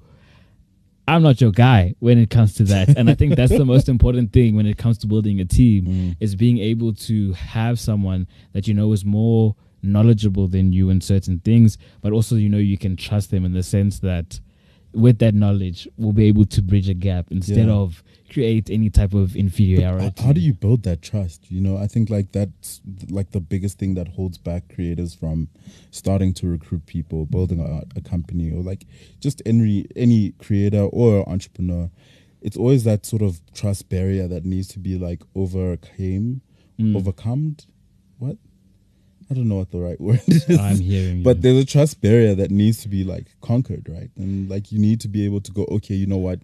I'm 1.07 1.23
not 1.23 1.41
your 1.41 1.51
guy 1.53 1.95
when 2.01 2.19
it 2.19 2.31
comes 2.31 2.55
to 2.55 2.65
that. 2.65 2.97
and 2.97 3.11
I 3.11 3.15
think 3.15 3.37
that's 3.37 3.53
the 3.53 3.65
most 3.75 3.89
important 3.89 4.33
thing 4.33 4.57
when 4.57 4.67
it 4.67 4.79
comes 4.79 4.97
to 4.99 5.07
building 5.07 5.41
a 5.41 5.45
team 5.45 5.85
Mm. 5.87 6.17
is 6.21 6.35
being 6.35 6.59
able 6.59 6.95
to 6.95 7.33
have 7.35 7.79
someone 7.79 8.27
that 8.53 8.67
you 8.67 8.75
know 8.75 8.93
is 8.93 9.05
more 9.05 9.55
knowledgeable 9.83 10.49
than 10.49 10.73
you 10.73 10.89
in 10.89 11.01
certain 11.01 11.41
things, 11.41 11.77
but 12.01 12.13
also 12.13 12.37
you 12.37 12.49
know 12.49 12.59
you 12.59 12.79
can 12.79 12.97
trust 12.97 13.31
them 13.31 13.45
in 13.45 13.53
the 13.53 13.63
sense 13.63 13.99
that 14.01 14.41
with 14.95 15.19
that 15.19 15.35
knowledge 15.35 15.89
we'll 15.97 16.13
be 16.13 16.25
able 16.27 16.45
to 16.45 16.63
bridge 16.63 16.89
a 16.89 16.95
gap 16.95 17.27
instead 17.31 17.67
Yeah. 17.67 17.75
of 17.75 18.03
create 18.31 18.69
any 18.71 18.91
type 18.91 19.13
of 19.15 19.33
But 19.33 19.39
inferiority. 19.41 20.07
h- 20.07 20.19
how 20.21 20.33
do 20.33 20.41
you 20.41 20.55
build 20.55 20.83
that 20.85 21.03
trust? 21.03 21.51
You 21.51 21.61
know, 21.61 21.77
I 21.77 21.87
think 21.87 22.11
like 22.11 22.33
that's 22.33 22.81
like 23.11 23.31
the 23.33 23.41
biggest 23.41 23.79
thing 23.79 23.95
that 23.95 24.09
holds 24.09 24.39
back 24.39 24.69
creators 24.75 25.15
from 25.15 25.49
starting 25.91 26.33
to 26.35 26.47
recruit 26.49 26.87
people, 26.87 27.27
building 27.27 27.61
a, 27.61 27.83
a 27.97 28.01
company, 28.01 28.51
or 28.51 28.63
like 28.63 28.87
just 29.21 29.41
any 29.47 29.87
any 29.97 30.33
creator 30.33 30.83
or 30.83 31.29
entrepreneur. 31.29 31.91
It's 32.41 32.57
always 32.57 32.85
that 32.85 33.07
sort 33.07 33.23
of 33.23 33.41
trust 33.55 33.89
barrier 33.89 34.27
that 34.29 34.45
needs 34.45 34.69
to 34.69 34.79
be 34.79 34.99
like 34.99 35.23
overcame, 35.35 36.41
Mm. 36.79 36.97
overcome. 36.97 37.57
What? 38.19 38.37
I 39.31 39.35
don't 39.35 39.49
know 39.49 39.57
what 39.57 39.71
the 39.71 39.79
right 39.81 40.01
word 40.01 40.21
is. 40.27 40.59
I'm 40.59 40.79
hearing 40.79 41.19
you. 41.19 41.25
But 41.25 41.43
there's 41.43 41.63
a 41.63 41.67
trust 41.67 42.01
barrier 42.01 42.35
that 42.35 42.51
needs 42.51 42.83
to 42.83 42.89
be 42.89 43.05
like 43.05 43.27
conquered, 43.41 43.89
right? 43.89 44.11
And 44.17 44.49
like 44.51 44.71
you 44.71 44.79
need 44.79 45.01
to 45.01 45.09
be 45.09 45.25
able 45.25 45.41
to 45.41 45.53
go, 45.53 45.65
okay, 45.71 45.95
you 45.95 46.07
know 46.07 46.19
what? 46.19 46.41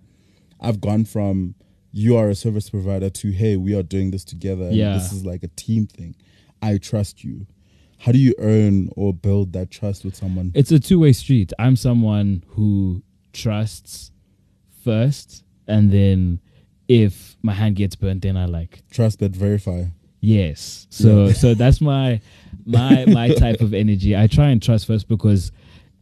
I've 0.60 0.80
gone 0.80 1.04
from 1.04 1.54
you 1.92 2.16
are 2.16 2.28
a 2.28 2.34
service 2.34 2.70
provider 2.70 3.10
to 3.10 3.30
hey, 3.32 3.56
we 3.56 3.74
are 3.74 3.82
doing 3.82 4.10
this 4.10 4.24
together. 4.24 4.70
Yeah. 4.70 4.94
This 4.94 5.12
is 5.12 5.24
like 5.24 5.42
a 5.42 5.48
team 5.48 5.86
thing. 5.86 6.14
I 6.62 6.78
trust 6.78 7.24
you. 7.24 7.46
How 7.98 8.12
do 8.12 8.18
you 8.18 8.34
earn 8.38 8.88
or 8.96 9.12
build 9.12 9.52
that 9.52 9.70
trust 9.70 10.04
with 10.04 10.16
someone? 10.16 10.52
it's 10.54 10.72
a 10.72 10.78
two-way 10.80 11.12
street 11.12 11.52
i'm 11.58 11.76
someone 11.76 12.42
who 12.48 13.02
trusts 13.34 14.10
first 14.82 15.44
and 15.68 15.90
then 15.92 16.40
if 16.88 17.36
my 17.42 17.52
hand 17.52 17.76
gets 17.76 17.94
burnt 17.96 18.22
then 18.22 18.36
i 18.38 18.46
like 18.46 18.82
Trust 18.90 19.18
but 19.20 19.32
verify. 19.32 19.84
Yes 20.20 20.86
so 20.90 21.26
Yeah. 21.26 21.32
so 21.32 21.54
that's 21.54 21.80
my 21.80 22.20
my 22.66 23.04
my 23.06 23.28
type 23.44 23.60
of 23.60 23.72
energy 23.74 24.16
i 24.16 24.26
try 24.26 24.48
and 24.50 24.62
trust 24.62 24.86
first 24.86 25.08
because 25.08 25.50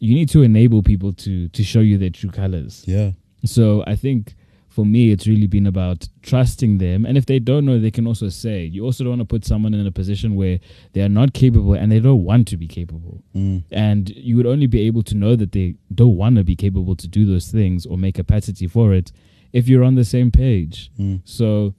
you 0.01 0.15
need 0.15 0.29
to 0.31 0.43
enable 0.43 0.83
people 0.83 1.13
to 1.13 1.49
to 1.49 1.63
show 1.65 1.81
you 1.81 1.99
their 1.99 2.11
true 2.11 2.31
colors 2.31 2.85
Yeah. 2.87 3.13
so 3.45 3.85
I 3.87 3.97
think 3.97 4.35
for 4.69 4.87
me, 4.87 5.11
it's 5.11 5.27
really 5.27 5.49
been 5.49 5.67
about 5.67 6.07
trusting 6.23 6.79
them. 6.79 7.05
And 7.05 7.19
if 7.19 7.27
they 7.27 7.41
don't 7.41 7.65
know, 7.65 7.81
they 7.81 7.91
can 7.91 8.07
also 8.07 8.29
say. 8.29 8.63
You 8.65 8.85
also 8.85 9.03
don't 9.03 9.19
want 9.19 9.23
to 9.23 9.25
put 9.25 9.45
someone 9.45 9.75
in 9.75 9.85
a 9.85 9.91
position 9.91 10.37
where 10.37 10.61
they 10.93 11.01
are 11.01 11.09
not 11.09 11.33
capable 11.33 11.73
and 11.75 11.91
they 11.91 11.99
don't 11.99 12.23
want 12.23 12.47
to 12.49 12.57
be 12.57 12.69
capable. 12.69 13.25
Mm. 13.35 13.65
And 13.73 14.09
you 14.11 14.37
would 14.37 14.47
only 14.47 14.69
be 14.69 14.83
able 14.83 15.03
to 15.05 15.17
know 15.17 15.35
that 15.35 15.51
they 15.51 15.75
don't 15.93 16.15
want 16.17 16.37
to 16.37 16.45
be 16.45 16.55
capable 16.55 16.95
to 16.95 17.09
do 17.09 17.27
those 17.27 17.51
things 17.51 17.87
or 17.87 17.99
make 17.99 18.15
capacity 18.15 18.69
for 18.69 18.95
it 18.95 19.11
if 19.53 19.67
you're 19.69 19.83
on 19.83 19.97
the 19.97 20.05
same 20.05 20.31
page. 20.31 20.93
Mm. 20.97 21.23
So 21.25 21.75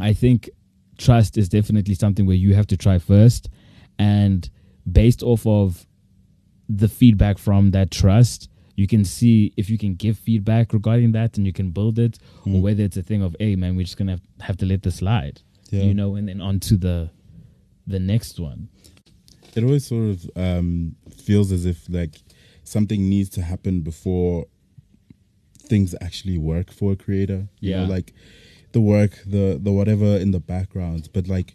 I 0.00 0.12
think 0.12 0.50
trust 0.98 1.36
is 1.38 1.48
definitely 1.48 1.94
something 1.94 2.26
where 2.26 2.36
you 2.36 2.54
have 2.54 2.66
to 2.68 2.76
try 2.76 2.98
first. 2.98 3.48
And 3.98 4.48
based 4.90 5.22
off 5.22 5.46
of 5.46 5.86
the 6.68 6.88
feedback 6.88 7.38
from 7.38 7.70
that 7.70 7.90
trust, 7.90 8.48
you 8.76 8.86
can 8.86 9.04
see 9.04 9.52
if 9.56 9.68
you 9.70 9.78
can 9.78 9.94
give 9.94 10.16
feedback 10.18 10.72
regarding 10.72 11.12
that 11.12 11.36
and 11.36 11.46
you 11.46 11.52
can 11.52 11.70
build 11.70 11.98
it, 11.98 12.18
or 12.46 12.52
Mm. 12.52 12.60
whether 12.60 12.82
it's 12.84 12.96
a 12.96 13.02
thing 13.02 13.22
of, 13.22 13.34
hey 13.40 13.56
man, 13.56 13.74
we're 13.76 13.82
just 13.84 13.96
gonna 13.96 14.12
have, 14.12 14.22
have 14.40 14.56
to 14.58 14.66
let 14.66 14.82
this 14.82 14.96
slide. 14.96 15.40
Yeah. 15.70 15.82
You 15.84 15.94
know, 15.94 16.14
and 16.14 16.28
then 16.28 16.40
on 16.40 16.60
to 16.60 16.76
the 16.76 17.10
the 17.86 17.98
next 17.98 18.38
one. 18.38 18.68
it 19.56 19.64
always 19.64 19.86
sort 19.86 20.04
of 20.10 20.30
um, 20.36 20.94
feels 21.16 21.50
as 21.50 21.64
if 21.64 21.88
like 21.88 22.20
something 22.64 23.08
needs 23.08 23.28
to 23.30 23.42
happen 23.42 23.80
before 23.80 24.44
things 25.58 25.94
actually 26.00 26.38
work 26.38 26.70
for 26.70 26.92
a 26.92 26.96
creator. 26.96 27.48
You 27.60 27.72
know, 27.72 27.82
Yeah. 27.82 27.88
like 27.88 28.12
the 28.72 28.80
work, 28.80 29.18
the 29.26 29.58
the 29.62 29.72
whatever 29.72 30.16
in 30.16 30.30
the 30.30 30.40
background. 30.40 31.08
But 31.12 31.28
like, 31.28 31.54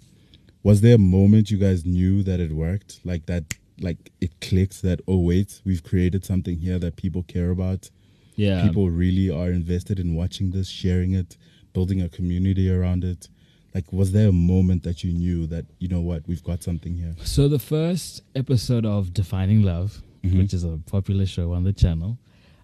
was 0.63 0.81
there 0.81 0.95
a 0.95 0.99
moment 0.99 1.51
you 1.51 1.57
guys 1.57 1.85
knew 1.85 2.23
that 2.23 2.39
it 2.39 2.51
worked? 2.51 2.99
Like 3.03 3.25
that, 3.27 3.43
like 3.79 4.11
it 4.21 4.39
clicked 4.41 4.81
that 4.81 5.01
oh 5.07 5.17
wait, 5.19 5.61
we've 5.65 5.83
created 5.83 6.25
something 6.25 6.57
here 6.57 6.79
that 6.79 6.95
people 6.95 7.23
care 7.23 7.49
about. 7.51 7.89
Yeah. 8.35 8.63
People 8.63 8.89
really 8.89 9.29
are 9.29 9.51
invested 9.51 9.99
in 9.99 10.15
watching 10.15 10.51
this, 10.51 10.67
sharing 10.67 11.13
it, 11.13 11.37
building 11.73 12.01
a 12.01 12.09
community 12.09 12.71
around 12.71 13.03
it. 13.03 13.29
Like, 13.75 13.91
was 13.91 14.11
there 14.11 14.27
a 14.29 14.31
moment 14.31 14.83
that 14.83 15.03
you 15.03 15.13
knew 15.13 15.45
that 15.47 15.65
you 15.79 15.87
know 15.87 16.01
what 16.01 16.27
we've 16.27 16.43
got 16.43 16.63
something 16.63 16.95
here? 16.95 17.15
So 17.23 17.47
the 17.47 17.59
first 17.59 18.21
episode 18.35 18.85
of 18.85 19.13
Defining 19.13 19.61
Love, 19.63 20.01
Mhm. 20.23 20.37
which 20.39 20.53
is 20.53 20.63
a 20.63 20.79
popular 20.85 21.25
show 21.25 21.53
on 21.53 21.63
the 21.63 21.73
channel, 21.73 22.17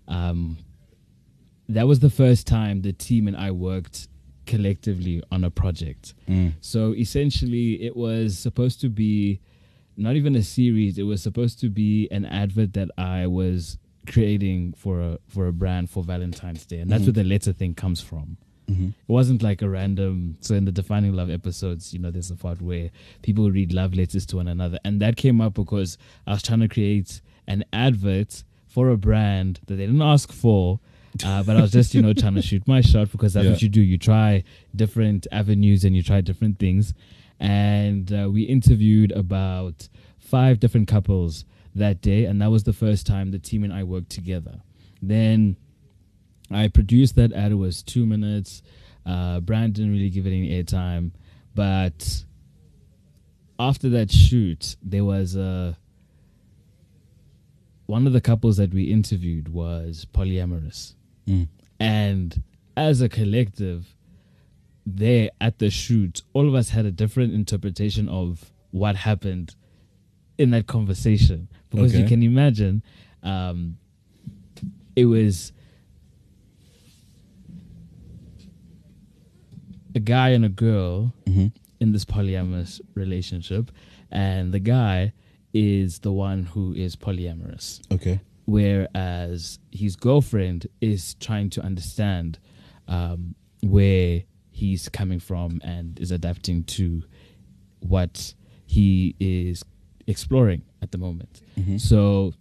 um, 0.08 0.58
that 1.68 1.88
was 1.88 2.00
the 2.00 2.10
first 2.10 2.48
time 2.48 2.82
the 2.82 2.94
team 2.94 3.28
and 3.28 3.36
I 3.38 3.52
worked 3.52 4.08
collectively 4.54 5.22
on 5.32 5.44
a 5.44 5.52
project. 5.62 6.14
Mm. 6.28 6.54
So 6.62 6.94
essentially, 7.06 7.68
it 7.88 7.96
was 7.96 8.38
supposed 8.38 8.82
to 8.82 8.90
be 8.90 9.40
not 10.06 10.16
even 10.16 10.36
a 10.36 10.44
series. 10.44 10.98
It 10.98 11.04
was 11.14 11.22
supposed 11.22 11.60
to 11.64 11.70
be 11.70 12.08
an 12.18 12.26
advert 12.26 12.72
that 12.74 12.90
I 12.98 13.28
was 13.28 13.78
creating 14.14 14.74
for 14.84 14.94
a 15.02 15.12
for 15.28 15.48
a 15.48 15.54
brand 15.62 15.90
for 15.94 16.02
Valentine's 16.04 16.66
Day, 16.66 16.80
and 16.82 16.90
that's 16.90 17.04
Mhm. 17.04 17.08
where 17.08 17.24
the 17.24 17.30
letter 17.34 17.54
thing 17.54 17.74
comes 17.84 18.02
from. 18.02 18.28
hmm 18.68 18.90
It 19.08 19.14
wasn't 19.20 19.42
like 19.50 19.62
a 19.64 19.70
random. 19.80 20.38
So 20.42 20.52
in 20.60 20.66
the 20.66 20.72
defining 20.82 21.14
love 21.20 21.30
episodes, 21.40 21.84
you 21.94 22.00
know, 22.04 22.12
there's 22.16 22.32
a 22.32 22.36
part 22.46 22.60
where 22.62 22.88
people 23.28 23.46
read 23.58 23.70
love 23.82 23.92
letters 24.02 24.26
to 24.28 24.34
one 24.42 24.48
another, 24.48 24.80
and 24.86 25.02
that 25.04 25.16
came 25.24 25.42
up 25.46 25.54
because 25.56 25.98
I 26.28 26.32
was 26.36 26.44
trying 26.48 26.62
to 26.68 26.68
create 26.78 27.12
an 27.54 27.62
advert 27.74 28.32
for 28.74 28.90
a 28.90 28.98
brand 28.98 29.52
that 29.66 29.76
they 29.78 29.86
didn't 29.88 30.08
ask 30.16 30.28
for. 30.44 30.80
Uh, 31.26 31.44
but 31.44 31.58
I 31.58 31.62
was 31.62 31.72
just, 31.72 31.94
you 31.94 32.02
know, 32.02 32.14
trying 32.14 32.36
to 32.36 32.42
shoot 32.42 32.66
my 32.66 32.80
shot 32.80 33.12
because 33.12 33.34
that's 33.34 33.46
what 33.48 33.62
you 33.62 33.68
do. 33.68 33.82
You 33.82 33.98
try 33.98 34.44
different 34.74 35.28
avenues 35.34 35.84
and 35.84 35.94
you 35.96 36.02
try 36.02 36.22
different 36.22 36.60
things. 36.60 36.94
And 37.42 38.12
uh, 38.14 38.30
we 38.32 38.44
interviewed 38.44 39.12
about 39.12 39.90
five 40.18 40.60
different 40.62 40.88
couples 40.88 41.44
that 41.76 42.02
day, 42.02 42.26
and 42.26 42.42
that 42.42 42.52
was 42.52 42.64
the 42.64 42.74
first 42.74 43.06
time 43.06 43.32
the 43.32 43.40
team 43.40 43.64
and 43.64 43.74
I 43.74 43.84
worked 43.84 44.10
together. 44.10 44.62
Then 45.02 45.58
I 46.52 46.68
produced 46.68 47.16
that 47.16 47.34
ad. 47.34 47.52
It 47.52 47.56
was 47.56 47.84
two 47.84 48.06
minutes. 48.06 48.62
Uh, 49.06 49.40
Brand 49.40 49.74
didn't 49.74 49.92
really 49.92 50.10
give 50.10 50.26
it 50.26 50.30
any 50.32 50.50
airtime, 50.52 51.12
but 51.56 52.24
after 53.60 53.90
that 53.90 54.12
shoot, 54.12 54.76
there 54.82 55.04
was 55.04 55.36
a 55.36 55.78
one 57.88 58.06
of 58.06 58.14
the 58.14 58.22
couples 58.22 58.58
that 58.58 58.72
we 58.74 58.84
interviewed 58.84 59.52
was 59.52 60.06
polyamorous, 60.14 60.94
Mm. 61.30 61.48
and 61.80 62.44
as 62.76 63.02
a 63.02 63.10
collective, 63.10 63.94
there 64.86 65.30
at 65.40 65.60
the 65.60 65.70
shoot, 65.70 66.24
all 66.34 66.48
of 66.48 66.56
us 66.56 66.70
had 66.70 66.86
a 66.86 66.92
different 66.92 67.34
interpretation 67.34 68.08
of 68.10 68.52
what 68.72 68.96
happened 68.96 69.54
in 70.38 70.52
that 70.52 70.66
conversation. 70.68 71.50
Because 71.70 71.94
you 71.96 72.06
can 72.06 72.24
imagine 72.24 72.82
um, 73.22 73.78
it 74.96 75.06
was 75.06 75.52
a 79.94 80.00
guy 80.00 80.30
and 80.30 80.46
a 80.46 80.50
girl 80.50 81.14
hmm 81.28 81.48
in 81.82 81.94
this 81.94 82.04
polyamorous 82.04 82.82
relationship, 82.94 83.72
and 84.12 84.52
the 84.54 84.60
guy 84.60 85.14
is 85.54 86.00
the 86.00 86.12
one 86.12 86.44
who 86.44 86.74
is 86.74 86.98
polyamorous, 86.98 87.80
Okay. 87.90 88.20
Whereas 88.50 89.60
his 89.72 89.96
girlfriend 89.96 90.68
is 90.82 91.14
trying 91.16 91.50
to 91.52 91.62
understand 91.62 92.40
um, 92.88 93.36
where 93.62 94.24
he's 94.52 94.90
coming 94.90 95.20
from 95.20 95.62
and 95.64 96.00
is 96.00 96.12
adapting 96.12 96.64
to 96.64 97.04
what 97.80 98.34
he 98.66 99.16
is 99.20 99.64
exploring 100.08 100.62
at 100.82 100.92
the 100.92 100.98
moment. 100.98 101.42
hmm 101.56 101.78
So 101.78 102.34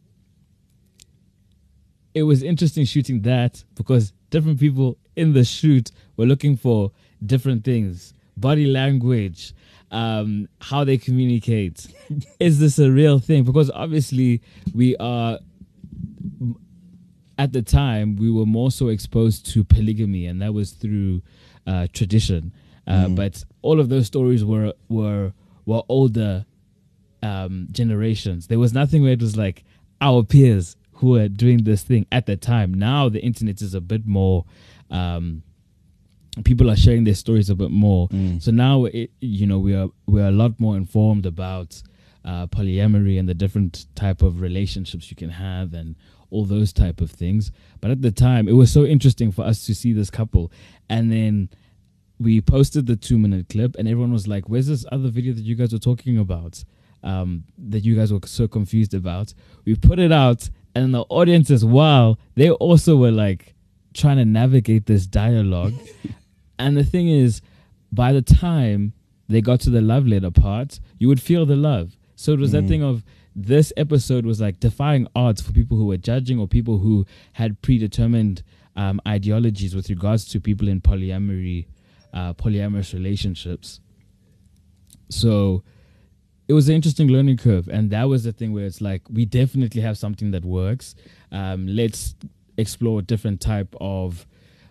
it 2.14 2.22
was 2.22 2.42
interesting 2.42 2.84
shooting 2.84 3.22
that 3.22 3.64
because 3.74 4.12
different 4.30 4.58
people 4.58 4.98
in 5.14 5.32
the 5.32 5.44
shoot 5.44 5.90
were 6.16 6.26
looking 6.26 6.56
for 6.56 6.90
different 7.24 7.64
things 7.64 8.14
body 8.36 8.66
language, 8.66 9.52
um, 9.90 10.48
how 10.60 10.84
they 10.84 10.96
communicate. 10.96 11.86
Is 12.40 12.60
this 12.60 12.78
a 12.78 12.90
real 12.90 13.18
thing? 13.18 13.44
Because 13.44 13.70
obviously, 13.70 14.42
we 14.74 14.96
are. 14.96 15.38
At 17.36 17.52
the 17.52 17.62
time, 17.62 18.16
we 18.16 18.30
were 18.30 18.46
more 18.46 18.70
so 18.72 18.88
exposed 18.88 19.46
to 19.52 19.62
polygamy, 19.62 20.26
and 20.26 20.42
that 20.42 20.52
was 20.52 20.72
through 20.72 21.22
uh, 21.66 21.86
tradition. 21.92 22.52
Uh, 22.86 23.06
Mm. 23.06 23.16
But 23.16 23.44
all 23.62 23.80
of 23.80 23.90
those 23.90 24.06
stories 24.06 24.44
were 24.44 24.72
were 24.88 25.32
were 25.66 25.82
older 25.88 26.46
um, 27.22 27.68
generations. 27.70 28.46
There 28.46 28.58
was 28.58 28.72
nothing 28.72 29.02
where 29.02 29.12
it 29.12 29.20
was 29.20 29.36
like 29.36 29.64
our 30.00 30.22
peers 30.24 30.76
who 30.94 31.10
were 31.10 31.28
doing 31.28 31.64
this 31.64 31.82
thing 31.82 32.06
at 32.10 32.26
the 32.26 32.36
time. 32.36 32.72
Now 32.74 33.08
the 33.08 33.20
internet 33.20 33.60
is 33.60 33.74
a 33.74 33.80
bit 33.80 34.06
more. 34.06 34.46
Um, 34.90 35.42
people 36.44 36.70
are 36.70 36.76
sharing 36.76 37.04
their 37.04 37.14
stories 37.14 37.50
a 37.50 37.54
bit 37.54 37.70
more. 37.70 38.08
Mm. 38.08 38.42
So 38.42 38.50
now, 38.52 38.86
it, 38.86 39.10
you 39.20 39.46
know, 39.46 39.58
we 39.58 39.74
are 39.74 39.90
we 40.06 40.20
are 40.22 40.28
a 40.28 40.32
lot 40.32 40.58
more 40.58 40.76
informed 40.76 41.26
about 41.26 41.82
uh, 42.28 42.46
polyamory 42.46 43.18
and 43.18 43.26
the 43.26 43.32
different 43.32 43.86
type 43.94 44.20
of 44.20 44.42
relationships 44.42 45.10
you 45.10 45.16
can 45.16 45.30
have 45.30 45.72
and 45.72 45.96
all 46.30 46.44
those 46.44 46.74
type 46.74 47.00
of 47.00 47.10
things. 47.10 47.50
But 47.80 47.90
at 47.90 48.02
the 48.02 48.12
time, 48.12 48.48
it 48.48 48.52
was 48.52 48.70
so 48.70 48.84
interesting 48.84 49.32
for 49.32 49.46
us 49.46 49.64
to 49.64 49.74
see 49.74 49.94
this 49.94 50.10
couple, 50.10 50.52
and 50.90 51.10
then 51.10 51.48
we 52.20 52.42
posted 52.42 52.86
the 52.86 52.96
two 52.96 53.18
minute 53.18 53.48
clip, 53.48 53.76
and 53.78 53.88
everyone 53.88 54.12
was 54.12 54.28
like, 54.28 54.46
"Where's 54.46 54.66
this 54.66 54.84
other 54.92 55.08
video 55.08 55.32
that 55.32 55.44
you 55.44 55.54
guys 55.54 55.72
were 55.72 55.78
talking 55.78 56.18
about? 56.18 56.62
Um, 57.02 57.44
that 57.56 57.80
you 57.80 57.96
guys 57.96 58.12
were 58.12 58.20
so 58.26 58.46
confused 58.46 58.92
about?" 58.92 59.32
We 59.64 59.74
put 59.74 59.98
it 59.98 60.12
out, 60.12 60.50
and 60.74 60.92
the 60.92 61.06
audience 61.08 61.50
as 61.50 61.64
well, 61.64 62.18
they 62.34 62.50
also 62.50 62.96
were 62.96 63.10
like 63.10 63.54
trying 63.94 64.18
to 64.18 64.26
navigate 64.26 64.84
this 64.84 65.06
dialogue. 65.06 65.72
and 66.58 66.76
the 66.76 66.84
thing 66.84 67.08
is, 67.08 67.40
by 67.90 68.12
the 68.12 68.20
time 68.20 68.92
they 69.28 69.40
got 69.40 69.60
to 69.60 69.70
the 69.70 69.80
love 69.80 70.06
letter 70.06 70.30
part, 70.30 70.78
you 70.98 71.08
would 71.08 71.22
feel 71.22 71.46
the 71.46 71.56
love. 71.56 71.97
So 72.20 72.32
it 72.32 72.40
was 72.40 72.50
that 72.50 72.64
Mm. 72.64 72.68
thing 72.68 72.82
of 72.82 73.04
this 73.36 73.72
episode 73.76 74.26
was 74.26 74.40
like 74.40 74.58
defying 74.58 75.06
odds 75.14 75.40
for 75.40 75.52
people 75.52 75.76
who 75.76 75.86
were 75.86 75.96
judging 75.96 76.40
or 76.40 76.48
people 76.48 76.78
who 76.78 77.06
had 77.34 77.62
predetermined 77.62 78.42
um, 78.74 79.00
ideologies 79.06 79.72
with 79.76 79.88
regards 79.88 80.24
to 80.26 80.40
people 80.40 80.66
in 80.66 80.80
polyamory, 80.80 81.66
uh, 82.12 82.34
polyamorous 82.34 82.92
relationships. 82.92 83.78
So 85.10 85.62
it 86.48 86.54
was 86.54 86.68
an 86.68 86.74
interesting 86.74 87.06
learning 87.08 87.36
curve, 87.36 87.68
and 87.68 87.90
that 87.90 88.08
was 88.08 88.24
the 88.24 88.32
thing 88.32 88.52
where 88.52 88.64
it's 88.66 88.80
like 88.80 89.02
we 89.08 89.24
definitely 89.24 89.82
have 89.82 89.96
something 89.96 90.32
that 90.32 90.44
works. 90.44 90.96
Um, 91.30 91.68
let's 91.68 92.16
explore 92.56 92.98
a 92.98 93.02
different 93.02 93.40
type 93.40 93.74
of 93.80 94.26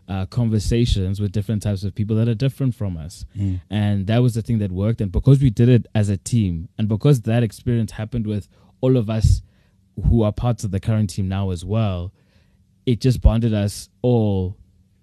uh, 0.07 0.25
conversations 0.27 1.19
with 1.19 1.31
different 1.31 1.61
types 1.61 1.83
of 1.83 1.93
people 1.93 2.15
that 2.15 2.27
are 2.29 2.33
different 2.35 2.73
from 2.73 2.95
us 2.97 3.25
Mm. 3.37 3.61
and 3.69 4.07
that 4.07 4.19
was 4.19 4.33
the 4.35 4.41
thing 4.41 4.57
that 4.59 4.71
worked 4.71 5.01
and 5.01 5.11
because 5.11 5.41
we 5.41 5.49
did 5.49 5.69
it 5.69 5.85
as 5.93 6.07
a 6.09 6.17
team 6.17 6.69
and 6.77 6.87
because 6.87 7.21
that 7.21 7.43
experience 7.43 7.91
happened 7.91 8.25
with 8.25 8.47
all 8.81 8.95
of 8.97 9.09
us 9.09 9.41
who 10.07 10.21
are 10.23 10.31
parts 10.31 10.63
of 10.63 10.71
the 10.71 10.79
current 10.79 11.09
team 11.09 11.27
now 11.27 11.49
as 11.51 11.65
well 11.65 12.13
it 12.85 13.01
just 13.01 13.19
bonded 13.21 13.53
us 13.53 13.89
all 14.01 14.55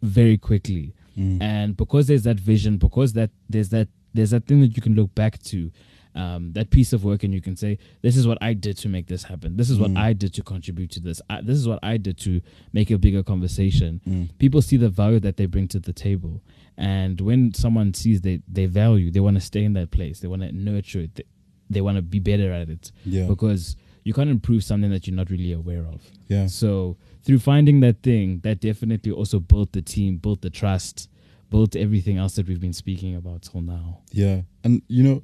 very 0.03 0.39
quickly 0.39 0.95
Mm. 1.19 1.41
and 1.41 1.77
because 1.77 2.09
there's 2.09 2.25
that 2.25 2.41
vision 2.41 2.77
because 2.77 3.13
that 3.13 3.31
there's 3.49 3.69
that 3.69 3.87
there's 4.15 4.31
that 4.31 4.47
thing 4.47 4.61
that 4.63 4.75
you 4.77 4.83
can 4.83 4.95
look 4.97 5.15
back 5.15 5.41
to 5.45 5.71
um, 6.15 6.53
that 6.53 6.71
piece 6.71 6.93
of 6.93 7.05
work 7.05 7.25
and 7.25 7.35
you 7.35 7.41
can 7.41 7.57
say 7.57 7.77
this 8.03 8.17
is 8.17 8.27
what 8.27 8.39
i 8.41 8.53
did 8.53 8.77
to 8.79 8.89
make 8.89 9.07
this 9.09 9.25
happen 9.25 9.57
this 9.57 9.69
is 9.71 9.79
what 9.79 9.91
Mm. 9.91 9.99
i 9.99 10.13
did 10.13 10.33
to 10.35 10.43
contribute 10.43 10.91
to 10.93 11.01
this 11.01 11.21
I, 11.29 11.41
this 11.41 11.57
is 11.59 11.67
what 11.67 11.81
i 11.83 11.97
did 11.97 12.17
to 12.19 12.41
make 12.73 12.91
a 12.91 12.99
bigger 12.99 13.23
conversation 13.23 14.01
Mm. 14.07 14.29
people 14.39 14.63
see 14.63 14.77
the 14.77 14.89
value 14.89 15.21
that 15.21 15.37
they 15.37 15.47
bring 15.47 15.67
to 15.69 15.81
the 15.81 15.93
table 15.93 16.41
and 16.77 17.21
when 17.21 17.55
someone 17.55 17.95
sees 17.95 18.21
they, 18.21 18.41
they 18.49 18.67
value 18.67 19.11
they 19.11 19.21
want 19.21 19.37
to 19.37 19.41
stay 19.41 19.65
in 19.65 19.73
that 19.75 19.91
place 19.91 20.21
they 20.21 20.29
want 20.29 20.43
to 20.43 20.53
nurture 20.53 21.01
it 21.01 21.15
they, 21.17 21.25
they 21.71 21.81
want 21.81 21.97
to 21.97 22.03
be 22.03 22.19
better 22.21 22.53
at 22.53 22.69
it 22.69 22.93
Yeah. 23.05 23.27
because 23.27 23.77
you 24.05 24.13
can't 24.13 24.29
improve 24.31 24.63
something 24.63 24.91
that 24.91 25.07
you're 25.07 25.17
not 25.17 25.31
really 25.31 25.53
aware 25.53 25.85
of 25.87 26.01
Yeah. 26.29 26.47
so 26.47 26.97
through 27.25 27.39
finding 27.41 27.81
that 27.81 28.03
thing 28.03 28.41
that 28.41 28.61
definitely 28.61 29.11
also 29.13 29.41
built 29.41 29.73
the 29.73 29.83
team 29.83 30.19
built 30.19 30.43
the 30.43 30.51
trust 30.51 31.09
built 31.51 31.75
everything 31.77 32.19
else 32.19 32.35
that 32.37 32.47
we've 32.49 32.61
been 32.61 32.73
speaking 32.73 33.15
about 33.17 33.43
till 33.43 33.63
now 33.63 34.01
Yeah. 34.13 34.43
And 34.65 34.83
you 34.89 35.03
know, 35.03 35.23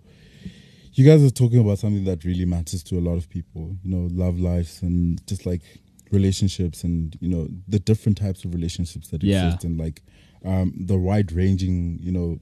you 0.92 1.05
guys 1.05 1.22
are 1.22 1.31
talking 1.31 1.59
about 1.61 1.79
something 1.79 2.05
that 2.05 2.24
really 2.24 2.44
matters 2.44 2.83
to 2.85 2.98
a 2.98 3.00
lot 3.00 3.16
of 3.16 3.29
people, 3.29 3.76
you 3.85 3.90
know, 3.94 4.09
love 4.12 4.38
lives 4.40 4.83
and 4.83 5.24
just 5.26 5.46
like 5.46 5.62
relationships 6.11 6.83
and, 6.85 7.16
you 7.20 7.29
know, 7.29 7.48
the 7.68 7.79
different 7.79 8.18
types 8.18 8.44
of 8.44 8.53
relationships 8.55 9.09
that 9.09 9.22
Yeah. 9.22 9.46
exist 9.46 9.64
and 9.64 9.79
like 9.79 10.03
um, 10.44 10.72
the 10.76 10.96
wide 10.98 11.33
ranging, 11.33 11.98
you 12.03 12.11
know, 12.11 12.40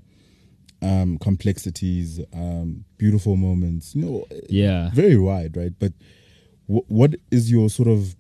um, 0.81 1.19
complexities, 1.19 2.21
um, 2.33 2.85
beautiful 2.97 3.37
moments, 3.37 3.95
you 3.95 4.03
know, 4.03 4.27
yeah 4.49 4.91
very 4.95 5.17
wide, 5.17 5.57
right? 5.57 5.73
But 5.79 5.93
wh- 6.67 6.89
what 6.91 7.17
is 7.31 7.51
your 7.51 7.69
sort 7.69 7.89
of, 7.89 8.15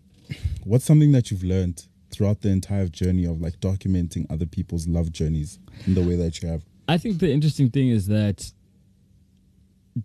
what's 0.64 0.84
something 0.84 1.12
that 1.12 1.30
you've 1.30 1.44
learned 1.44 1.86
throughout 2.10 2.40
the 2.40 2.48
entire 2.48 2.88
journey 2.88 3.24
of 3.24 3.40
like 3.40 3.60
documenting 3.60 4.26
other 4.30 4.46
people's 4.46 4.88
love 4.88 5.12
journeys 5.12 5.58
in 5.86 5.94
the 5.94 6.02
way 6.02 6.16
that 6.16 6.42
you 6.42 6.48
have? 6.48 6.64
I 6.88 6.98
think 6.98 7.18
the 7.20 7.30
interesting 7.30 7.70
thing 7.70 7.88
is 7.90 8.06
that 8.08 8.50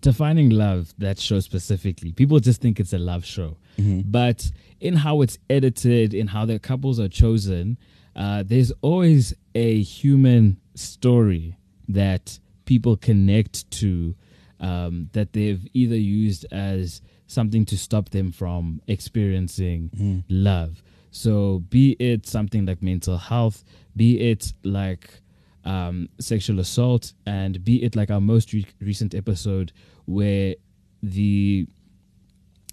defining 0.01 0.49
love, 0.49 0.93
that 0.97 1.19
show 1.19 1.39
specifically, 1.39 2.11
people 2.11 2.39
just 2.39 2.61
think 2.61 2.79
it's 2.79 2.93
a 2.93 2.97
love 2.97 3.25
show. 3.25 3.57
Mhm. 3.77 4.03
But 4.11 4.51
in 4.79 4.95
how 4.95 5.21
it's 5.21 5.37
edited, 5.49 6.13
in 6.13 6.27
how 6.27 6.45
the 6.45 6.59
couples 6.59 6.99
are 6.99 7.07
chosen, 7.09 7.77
uh, 8.15 8.43
there's 8.43 8.71
always 8.81 9.33
a 9.55 9.81
human 9.81 10.57
story 10.75 11.57
that 11.87 12.39
people 12.65 12.95
connect 12.97 13.69
to 13.71 14.15
um, 14.59 15.09
that 15.11 15.33
they've 15.33 15.67
either 15.73 15.97
used 15.97 16.45
as 16.51 17.01
something 17.27 17.65
to 17.65 17.77
stop 17.77 18.09
them 18.11 18.31
from 18.31 18.81
experiencing 18.87 19.89
Mm. 19.99 20.23
love. 20.29 20.81
So, 21.11 21.63
be 21.69 21.91
it 21.99 22.25
something 22.25 22.65
like 22.65 22.81
mental 22.81 23.17
health, 23.17 23.63
be 23.95 24.19
it 24.19 24.53
like 24.63 25.21
um, 25.65 26.09
sexual 26.19 26.59
assault, 26.59 27.13
and 27.25 27.63
be 27.63 27.83
it 27.83 27.95
like 27.95 28.11
our 28.11 28.21
most 28.21 28.53
re- 28.53 28.65
recent 28.81 29.13
episode 29.15 29.71
where 30.05 30.55
the 31.01 31.67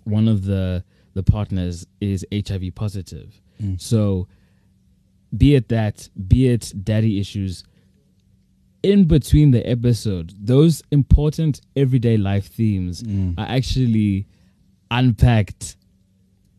one 0.05 0.29
of 0.29 0.45
the 0.45 0.85
the 1.15 1.23
partners 1.23 1.87
is 2.01 2.25
HIV 2.33 2.75
positive. 2.75 3.41
Mm. 3.63 3.81
So, 3.81 4.29
be 5.37 5.55
it 5.55 5.69
that, 5.69 6.09
be 6.29 6.49
it 6.49 6.73
daddy 6.85 7.21
issues, 7.21 7.65
in 8.83 9.05
between 9.05 9.51
the 9.51 9.65
episode, 9.69 10.33
those 10.41 10.83
important 10.91 11.61
everyday 11.77 12.17
life 12.17 12.47
themes 12.47 13.03
Mm. 13.03 13.35
are 13.39 13.47
actually 13.47 14.27
unpacked 14.91 15.77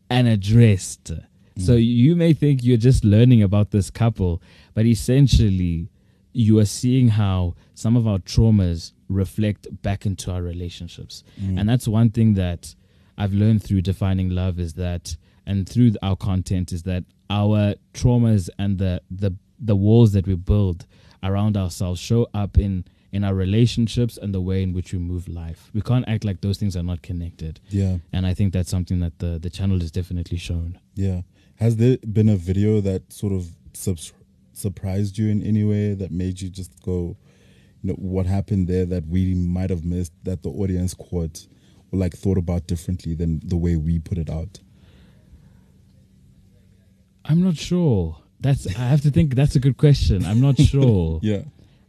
and 0.08 0.28
addressed. 0.28 1.12
So 1.58 1.74
you 1.74 2.16
may 2.16 2.32
think 2.32 2.64
you're 2.64 2.78
just 2.78 3.04
learning 3.04 3.42
about 3.42 3.72
this 3.72 3.90
couple, 3.90 4.40
but 4.74 4.86
essentially 4.86 5.90
you 6.32 6.58
are 6.58 6.64
seeing 6.64 7.08
how 7.08 7.54
some 7.74 7.96
of 7.96 8.06
our 8.06 8.18
traumas 8.18 8.92
reflect 9.08 9.66
back 9.82 10.06
into 10.06 10.30
our 10.30 10.42
relationships. 10.42 11.22
Mm. 11.40 11.60
And 11.60 11.68
that's 11.68 11.86
one 11.86 12.10
thing 12.10 12.34
that 12.34 12.74
I've 13.18 13.34
learned 13.34 13.62
through 13.62 13.82
defining 13.82 14.30
love 14.30 14.58
is 14.58 14.74
that 14.74 15.16
and 15.46 15.68
through 15.68 15.92
our 16.02 16.16
content 16.16 16.72
is 16.72 16.84
that 16.84 17.04
our 17.28 17.74
traumas 17.92 18.48
and 18.58 18.78
the 18.78 19.02
the 19.10 19.32
the 19.58 19.76
walls 19.76 20.12
that 20.12 20.26
we 20.26 20.34
build 20.34 20.86
around 21.22 21.56
ourselves 21.56 22.00
show 22.00 22.26
up 22.34 22.58
in 22.58 22.84
in 23.12 23.24
our 23.24 23.34
relationships 23.34 24.16
and 24.16 24.32
the 24.34 24.40
way 24.40 24.62
in 24.62 24.72
which 24.72 24.92
we 24.94 24.98
move 24.98 25.28
life. 25.28 25.70
We 25.74 25.82
can't 25.82 26.08
act 26.08 26.24
like 26.24 26.40
those 26.40 26.56
things 26.56 26.74
are 26.76 26.82
not 26.82 27.02
connected. 27.02 27.60
Yeah, 27.68 27.98
And 28.10 28.26
I 28.26 28.32
think 28.32 28.54
that's 28.54 28.70
something 28.70 29.00
that 29.00 29.18
the 29.18 29.38
the 29.38 29.50
channel 29.50 29.78
has 29.80 29.90
definitely 29.90 30.38
shown. 30.38 30.78
yeah. 30.94 31.20
Has 31.56 31.76
there 31.76 31.98
been 31.98 32.28
a 32.30 32.36
video 32.36 32.80
that 32.80 33.12
sort 33.12 33.32
of 33.32 33.46
subs- 33.74 34.12
surprised 34.52 35.18
you 35.18 35.28
in 35.28 35.42
any 35.42 35.64
way 35.64 35.94
that 35.94 36.10
made 36.10 36.40
you 36.40 36.48
just 36.48 36.82
go, 36.82 37.16
you 37.82 37.88
know, 37.90 37.94
what 37.94 38.26
happened 38.26 38.68
there 38.68 38.86
that 38.86 39.06
we 39.06 39.34
might 39.34 39.70
have 39.70 39.84
missed 39.84 40.12
that 40.24 40.42
the 40.42 40.50
audience 40.50 40.94
caught 40.94 41.46
or 41.92 41.98
like 41.98 42.14
thought 42.16 42.38
about 42.38 42.66
differently 42.66 43.14
than 43.14 43.40
the 43.44 43.56
way 43.56 43.76
we 43.76 43.98
put 43.98 44.18
it 44.18 44.30
out? 44.30 44.60
I'm 47.24 47.42
not 47.42 47.56
sure. 47.56 48.18
That's 48.40 48.66
I 48.66 48.88
have 48.88 49.02
to 49.02 49.10
think 49.10 49.34
that's 49.34 49.54
a 49.54 49.60
good 49.60 49.76
question. 49.76 50.24
I'm 50.24 50.40
not 50.40 50.58
sure. 50.60 51.20
Yeah. 51.22 51.42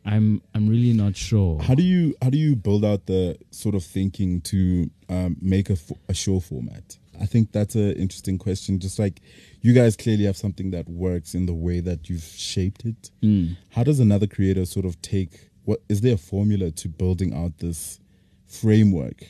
I'm 0.05 0.41
I'm 0.53 0.67
really 0.67 0.93
not 0.93 1.15
sure. 1.15 1.61
How 1.61 1.75
do 1.75 1.83
you 1.83 2.15
how 2.21 2.29
do 2.29 2.37
you 2.37 2.55
build 2.55 2.83
out 2.83 3.05
the 3.05 3.37
sort 3.51 3.73
of 3.73 3.83
thinking 3.83 4.41
to 4.41 4.89
um, 5.09 5.37
make 5.41 5.69
a, 5.69 5.77
a 6.09 6.13
show 6.13 6.39
format? 6.39 6.97
I 7.21 7.25
think 7.25 7.51
that's 7.51 7.75
an 7.75 7.93
interesting 7.93 8.37
question. 8.37 8.79
Just 8.79 8.99
like 8.99 9.21
you 9.61 9.73
guys 9.73 9.95
clearly 9.95 10.25
have 10.25 10.37
something 10.37 10.71
that 10.71 10.89
works 10.89 11.35
in 11.35 11.45
the 11.45 11.53
way 11.53 11.79
that 11.79 12.09
you've 12.09 12.23
shaped 12.23 12.85
it. 12.85 13.11
Mm. 13.21 13.57
How 13.71 13.83
does 13.83 13.99
another 13.99 14.27
creator 14.27 14.65
sort 14.65 14.85
of 14.85 15.01
take 15.01 15.49
what 15.65 15.81
is 15.87 16.01
there 16.01 16.15
a 16.15 16.17
formula 16.17 16.71
to 16.71 16.89
building 16.89 17.33
out 17.33 17.59
this 17.59 17.99
framework 18.47 19.23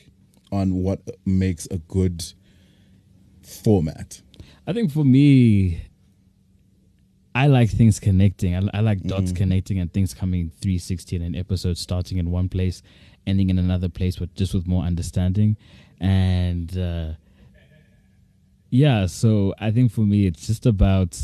on 0.50 0.74
what 0.74 1.00
makes 1.24 1.66
a 1.66 1.78
good 1.78 2.24
format? 3.42 4.20
I 4.66 4.72
think 4.72 4.90
for 4.90 5.04
me, 5.04 5.82
I 7.34 7.48
like 7.48 7.70
things 7.70 8.00
connecting. 8.00 8.54
I, 8.54 8.78
I 8.78 8.80
like 8.80 9.02
dots 9.02 9.32
connecting 9.32 9.78
and 9.78 9.92
things 9.92 10.14
coming 10.14 10.50
360 10.60 11.16
and 11.16 11.24
an 11.24 11.34
episode, 11.34 11.76
starting 11.76 12.18
in 12.18 12.30
one 12.30 12.48
place, 12.48 12.82
ending 13.26 13.50
in 13.50 13.58
another 13.58 13.88
place, 13.88 14.16
but 14.16 14.34
just 14.34 14.54
with 14.54 14.66
more 14.66 14.84
understanding. 14.84 15.56
And 16.00 16.76
uh, 16.78 17.12
yeah, 18.74 19.06
so 19.06 19.54
I 19.60 19.70
think 19.70 19.92
for 19.92 20.00
me, 20.00 20.26
it's 20.26 20.48
just 20.48 20.66
about 20.66 21.16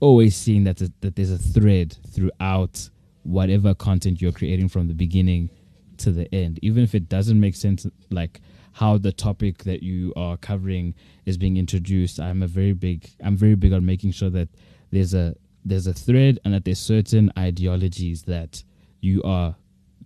always 0.00 0.34
seeing 0.34 0.64
that 0.64 0.78
that 1.02 1.16
there's 1.16 1.30
a 1.30 1.36
thread 1.36 1.94
throughout 2.08 2.88
whatever 3.24 3.74
content 3.74 4.22
you're 4.22 4.32
creating 4.32 4.70
from 4.70 4.88
the 4.88 4.94
beginning 4.94 5.50
to 5.98 6.12
the 6.12 6.34
end, 6.34 6.60
even 6.62 6.82
if 6.82 6.94
it 6.94 7.10
doesn't 7.10 7.38
make 7.38 7.56
sense, 7.56 7.86
like 8.10 8.40
how 8.72 8.96
the 8.96 9.12
topic 9.12 9.64
that 9.64 9.82
you 9.82 10.14
are 10.16 10.38
covering 10.38 10.94
is 11.26 11.36
being 11.36 11.58
introduced. 11.58 12.18
I'm 12.18 12.42
a 12.42 12.46
very 12.46 12.72
big, 12.72 13.10
I'm 13.22 13.36
very 13.36 13.54
big 13.54 13.74
on 13.74 13.84
making 13.84 14.12
sure 14.12 14.30
that 14.30 14.48
there's 14.92 15.12
a 15.12 15.34
there's 15.62 15.86
a 15.86 15.92
thread 15.92 16.38
and 16.46 16.54
that 16.54 16.64
there's 16.64 16.78
certain 16.78 17.30
ideologies 17.38 18.22
that 18.22 18.62
you 19.02 19.22
are 19.24 19.56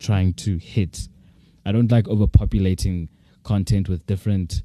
trying 0.00 0.34
to 0.34 0.58
hit. 0.58 1.06
I 1.64 1.70
don't 1.70 1.92
like 1.92 2.06
overpopulating 2.06 3.06
content 3.44 3.88
with 3.88 4.04
different 4.06 4.62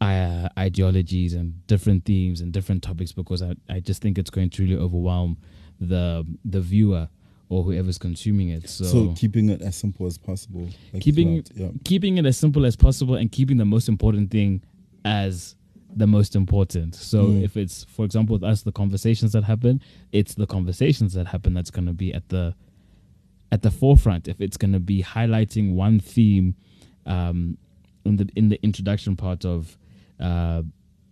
uh, 0.00 0.48
ideologies 0.58 1.32
and 1.34 1.66
different 1.66 2.04
themes 2.04 2.40
and 2.40 2.52
different 2.52 2.82
topics 2.82 3.12
because 3.12 3.42
I, 3.42 3.54
I 3.68 3.80
just 3.80 4.02
think 4.02 4.18
it's 4.18 4.30
going 4.30 4.50
to 4.50 4.62
really 4.62 4.76
overwhelm 4.76 5.38
the 5.80 6.24
the 6.44 6.60
viewer 6.60 7.08
or 7.48 7.62
whoever's 7.62 7.96
consuming 7.98 8.48
it. 8.48 8.68
So, 8.68 8.84
So, 8.84 9.14
keeping 9.16 9.48
it 9.50 9.62
as 9.62 9.76
simple 9.76 10.04
as 10.06 10.18
possible. 10.18 10.68
like 10.92 11.00
Keeping- 11.02 11.44
yeah. 11.54 11.68
keeping 11.84 12.18
it 12.18 12.26
as 12.26 12.36
simple 12.36 12.66
as 12.66 12.74
possible 12.74 13.14
and 13.14 13.30
keeping 13.30 13.56
the 13.56 13.64
most 13.64 13.88
important 13.88 14.30
thing 14.32 14.62
as 15.04 15.54
the 15.94 16.06
most 16.08 16.34
important. 16.34 16.94
So 16.96 17.28
Mm. 17.28 17.42
if 17.44 17.56
it's 17.56 17.84
for 17.84 18.04
example 18.04 18.34
with 18.34 18.42
us 18.42 18.62
the 18.62 18.72
conversations 18.72 19.32
that 19.32 19.44
happen, 19.44 19.80
it's 20.12 20.34
the 20.34 20.46
conversations 20.46 21.12
that 21.14 21.28
happen 21.28 21.54
that's 21.54 21.70
going 21.70 21.86
to 21.86 21.92
be 21.94 22.12
at 22.12 22.28
the 22.28 22.54
at 23.52 23.62
the 23.62 23.70
forefront. 23.70 24.26
If 24.28 24.40
it's 24.40 24.56
going 24.56 24.72
to 24.72 24.80
be 24.80 25.02
highlighting 25.02 25.74
one 25.74 26.00
theme 26.00 26.54
um, 27.06 27.56
in 28.04 28.16
the 28.16 28.28
in 28.34 28.48
the 28.48 28.60
introduction 28.62 29.14
part 29.16 29.44
of 29.44 29.78
uh, 30.20 30.62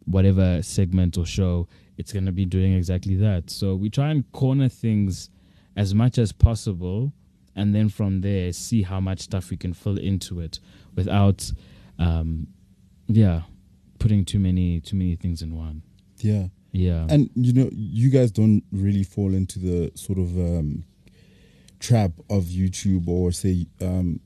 whatever 0.07 0.63
segment 0.63 1.17
or 1.19 1.27
show, 1.27 1.69
it's 1.97 2.13
going 2.13 2.27
to 2.27 2.33
be 2.33 2.45
doing 2.45 2.75
exactly 2.75 3.17
that. 3.17 3.51
So 3.51 3.75
we 3.75 3.91
try 3.91 4.11
and 4.11 4.31
corner 4.33 4.69
things 4.69 5.31
as 5.77 5.95
much 5.95 6.19
as 6.19 6.33
possible, 6.33 7.13
and 7.57 7.75
then 7.75 7.89
from 7.89 8.21
there 8.21 8.53
see 8.53 8.83
how 8.83 9.01
much 9.01 9.21
stuff 9.21 9.51
we 9.51 9.57
can 9.57 9.73
fill 9.73 9.99
into 9.99 10.41
it 10.41 10.61
without, 10.95 11.53
um, 11.99 12.47
yeah, 13.07 13.43
putting 13.99 14.25
too 14.25 14.39
many 14.39 14.81
too 14.81 14.97
many 14.97 15.17
things 15.17 15.43
in 15.43 15.57
one. 15.57 15.83
Yeah. 16.19 16.49
Yeah, 16.77 17.07
And 17.09 17.31
you 17.37 17.53
know, 17.53 17.71
you 17.73 18.11
guys 18.11 18.33
don't 18.33 18.65
really 18.73 19.05
fall 19.05 19.33
into 19.33 19.61
the 19.61 19.93
sort 19.95 20.19
of 20.19 20.37
um, 20.37 20.83
trap 21.79 22.11
of 22.29 22.47
YouTube 22.47 23.07
or 23.07 23.31
say 23.31 23.67
um, 23.81 24.19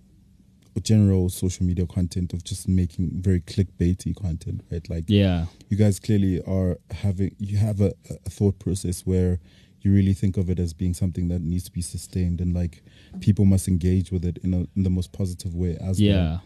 general 0.80 1.28
social 1.28 1.64
media 1.66 1.86
content 1.86 2.32
of 2.32 2.44
just 2.44 2.68
making 2.68 3.10
very 3.22 3.40
clickbaity 3.40 4.14
content, 4.16 4.62
right? 4.70 4.88
Like 4.88 5.04
yeah, 5.08 5.46
you 5.68 5.76
guys 5.76 5.98
clearly 6.00 6.42
are 6.46 6.78
having 6.90 7.34
you 7.38 7.58
have 7.58 7.80
a, 7.80 7.92
a 8.26 8.30
thought 8.30 8.58
process 8.58 9.02
where 9.02 9.38
you 9.80 9.92
really 9.92 10.12
think 10.12 10.36
of 10.36 10.50
it 10.50 10.58
as 10.58 10.72
being 10.72 10.94
something 10.94 11.28
that 11.28 11.40
needs 11.40 11.64
to 11.64 11.70
be 11.70 11.80
sustained 11.80 12.40
and 12.40 12.52
like 12.54 12.82
people 13.20 13.44
must 13.44 13.68
engage 13.68 14.10
with 14.10 14.24
it 14.24 14.38
in, 14.38 14.52
a, 14.52 14.58
in 14.76 14.82
the 14.82 14.90
most 14.90 15.12
positive 15.12 15.54
way 15.54 15.76
as 15.80 16.00
well 16.00 16.00
yeah. 16.00 16.38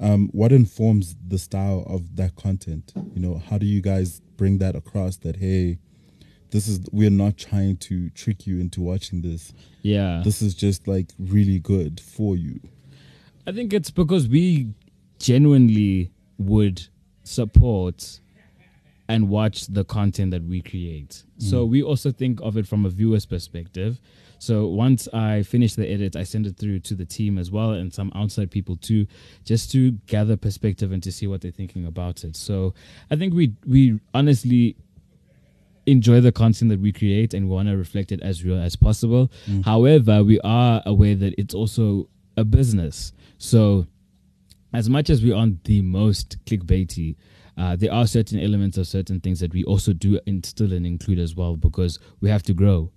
um, 0.00 0.28
what 0.32 0.52
informs 0.52 1.14
the 1.26 1.38
style 1.38 1.84
of 1.86 2.16
that 2.16 2.34
content? 2.36 2.92
You 3.14 3.20
know, 3.20 3.38
how 3.38 3.58
do 3.58 3.66
you 3.66 3.82
guys 3.82 4.20
bring 4.36 4.58
that 4.58 4.74
across? 4.74 5.16
That 5.18 5.36
hey, 5.36 5.78
this 6.50 6.68
is 6.68 6.80
we're 6.92 7.10
not 7.10 7.36
trying 7.36 7.76
to 7.76 8.10
trick 8.10 8.46
you 8.46 8.58
into 8.60 8.80
watching 8.80 9.22
this. 9.22 9.52
Yeah. 9.82 10.22
This 10.24 10.42
is 10.42 10.54
just 10.54 10.88
like 10.88 11.12
really 11.18 11.58
good 11.58 12.00
for 12.00 12.36
you. 12.36 12.60
I 13.48 13.52
think 13.52 13.72
it's 13.72 13.90
because 13.90 14.28
we 14.28 14.74
genuinely 15.18 16.12
would 16.36 16.86
support 17.22 18.20
and 19.08 19.30
watch 19.30 19.68
the 19.68 19.86
content 19.86 20.32
that 20.32 20.44
we 20.44 20.60
create. 20.60 21.24
So 21.38 21.66
mm. 21.66 21.70
we 21.70 21.82
also 21.82 22.12
think 22.12 22.40
of 22.42 22.58
it 22.58 22.66
from 22.66 22.84
a 22.84 22.90
viewer's 22.90 23.24
perspective. 23.24 24.00
So 24.38 24.66
once 24.66 25.08
I 25.14 25.44
finish 25.44 25.76
the 25.76 25.88
edit, 25.88 26.14
I 26.14 26.24
send 26.24 26.46
it 26.46 26.58
through 26.58 26.80
to 26.80 26.94
the 26.94 27.06
team 27.06 27.38
as 27.38 27.50
well 27.50 27.70
and 27.70 27.92
some 27.92 28.12
outside 28.14 28.50
people 28.50 28.76
too, 28.76 29.06
just 29.46 29.72
to 29.72 29.92
gather 30.06 30.36
perspective 30.36 30.92
and 30.92 31.02
to 31.02 31.10
see 31.10 31.26
what 31.26 31.40
they're 31.40 31.50
thinking 31.50 31.86
about 31.86 32.24
it. 32.24 32.36
So 32.36 32.74
I 33.10 33.16
think 33.16 33.32
we 33.32 33.54
we 33.66 33.98
honestly 34.12 34.76
enjoy 35.86 36.20
the 36.20 36.32
content 36.32 36.68
that 36.68 36.80
we 36.80 36.92
create 36.92 37.32
and 37.32 37.48
we 37.48 37.54
want 37.54 37.68
to 37.70 37.78
reflect 37.78 38.12
it 38.12 38.20
as 38.20 38.44
real 38.44 38.60
as 38.60 38.76
possible. 38.76 39.32
Mm. 39.46 39.64
However, 39.64 40.22
we 40.22 40.38
are 40.40 40.82
aware 40.84 41.14
that 41.14 41.34
it's 41.38 41.54
also 41.54 42.10
a 42.38 42.44
business. 42.44 43.12
So 43.38 43.86
as 44.72 44.88
much 44.88 45.10
as 45.10 45.22
we 45.22 45.32
aren't 45.32 45.64
the 45.64 45.82
most 45.82 46.44
clickbaity, 46.44 47.16
uh, 47.56 47.74
there 47.74 47.92
are 47.92 48.06
certain 48.06 48.38
elements 48.38 48.78
of 48.78 48.86
certain 48.86 49.20
things 49.20 49.40
that 49.40 49.52
we 49.52 49.64
also 49.64 49.92
do 49.92 50.20
instill 50.26 50.72
and 50.72 50.86
include 50.86 51.18
as 51.18 51.34
well 51.34 51.56
because 51.56 51.98
we 52.20 52.28
have 52.30 52.42
to 52.44 52.54
grow. 52.54 52.92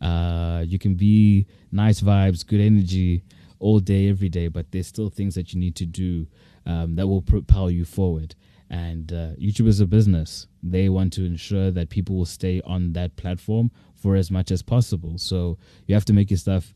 Uh, 0.00 0.64
you 0.66 0.78
can 0.78 0.94
be 0.94 1.46
nice 1.70 2.00
vibes, 2.00 2.46
good 2.46 2.60
energy 2.60 3.22
all 3.58 3.78
day, 3.78 4.08
every 4.08 4.28
day, 4.28 4.48
but 4.48 4.70
there's 4.72 4.86
still 4.86 5.10
things 5.10 5.34
that 5.34 5.52
you 5.52 5.60
need 5.60 5.76
to 5.76 5.86
do 5.86 6.26
um, 6.64 6.96
that 6.96 7.06
will 7.06 7.22
propel 7.22 7.70
you 7.70 7.84
forward. 7.84 8.34
And 8.70 9.12
uh, 9.12 9.30
YouTube 9.38 9.68
is 9.68 9.80
a 9.80 9.86
business. 9.86 10.46
They 10.62 10.88
want 10.88 11.12
to 11.14 11.24
ensure 11.24 11.70
that 11.70 11.90
people 11.90 12.16
will 12.16 12.24
stay 12.24 12.60
on 12.64 12.92
that 12.94 13.16
platform 13.16 13.70
for 13.94 14.16
as 14.16 14.30
much 14.30 14.50
as 14.50 14.62
possible. 14.62 15.18
So 15.18 15.58
you 15.86 15.94
have 15.94 16.04
to 16.06 16.12
make 16.12 16.30
your 16.30 16.38
stuff 16.38 16.74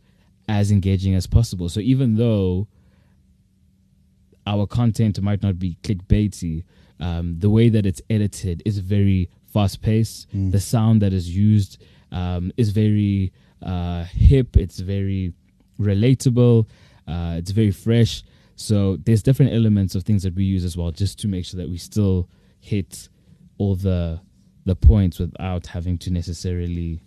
as 0.51 0.73
engaging 0.73 1.15
as 1.15 1.29
possible. 1.29 1.69
So 1.69 1.79
even 1.79 2.17
though 2.17 2.67
our 4.49 4.67
content 4.67 5.23
might 5.23 5.43
not 5.45 5.61
be 5.61 5.79
clickbaity, 5.85 6.65
um, 6.99 7.39
the 7.39 7.49
way 7.49 7.69
that 7.69 7.87
it's 7.87 8.03
edited 8.11 8.61
is 8.67 8.79
very 8.79 9.31
fast 9.53 9.81
paced. 9.81 10.29
Mm. 10.35 10.51
The 10.51 10.61
sound 10.61 11.03
that 11.03 11.13
is 11.13 11.35
used 11.35 11.81
um, 12.11 12.51
is 12.57 12.71
very 12.71 13.33
uh, 13.63 14.03
hip. 14.05 14.57
It's 14.57 14.81
very 14.81 15.33
relatable. 15.79 16.67
Uh, 17.07 17.37
it's 17.39 17.53
very 17.53 17.71
fresh. 17.71 18.25
So 18.57 18.97
there's 18.97 19.23
different 19.23 19.53
elements 19.53 19.95
of 19.95 20.03
things 20.03 20.25
that 20.25 20.35
we 20.35 20.45
use 20.45 20.65
as 20.65 20.77
well, 20.77 20.91
just 20.91 21.21
to 21.21 21.29
make 21.29 21.45
sure 21.45 21.59
that 21.61 21.71
we 21.71 21.79
still 21.79 22.29
hit 22.59 23.09
all 23.57 23.77
the 23.77 24.21
the 24.67 24.77
points 24.77 25.19
without 25.19 25.69
having 25.69 25.97
to 25.97 26.11
necessarily 26.11 27.01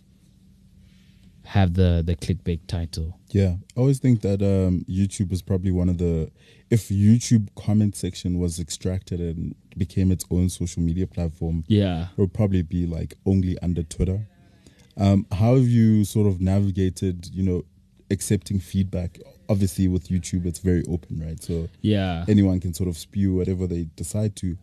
have 1.45 1.73
the 1.73 2.01
the 2.05 2.15
clickbait 2.15 2.61
title. 2.67 3.19
Yeah, 3.31 3.55
I 3.75 3.79
always 3.79 3.99
think 3.99 4.21
that 4.21 4.41
um, 4.41 4.85
YouTube 4.89 5.29
was 5.29 5.41
probably 5.41 5.71
one 5.71 5.89
of 5.89 5.97
the. 5.97 6.31
If 6.69 6.89
YouTube 6.89 7.49
comment 7.55 7.95
section 7.95 8.39
was 8.39 8.59
extracted 8.59 9.19
and 9.19 9.53
became 9.77 10.11
its 10.11 10.25
own 10.31 10.49
social 10.49 10.81
media 10.81 11.05
platform, 11.05 11.63
Yeah. 11.67 12.07
it 12.11 12.17
would 12.17 12.33
probably 12.33 12.63
be 12.63 12.85
like 12.87 13.15
only 13.25 13.57
under 13.59 13.83
Twitter. 13.83 14.27
Um, 14.97 15.25
how 15.31 15.55
have 15.55 15.67
you 15.67 16.03
sort 16.05 16.27
of 16.27 16.41
navigated, 16.41 17.29
you 17.33 17.43
know, 17.43 17.63
accepting 18.09 18.59
feedback? 18.59 19.19
Obviously, 19.49 19.87
with 19.87 20.07
YouTube, 20.07 20.45
it's 20.45 20.59
very 20.59 20.83
open, 20.87 21.19
right? 21.19 21.41
So 21.43 21.69
Yeah. 21.81 22.25
anyone 22.27 22.59
can 22.59 22.73
sort 22.73 22.89
of 22.89 22.97
spew 22.97 23.35
whatever 23.35 23.67
they 23.67 23.87
decide 23.95 24.35
to. 24.37 24.57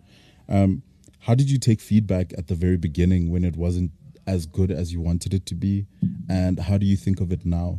Um, 0.49 0.83
how 1.21 1.35
did 1.35 1.51
you 1.51 1.59
take 1.59 1.81
feedback 1.81 2.33
at 2.39 2.47
the 2.49 2.55
very 2.57 2.77
beginning 2.77 3.31
when 3.31 3.45
it 3.45 3.57
wasn't 3.57 3.93
as 4.27 4.47
good 4.47 4.71
as 4.71 4.93
you 4.93 5.01
wanted 5.01 5.35
it 5.35 5.47
to 5.47 5.55
be? 5.55 5.87
And 6.29 6.59
how 6.59 6.79
do 6.79 6.87
you 6.87 6.97
think 6.97 7.21
of 7.21 7.33
it 7.33 7.45
now? 7.45 7.79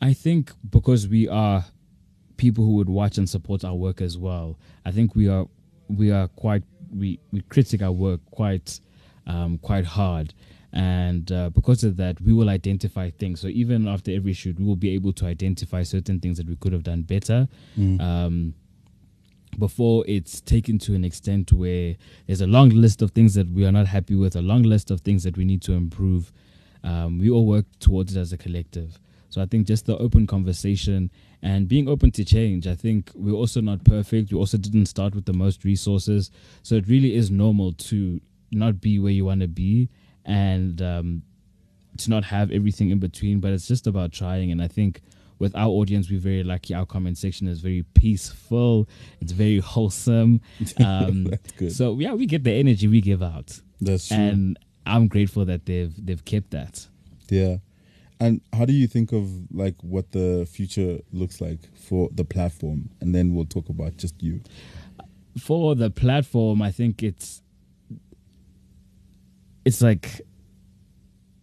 I 0.00 0.12
think 0.12 0.52
because 0.70 1.08
we 1.08 1.28
are 1.28 1.64
people 2.36 2.64
who 2.64 2.72
would 2.74 2.88
watch 2.88 3.16
and 3.18 3.28
support 3.28 3.64
our 3.64 3.74
work 3.74 4.00
as 4.00 4.18
well. 4.18 4.58
I 4.84 4.90
think 4.90 5.14
we 5.14 5.28
are 5.28 5.46
we 5.88 6.10
are 6.10 6.28
quite 6.28 6.62
we 6.94 7.18
we 7.32 7.40
critique 7.42 7.82
our 7.82 7.92
work 7.92 8.20
quite 8.30 8.80
um, 9.26 9.58
quite 9.58 9.86
hard, 9.86 10.34
and 10.72 11.30
uh, 11.32 11.48
because 11.50 11.84
of 11.84 11.96
that, 11.96 12.20
we 12.20 12.32
will 12.32 12.50
identify 12.50 13.10
things. 13.10 13.40
So 13.40 13.48
even 13.48 13.88
after 13.88 14.10
every 14.10 14.34
shoot, 14.34 14.58
we 14.58 14.64
will 14.66 14.76
be 14.76 14.90
able 14.90 15.12
to 15.14 15.26
identify 15.26 15.82
certain 15.84 16.20
things 16.20 16.36
that 16.36 16.48
we 16.48 16.56
could 16.56 16.72
have 16.72 16.82
done 16.82 17.02
better. 17.02 17.48
Um, 18.00 18.54
before 19.58 20.04
it's 20.06 20.40
taken 20.40 20.78
to 20.80 20.94
an 20.94 21.04
extent 21.04 21.52
where 21.52 21.96
there's 22.26 22.40
a 22.40 22.46
long 22.46 22.70
list 22.70 23.02
of 23.02 23.12
things 23.12 23.34
that 23.34 23.50
we 23.50 23.64
are 23.64 23.72
not 23.72 23.86
happy 23.86 24.14
with, 24.14 24.36
a 24.36 24.42
long 24.42 24.62
list 24.62 24.90
of 24.90 25.00
things 25.00 25.22
that 25.24 25.36
we 25.36 25.44
need 25.44 25.62
to 25.62 25.72
improve. 25.72 26.32
Um, 26.82 27.18
we 27.18 27.30
all 27.30 27.46
work 27.46 27.66
towards 27.80 28.16
it 28.16 28.20
as 28.20 28.32
a 28.32 28.36
collective. 28.36 28.98
So 29.34 29.42
I 29.42 29.46
think 29.46 29.66
just 29.66 29.86
the 29.86 29.98
open 29.98 30.28
conversation 30.28 31.10
and 31.42 31.66
being 31.66 31.88
open 31.88 32.12
to 32.12 32.24
change. 32.24 32.68
I 32.68 32.76
think 32.76 33.10
we're 33.14 33.34
also 33.34 33.60
not 33.60 33.82
perfect. 33.84 34.32
We 34.32 34.38
also 34.38 34.56
didn't 34.56 34.86
start 34.86 35.14
with 35.14 35.24
the 35.24 35.32
most 35.32 35.64
resources. 35.64 36.30
So 36.62 36.76
it 36.76 36.86
really 36.86 37.16
is 37.16 37.32
normal 37.32 37.72
to 37.72 38.20
not 38.52 38.80
be 38.80 39.00
where 39.00 39.10
you 39.10 39.24
want 39.24 39.40
to 39.40 39.48
be 39.48 39.88
and 40.24 40.80
um, 40.80 41.22
to 41.98 42.10
not 42.10 42.24
have 42.24 42.52
everything 42.52 42.90
in 42.90 43.00
between. 43.00 43.40
But 43.40 43.52
it's 43.52 43.66
just 43.66 43.88
about 43.88 44.12
trying. 44.12 44.52
And 44.52 44.62
I 44.62 44.68
think 44.68 45.00
with 45.44 45.54
our 45.54 45.68
audience, 45.68 46.08
we're 46.10 46.18
very 46.18 46.42
lucky. 46.42 46.72
Our 46.74 46.86
comment 46.86 47.18
section 47.18 47.46
is 47.46 47.60
very 47.60 47.82
peaceful. 47.94 48.88
It's 49.20 49.32
very 49.32 49.58
wholesome. 49.58 50.40
Um, 50.78 51.24
That's 51.24 51.52
good. 51.52 51.72
so 51.72 51.98
yeah, 52.00 52.14
we 52.14 52.24
get 52.26 52.44
the 52.44 52.52
energy 52.52 52.88
we 52.88 53.00
give 53.02 53.22
out, 53.22 53.60
That's 53.80 54.08
true. 54.08 54.16
and 54.16 54.58
I'm 54.86 55.06
grateful 55.06 55.44
that 55.44 55.66
they've 55.66 55.94
they've 56.04 56.24
kept 56.24 56.50
that. 56.52 56.88
Yeah. 57.28 57.58
And 58.20 58.40
how 58.52 58.64
do 58.64 58.72
you 58.72 58.86
think 58.86 59.12
of 59.12 59.28
like 59.52 59.74
what 59.82 60.12
the 60.12 60.48
future 60.50 61.00
looks 61.12 61.40
like 61.40 61.58
for 61.74 62.08
the 62.12 62.24
platform? 62.24 62.88
And 63.00 63.14
then 63.14 63.34
we'll 63.34 63.44
talk 63.44 63.68
about 63.68 63.96
just 63.98 64.22
you. 64.22 64.40
for 65.38 65.74
the 65.74 65.90
platform, 65.90 66.62
I 66.62 66.70
think 66.70 67.02
it's 67.02 67.42
it's 69.64 69.82
like 69.82 70.22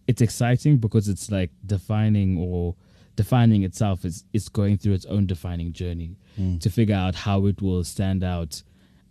it's 0.08 0.20
exciting 0.20 0.78
because 0.78 1.08
it's 1.08 1.30
like 1.30 1.50
defining 1.64 2.38
or 2.38 2.74
defining 3.16 3.62
itself. 3.62 4.04
is 4.04 4.24
it's 4.32 4.48
going 4.48 4.78
through 4.78 4.94
its 4.94 5.06
own 5.06 5.26
defining 5.26 5.72
journey 5.72 6.16
to 6.60 6.70
figure 6.70 6.96
out 6.96 7.14
how 7.14 7.46
it 7.46 7.60
will 7.60 7.84
stand 7.84 8.24
out. 8.24 8.62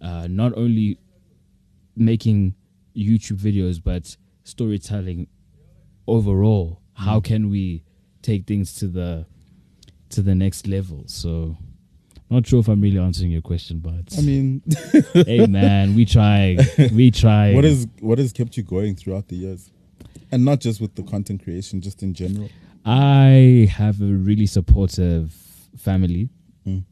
Uh, 0.01 0.27
not 0.27 0.57
only 0.57 0.97
making 1.95 2.55
YouTube 2.95 3.37
videos, 3.37 3.81
but 3.83 4.17
storytelling 4.43 5.27
overall. 6.07 6.81
How 6.93 7.19
can 7.19 7.49
we 7.49 7.83
take 8.21 8.45
things 8.45 8.73
to 8.75 8.87
the 8.87 9.25
to 10.09 10.21
the 10.21 10.35
next 10.35 10.67
level? 10.67 11.03
So, 11.07 11.57
not 12.29 12.47
sure 12.47 12.59
if 12.59 12.67
I'm 12.67 12.81
really 12.81 12.99
answering 12.99 13.31
your 13.31 13.41
question, 13.41 13.79
but 13.79 14.17
I 14.17 14.21
mean, 14.21 14.61
hey 15.13 15.45
man, 15.47 15.95
we 15.95 16.05
try, 16.05 16.57
we 16.93 17.11
try. 17.11 17.53
what 17.53 17.65
is 17.65 17.87
what 17.99 18.17
has 18.17 18.33
kept 18.33 18.57
you 18.57 18.63
going 18.63 18.95
throughout 18.95 19.27
the 19.27 19.35
years? 19.35 19.71
And 20.31 20.45
not 20.45 20.59
just 20.61 20.79
with 20.79 20.95
the 20.95 21.03
content 21.03 21.43
creation, 21.43 21.81
just 21.81 22.03
in 22.03 22.13
general. 22.13 22.49
I 22.85 23.69
have 23.71 24.01
a 24.01 24.05
really 24.05 24.45
supportive 24.45 25.33
family. 25.77 26.29
Mm. 26.65 26.83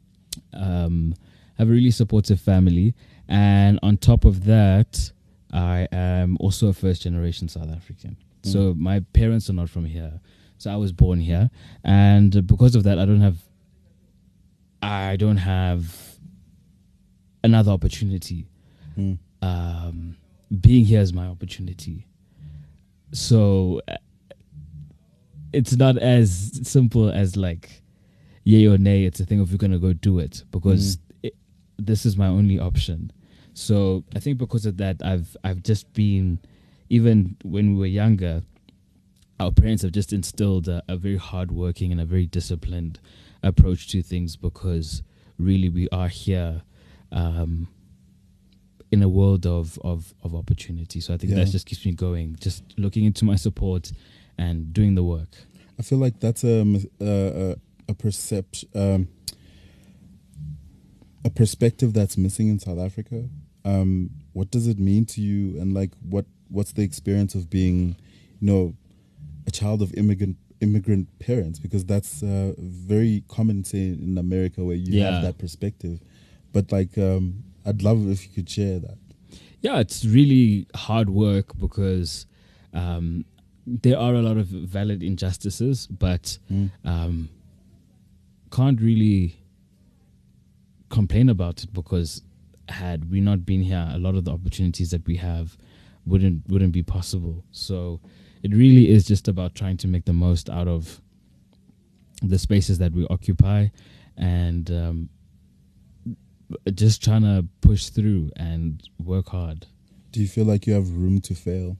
Um, 0.52 1.14
I 1.58 1.62
have 1.62 1.68
a 1.68 1.72
really 1.72 1.90
supportive 1.90 2.40
family, 2.40 2.94
and 3.28 3.78
on 3.82 3.96
top 3.96 4.24
of 4.24 4.44
that, 4.44 5.12
I 5.52 5.88
am 5.92 6.36
also 6.40 6.68
a 6.68 6.72
first 6.72 7.02
generation 7.02 7.48
South 7.48 7.70
African. 7.70 8.16
So 8.42 8.74
my 8.74 9.00
parents 9.12 9.50
are 9.50 9.52
not 9.52 9.68
from 9.68 9.84
here. 9.84 10.20
So 10.56 10.70
I 10.70 10.76
was 10.76 10.92
born 10.92 11.20
here, 11.20 11.50
and 11.84 12.46
because 12.46 12.74
of 12.74 12.84
that, 12.84 12.98
I 12.98 13.04
don't 13.04 13.20
have. 13.20 13.38
I 14.82 15.16
don't 15.16 15.36
have 15.36 15.94
another 17.44 17.72
opportunity. 17.72 18.46
Mm. 18.98 19.18
Um, 19.42 20.16
being 20.60 20.84
here 20.84 21.00
is 21.00 21.12
my 21.12 21.26
opportunity. 21.26 22.06
So 23.12 23.82
it's 25.52 25.76
not 25.76 25.98
as 25.98 26.60
simple 26.62 27.10
as 27.10 27.36
like 27.36 27.82
yay 28.44 28.66
or 28.66 28.78
nay. 28.78 29.04
It's 29.04 29.20
a 29.20 29.24
thing 29.26 29.40
of 29.40 29.50
we're 29.50 29.58
gonna 29.58 29.78
go 29.78 29.92
do 29.92 30.18
it 30.18 30.44
because 30.50 30.98
it, 31.22 31.34
this 31.78 32.06
is 32.06 32.16
my 32.16 32.26
only 32.26 32.58
option. 32.58 33.12
So 33.54 34.04
I 34.14 34.20
think 34.20 34.38
because 34.38 34.66
of 34.66 34.76
that, 34.78 35.02
I've 35.04 35.36
I've 35.44 35.62
just 35.62 35.92
been 35.92 36.38
even 36.88 37.36
when 37.44 37.74
we 37.74 37.78
were 37.80 37.86
younger, 37.86 38.42
our 39.38 39.50
parents 39.52 39.82
have 39.82 39.92
just 39.92 40.12
instilled 40.12 40.68
a, 40.68 40.82
a 40.88 40.96
very 40.96 41.16
hardworking 41.16 41.92
and 41.92 42.00
a 42.00 42.04
very 42.04 42.26
disciplined 42.26 42.98
approach 43.42 43.88
to 43.88 44.02
things 44.02 44.36
because 44.36 45.02
really 45.38 45.68
we 45.68 45.88
are 45.90 46.08
here 46.08 46.62
um, 47.12 47.66
in 48.92 49.02
a 49.02 49.08
world 49.08 49.46
of, 49.46 49.78
of, 49.82 50.12
of 50.22 50.34
opportunity. 50.34 51.00
So 51.00 51.14
I 51.14 51.16
think 51.16 51.30
Yeah. 51.32 51.44
that 51.44 51.50
just 51.50 51.64
keeps 51.66 51.86
me 51.86 51.92
going, 51.92 52.36
just 52.40 52.64
looking 52.76 53.04
into 53.04 53.24
my 53.24 53.36
support 53.36 53.92
and 54.40 54.72
doing 54.72 54.94
the 54.94 55.02
work. 55.04 55.32
I 55.78 55.82
feel 55.82 55.98
like 55.98 56.16
that's 56.24 56.44
a 56.44 56.62
uh, 57.00 57.06
a, 57.06 57.56
a 57.88 57.94
perception, 57.94 58.68
um, 58.74 59.08
a 61.24 61.30
perspective 61.30 61.92
that's 61.92 62.16
missing 62.16 62.48
in 62.48 62.58
South 62.58 62.78
Africa. 62.78 63.28
Um, 63.64 64.10
what 64.32 64.50
does 64.50 64.66
it 64.66 64.78
mean 64.78 65.04
to 65.06 65.20
you, 65.20 65.60
and 65.60 65.74
like 65.74 65.90
what 66.08 66.24
what's 66.48 66.72
the 66.72 66.82
experience 66.82 67.34
of 67.34 67.48
being, 67.50 67.96
you 68.40 68.46
know, 68.50 68.74
a 69.46 69.50
child 69.50 69.82
of 69.82 69.92
immigrant 69.94 70.36
immigrant 70.60 71.06
parents? 71.18 71.58
Because 71.58 71.84
that's 71.84 72.22
uh, 72.22 72.54
very 72.58 73.22
common, 73.28 73.64
say 73.64 73.88
in 73.88 74.16
America, 74.18 74.64
where 74.64 74.76
you 74.76 74.94
Yeah. 74.98 75.10
have 75.12 75.22
that 75.22 75.38
perspective. 75.38 76.00
But 76.52 76.72
like, 76.72 76.96
um, 76.98 77.44
I'd 77.66 77.82
love 77.82 78.08
if 78.10 78.26
you 78.26 78.32
could 78.34 78.48
share 78.48 78.78
that. 78.80 78.98
Yeah, 79.60 79.78
it's 79.78 80.04
really 80.04 80.66
hard 80.74 81.10
work 81.10 81.48
because 81.58 82.26
um, 82.72 83.24
there 83.66 83.98
are 83.98 84.14
a 84.14 84.22
lot 84.22 84.36
of 84.36 84.46
valid 84.46 85.02
injustices, 85.02 85.86
but 85.86 86.38
um, 86.84 87.28
can't 88.50 88.80
really 88.80 89.36
complain 90.88 91.28
about 91.28 91.62
it 91.62 91.72
because 91.72 92.22
had 92.68 93.10
we 93.10 93.20
not 93.20 93.44
been 93.44 93.62
here, 93.62 93.88
a 93.92 93.98
lot 93.98 94.14
of 94.14 94.24
the 94.24 94.32
opportunities 94.32 94.90
that 94.90 95.06
we 95.06 95.16
have 95.16 95.56
wouldn't 96.06 96.48
wouldn't 96.48 96.72
be 96.72 96.82
possible. 96.82 97.44
So 97.52 98.00
it 98.42 98.54
really 98.54 98.88
is 98.88 99.04
just 99.04 99.28
about 99.28 99.54
trying 99.54 99.76
to 99.78 99.88
make 99.88 100.04
the 100.04 100.12
most 100.12 100.48
out 100.48 100.68
of 100.68 101.00
the 102.22 102.38
spaces 102.38 102.78
that 102.78 102.92
we 102.92 103.06
occupy 103.08 103.68
and 104.16 104.70
um, 104.70 105.08
just 106.74 107.02
trying 107.02 107.22
to 107.22 107.46
push 107.60 107.88
through 107.88 108.30
and 108.36 108.82
work 109.02 109.28
hard. 109.28 109.66
Do 110.12 110.20
you 110.20 110.28
feel 110.28 110.44
like 110.44 110.66
you 110.66 110.74
have 110.74 110.90
room 110.90 111.20
to 111.22 111.34
fail? 111.34 111.76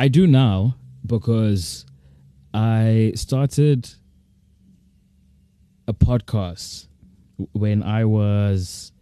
I 0.00 0.06
do 0.06 0.28
now 0.28 0.76
because 1.04 1.84
I 2.54 3.10
started 3.16 3.90
a 5.88 5.92
podcast 5.92 6.86
when 7.52 7.82
I 7.82 8.04
was 8.04 8.92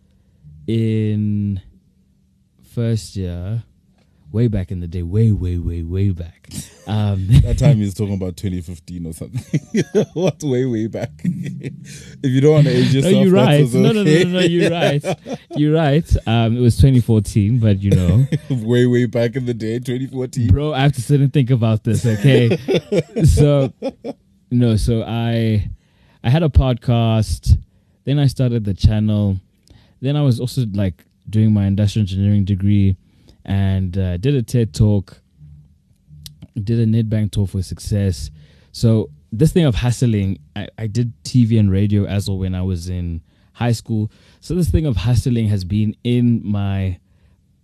in 0.66 1.60
first 2.62 3.14
year 3.14 3.62
way 4.32 4.48
back 4.48 4.70
in 4.70 4.80
the 4.80 4.86
day, 4.86 5.02
way, 5.02 5.32
way, 5.32 5.58
way, 5.58 5.82
way 5.82 6.10
back. 6.10 6.48
Um, 6.88 7.26
That 7.42 7.58
time 7.58 7.78
he's 7.78 7.94
talking 7.94 8.14
about 8.14 8.36
2015 8.36 9.06
or 9.06 9.12
something. 9.12 9.60
what 10.14 10.40
way, 10.40 10.66
way 10.66 10.86
back? 10.86 11.10
if 11.24 12.30
you 12.30 12.40
don't 12.40 12.52
want 12.52 12.66
to 12.66 12.72
age 12.72 12.94
no, 12.94 13.00
yourself, 13.00 13.24
you're 13.24 13.34
right. 13.34 13.62
also 13.62 13.78
No, 13.80 13.90
no, 13.90 14.04
no, 14.04 14.22
no, 14.22 14.28
no, 14.28 14.38
you're 14.38 14.70
right. 14.70 15.04
You're 15.56 15.74
right. 15.74 16.16
Um, 16.28 16.56
it 16.56 16.60
was 16.60 16.76
2014, 16.76 17.58
but 17.58 17.82
you 17.82 17.90
know, 17.90 18.24
way, 18.50 18.86
way 18.86 19.06
back 19.06 19.34
in 19.34 19.46
the 19.46 19.52
day, 19.52 19.80
2014. 19.80 20.46
bro, 20.46 20.74
I 20.74 20.78
have 20.78 20.92
to 20.92 21.02
sit 21.02 21.20
and 21.20 21.32
think 21.32 21.50
about 21.50 21.82
this. 21.82 22.06
Okay, 22.06 22.56
so 23.24 23.72
no, 24.52 24.76
so 24.76 25.02
I 25.02 25.68
I 26.22 26.30
had 26.30 26.44
a 26.44 26.48
podcast, 26.48 27.58
then 28.04 28.20
I 28.20 28.28
started 28.28 28.64
the 28.64 28.74
channel, 28.74 29.38
then 30.00 30.14
I 30.14 30.22
was 30.22 30.38
also 30.38 30.66
like 30.72 31.04
doing 31.28 31.52
my 31.52 31.66
industrial 31.66 32.04
engineering 32.04 32.44
degree, 32.44 32.96
and 33.46 33.96
uh, 33.96 34.16
did 34.18 34.34
a 34.34 34.42
TED 34.42 34.74
talk, 34.74 35.20
did 36.62 36.78
a 36.80 36.86
Nedbank 36.86 37.30
tour 37.30 37.46
for 37.46 37.62
success. 37.62 38.30
So 38.72 39.10
this 39.32 39.52
thing 39.52 39.64
of 39.64 39.76
hustling, 39.76 40.38
I, 40.54 40.68
I 40.76 40.86
did 40.88 41.12
TV 41.22 41.58
and 41.58 41.70
radio 41.70 42.04
as 42.04 42.28
well 42.28 42.38
when 42.38 42.54
I 42.54 42.62
was 42.62 42.88
in 42.88 43.22
high 43.54 43.72
school. 43.72 44.10
So 44.40 44.54
this 44.54 44.68
thing 44.68 44.84
of 44.84 44.96
hustling 44.96 45.48
has 45.48 45.64
been 45.64 45.96
in 46.02 46.42
my 46.44 46.98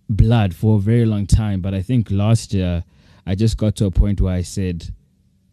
blood 0.09 0.55
for 0.55 0.77
a 0.77 0.79
very 0.79 1.05
long 1.05 1.27
time. 1.27 1.61
But 1.61 1.73
I 1.73 1.81
think 1.81 2.09
last 2.09 2.53
year 2.53 2.83
I 3.25 3.35
just 3.35 3.57
got 3.57 3.75
to 3.77 3.85
a 3.85 3.91
point 3.91 4.21
where 4.21 4.33
I 4.33 4.41
said, 4.41 4.89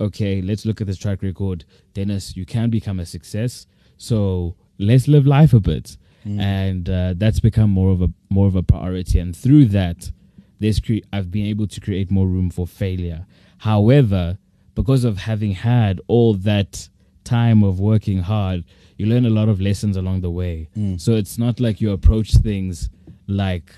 okay, 0.00 0.40
let's 0.40 0.64
look 0.64 0.80
at 0.80 0.86
this 0.86 0.96
track 0.96 1.22
record. 1.22 1.64
Dennis, 1.92 2.36
you 2.36 2.46
can 2.46 2.70
become 2.70 3.00
a 3.00 3.06
success. 3.06 3.66
So 3.96 4.54
let's 4.78 5.08
live 5.08 5.26
life 5.26 5.52
a 5.52 5.60
bit. 5.60 5.96
And 6.38 6.88
uh, 6.88 7.14
that's 7.16 7.40
become 7.40 7.70
more 7.70 7.90
of 7.90 8.02
a 8.02 8.10
more 8.28 8.46
of 8.46 8.54
a 8.54 8.62
priority. 8.62 9.18
And 9.18 9.34
through 9.34 9.66
that, 9.66 10.12
there's 10.60 10.78
cre- 10.78 11.06
I've 11.12 11.30
been 11.30 11.46
able 11.46 11.66
to 11.66 11.80
create 11.80 12.10
more 12.10 12.28
room 12.28 12.50
for 12.50 12.66
failure. 12.66 13.26
However, 13.58 14.38
because 14.74 15.04
of 15.04 15.18
having 15.18 15.52
had 15.52 16.00
all 16.06 16.34
that 16.34 16.88
time 17.24 17.62
of 17.62 17.80
working 17.80 18.20
hard, 18.20 18.64
you 18.96 19.06
learn 19.06 19.26
a 19.26 19.30
lot 19.30 19.48
of 19.48 19.60
lessons 19.60 19.96
along 19.96 20.20
the 20.20 20.30
way. 20.30 20.68
So 20.98 21.12
it's 21.12 21.38
not 21.38 21.60
like 21.60 21.80
you 21.80 21.90
approach 21.92 22.34
things 22.34 22.88
like 23.26 23.72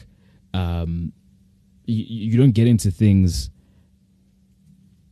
um, 0.54 1.12
you, 1.86 2.30
you 2.32 2.38
don't 2.38 2.52
get 2.52 2.66
into 2.66 2.90
things 2.90 3.50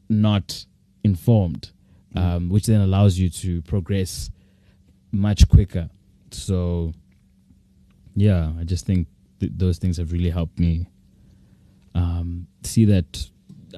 not 0.08 0.66
informed, 1.04 1.70
um, 2.16 2.48
which 2.48 2.66
then 2.66 2.80
allows 2.80 3.18
you 3.18 3.30
to 3.30 3.62
progress 3.62 4.30
much 5.12 5.48
quicker. 5.48 5.88
So, 6.30 6.92
yeah, 8.14 8.52
I 8.58 8.64
just 8.64 8.86
think 8.86 9.06
th- 9.40 9.52
those 9.54 9.78
things 9.78 9.96
have 9.98 10.12
really 10.12 10.30
helped 10.30 10.58
me 10.58 10.86
um, 11.94 12.46
see 12.62 12.84
that 12.86 13.28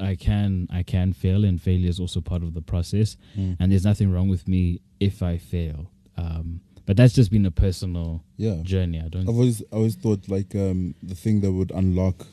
I 0.01 0.15
can 0.17 0.69
I 0.71 0.83
can 0.83 1.13
fail, 1.13 1.45
and 1.45 1.61
failure 1.61 1.89
is 1.89 2.01
also 2.01 2.21
part 2.21 2.43
of 2.43 2.55
the 2.55 2.63
process. 2.63 3.17
Mm. 3.37 3.57
And 3.61 3.73
there's 3.73 3.85
nothing 3.85 4.11
wrong 4.13 4.29
with 4.29 4.49
me 4.49 4.81
if 5.01 5.23
I 5.23 5.39
fail. 5.39 5.91
Um, 6.17 6.61
but 6.87 6.97
that's 6.97 7.15
just 7.15 7.31
been 7.31 7.47
a 7.47 7.51
personal 7.51 8.25
Yeah. 8.37 8.57
journey. 8.63 9.01
I 9.01 9.09
don't. 9.09 9.23
I've 9.23 9.35
always 9.37 9.63
I 9.73 9.77
always 9.77 9.95
thought 9.97 10.29
like 10.29 10.55
um, 10.55 10.95
the 11.03 11.15
thing 11.15 11.41
that 11.43 11.53
would 11.53 11.71
unlock 11.71 12.27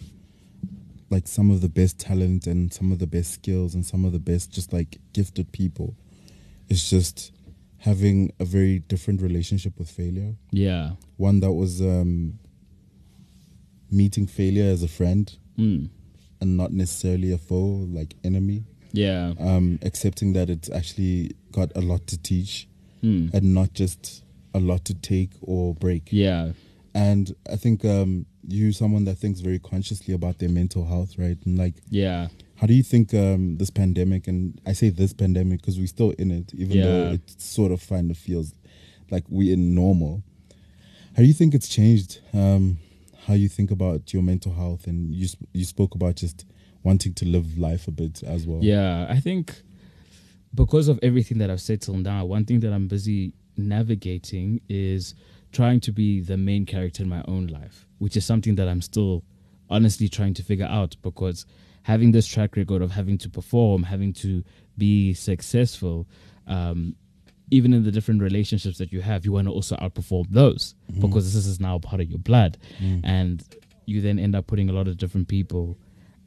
like 1.09 1.27
some 1.27 1.49
of 1.51 1.61
the 1.61 1.69
best 1.69 1.97
talent 1.99 2.45
and 2.47 2.71
some 2.73 2.91
of 2.91 2.99
the 2.99 3.07
best 3.07 3.32
skills 3.34 3.73
and 3.73 3.86
some 3.86 4.05
of 4.05 4.11
the 4.11 4.19
best 4.19 4.51
just 4.51 4.71
like 4.71 4.99
gifted 5.13 5.51
people 5.51 5.95
is 6.67 6.88
just 6.89 7.32
having 7.80 8.32
a 8.39 8.45
very 8.45 8.80
different 8.80 9.21
relationship 9.21 9.77
with 9.80 9.89
failure. 9.89 10.36
Yeah. 10.51 10.91
One 11.17 11.39
that 11.39 11.51
was 11.53 11.82
um, 11.82 12.38
meeting 13.91 14.27
failure 14.27 14.69
as 14.71 14.84
a 14.84 14.88
friend 14.88 15.36
Mm. 15.60 15.89
and 16.41 16.55
not 16.57 16.72
necessarily 16.72 17.32
a 17.34 17.38
foe, 17.38 17.86
like 17.91 18.16
enemy. 18.24 18.64
Yeah. 18.93 19.34
Um, 19.39 19.78
accepting 19.84 20.34
that 20.34 20.49
it's 20.49 20.70
actually 20.70 21.36
got 21.51 21.72
a 21.76 21.82
lot 21.82 22.07
to 22.07 22.18
teach 22.18 22.68
Mm. 23.03 23.34
and 23.34 23.53
not 23.53 23.74
just 23.74 24.24
a 24.53 24.60
lot 24.60 24.84
to 24.86 24.93
take 24.93 25.32
or 25.41 25.74
break. 25.76 26.10
Yeah. 26.12 26.51
And 26.93 27.34
I 27.51 27.55
think 27.55 27.86
um, 27.86 28.26
you 28.47 28.72
someone 28.72 29.05
that 29.05 29.16
thinks 29.18 29.41
very 29.41 29.60
consciously 29.60 30.14
about 30.14 30.39
their 30.39 30.49
mental 30.49 30.86
health, 30.86 31.18
right? 31.18 31.38
And 31.45 31.57
like, 31.57 31.76
Yeah. 31.89 32.30
how 32.55 32.68
do 32.68 32.74
you 32.74 32.84
think 32.84 33.14
um, 33.14 33.57
this 33.57 33.70
pandemic, 33.70 34.28
and 34.28 34.60
I 34.66 34.74
say 34.74 34.89
this 34.89 35.14
pandemic 35.14 35.62
because 35.62 35.78
we're 35.78 35.88
still 35.88 36.12
in 36.18 36.32
it, 36.32 36.53
even 36.55 36.82
though 36.82 37.12
it 37.14 37.22
sort 37.41 37.72
of 37.72 37.88
kind 37.88 38.10
of 38.12 38.18
feels 38.18 38.53
like 39.12 39.24
we're 39.30 39.53
in 39.53 39.76
normal. 39.76 40.24
How 41.16 41.22
do 41.24 41.26
you 41.26 41.34
think 41.34 41.53
it's 41.53 41.68
changed 41.70 42.20
um, 42.34 42.80
how 43.28 43.34
you 43.34 43.49
think 43.49 43.72
about 43.72 44.13
your 44.13 44.24
mental 44.24 44.53
health? 44.53 44.88
And 44.88 45.13
you 45.13 45.28
sp- 45.30 45.49
you 45.53 45.65
spoke 45.65 45.95
about 45.95 46.15
just 46.15 46.45
wanting 46.84 47.13
to 47.13 47.26
live 47.26 47.57
life 47.57 47.88
a 47.88 47.91
bit 47.91 48.24
as 48.24 48.47
well. 48.47 48.59
Yeah, 48.61 49.05
I 49.09 49.20
think 49.20 49.61
because 50.53 50.88
of 50.88 50.99
everything 51.03 51.38
that 51.39 51.49
I've 51.49 51.61
said 51.61 51.82
till 51.82 51.95
now, 51.95 52.26
one 52.26 52.45
thing 52.45 52.59
that 52.61 52.74
I'm 52.74 52.88
busy 52.88 53.34
navigating 53.57 54.61
is 54.70 55.13
trying 55.51 55.80
to 55.82 55.91
be 55.91 56.22
the 56.22 56.38
main 56.38 56.65
character 56.65 57.03
in 57.03 57.09
my 57.09 57.24
own 57.28 57.47
life, 57.47 57.88
which 57.97 58.15
is 58.15 58.26
something 58.26 58.55
that 58.55 58.67
I'm 58.67 58.82
still 58.82 59.24
honestly 59.70 60.07
trying 60.07 60.34
to 60.36 60.43
figure 60.43 60.65
out 60.65 60.95
because 61.01 61.45
having 61.84 62.11
this 62.11 62.28
track 62.28 62.55
record 62.55 62.82
of 62.82 62.91
having 62.91 63.17
to 63.20 63.30
perform, 63.30 63.84
having 63.84 64.13
to 64.13 64.43
be 64.78 65.13
successful, 65.13 66.07
um, 66.47 66.95
even 67.52 67.74
in 67.74 67.84
the 67.84 67.91
different 67.91 68.22
relationships 68.22 68.78
that 68.78 68.91
you 68.91 69.02
have, 69.02 69.26
you 69.26 69.32
want 69.32 69.47
to 69.47 69.52
also 69.52 69.76
outperform 69.78 70.26
those 70.30 70.76
mm-hmm. 70.91 71.02
because 71.02 71.34
this 71.34 71.45
is 71.45 71.60
now 71.60 71.80
part 71.80 72.02
of 72.02 72.10
your 72.10 72.20
blood. 72.20 72.58
Mm. 72.80 73.02
And 73.04 73.43
you 73.86 74.02
then 74.02 74.20
end 74.20 74.36
up 74.36 74.47
putting 74.47 74.70
a 74.70 74.74
lot 74.74 74.88
of 74.88 74.97
different 74.97 75.28
people 75.28 75.78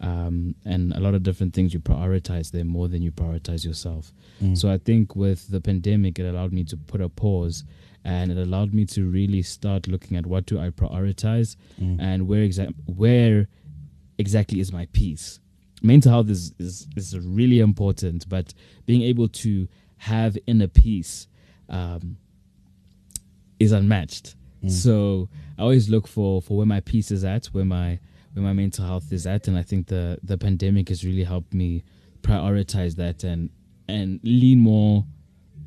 um, 0.00 0.56
and 0.64 0.92
a 0.94 1.00
lot 1.00 1.14
of 1.14 1.22
different 1.22 1.54
things 1.54 1.72
you 1.72 1.78
prioritize 1.80 2.50
them 2.50 2.66
more 2.66 2.88
than 2.88 3.02
you 3.02 3.12
prioritize 3.12 3.64
yourself. 3.64 4.12
Mm. 4.42 4.58
So 4.58 4.70
I 4.70 4.78
think 4.78 5.14
with 5.14 5.48
the 5.48 5.60
pandemic, 5.60 6.18
it 6.18 6.26
allowed 6.26 6.52
me 6.52 6.64
to 6.64 6.76
put 6.76 7.00
a 7.00 7.08
pause 7.08 7.64
and 8.04 8.32
it 8.32 8.38
allowed 8.38 8.74
me 8.74 8.84
to 8.86 9.08
really 9.08 9.42
start 9.42 9.86
looking 9.86 10.16
at 10.16 10.26
what 10.26 10.46
do 10.46 10.58
I 10.58 10.70
prioritize 10.70 11.56
mm. 11.80 12.00
and 12.00 12.26
where 12.26 12.42
exact 12.42 12.72
where 12.86 13.48
exactly 14.18 14.58
is 14.58 14.72
my 14.72 14.88
peace. 14.92 15.38
Mental 15.82 16.10
health 16.10 16.30
is, 16.30 16.52
is 16.58 16.88
is 16.96 17.16
really 17.18 17.60
important, 17.60 18.28
but 18.28 18.54
being 18.86 19.02
able 19.02 19.28
to 19.28 19.68
have 20.02 20.36
inner 20.48 20.66
peace 20.66 21.28
um, 21.68 22.16
is 23.60 23.70
unmatched. 23.70 24.34
So 24.66 25.28
I 25.58 25.62
always 25.62 25.88
look 25.88 26.08
for 26.08 26.42
for 26.42 26.56
where 26.56 26.66
my 26.66 26.80
peace 26.80 27.10
is 27.10 27.24
at, 27.24 27.46
where 27.46 27.64
my 27.64 28.00
where 28.32 28.44
my 28.44 28.52
mental 28.52 28.84
health 28.84 29.12
is 29.12 29.26
at, 29.26 29.46
and 29.46 29.56
I 29.56 29.62
think 29.62 29.86
the 29.86 30.18
the 30.22 30.36
pandemic 30.36 30.88
has 30.88 31.04
really 31.04 31.24
helped 31.24 31.54
me 31.54 31.84
prioritize 32.22 32.96
that 32.96 33.22
and 33.24 33.50
and 33.88 34.20
lean 34.24 34.58
more 34.58 35.04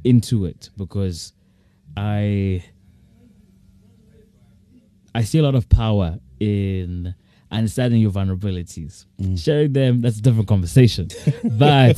into 0.04 0.46
it 0.46 0.70
because 0.78 1.32
I 1.96 2.64
I 5.14 5.24
see 5.24 5.40
a 5.40 5.44
lot 5.44 5.56
of 5.56 5.70
power 5.70 6.20
in 6.42 7.16
understanding 7.52 8.02
your 8.02 8.12
vulnerabilities. 8.12 9.06
Sharing 9.38 9.74
them, 9.74 10.02
that's 10.02 10.18
a 10.18 10.22
different 10.22 10.48
conversation. 10.48 11.10
but 11.44 11.98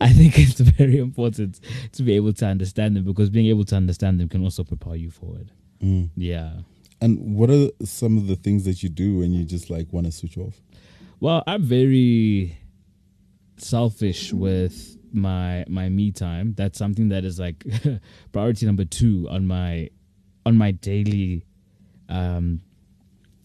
I 0.00 0.12
think 0.12 0.38
it's 0.38 0.60
very 0.60 0.98
important 0.98 1.60
to 1.92 2.02
be 2.02 2.14
able 2.14 2.32
to 2.34 2.46
understand 2.46 2.96
them 2.96 3.04
because 3.04 3.30
being 3.30 3.46
able 3.46 3.64
to 3.64 3.76
understand 3.76 4.20
them 4.20 4.28
can 4.28 4.42
also 4.42 4.64
propel 4.64 4.96
you 4.96 5.10
forward. 5.10 5.50
Mm. 5.82 6.10
Yeah. 6.16 6.52
And 7.00 7.34
what 7.34 7.50
are 7.50 7.68
some 7.84 8.16
of 8.16 8.28
the 8.28 8.36
things 8.36 8.64
that 8.64 8.82
you 8.82 8.88
do 8.88 9.18
when 9.18 9.32
you 9.32 9.44
just 9.44 9.70
like 9.70 9.92
want 9.92 10.06
to 10.06 10.12
switch 10.12 10.38
off? 10.38 10.60
Well, 11.20 11.42
I'm 11.46 11.62
very 11.62 12.58
selfish 13.56 14.32
with 14.32 14.96
my 15.12 15.64
my 15.68 15.88
me 15.88 16.12
time. 16.12 16.54
That's 16.56 16.78
something 16.78 17.08
that 17.08 17.24
is 17.24 17.38
like 17.38 17.64
priority 18.32 18.66
number 18.66 18.84
two 18.84 19.28
on 19.30 19.46
my 19.46 19.90
on 20.46 20.56
my 20.56 20.72
daily 20.72 21.44
um 22.08 22.60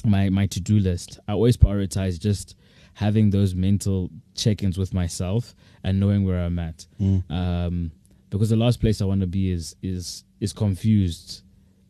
my 0.05 0.29
my 0.29 0.45
to-do 0.47 0.79
list. 0.79 1.19
I 1.27 1.33
always 1.33 1.57
prioritize 1.57 2.19
just 2.19 2.55
having 2.93 3.29
those 3.29 3.53
mental 3.53 4.09
check-ins 4.35 4.77
with 4.77 4.93
myself 4.93 5.55
and 5.83 5.99
knowing 5.99 6.25
where 6.25 6.39
I'm 6.39 6.59
at. 6.59 6.85
Um 7.29 7.91
because 8.29 8.49
the 8.49 8.55
last 8.57 8.81
place 8.81 9.01
I 9.01 9.05
want 9.05 9.21
to 9.21 9.27
be 9.27 9.51
is 9.51 9.75
is 9.81 10.23
is 10.39 10.53
confused 10.53 11.43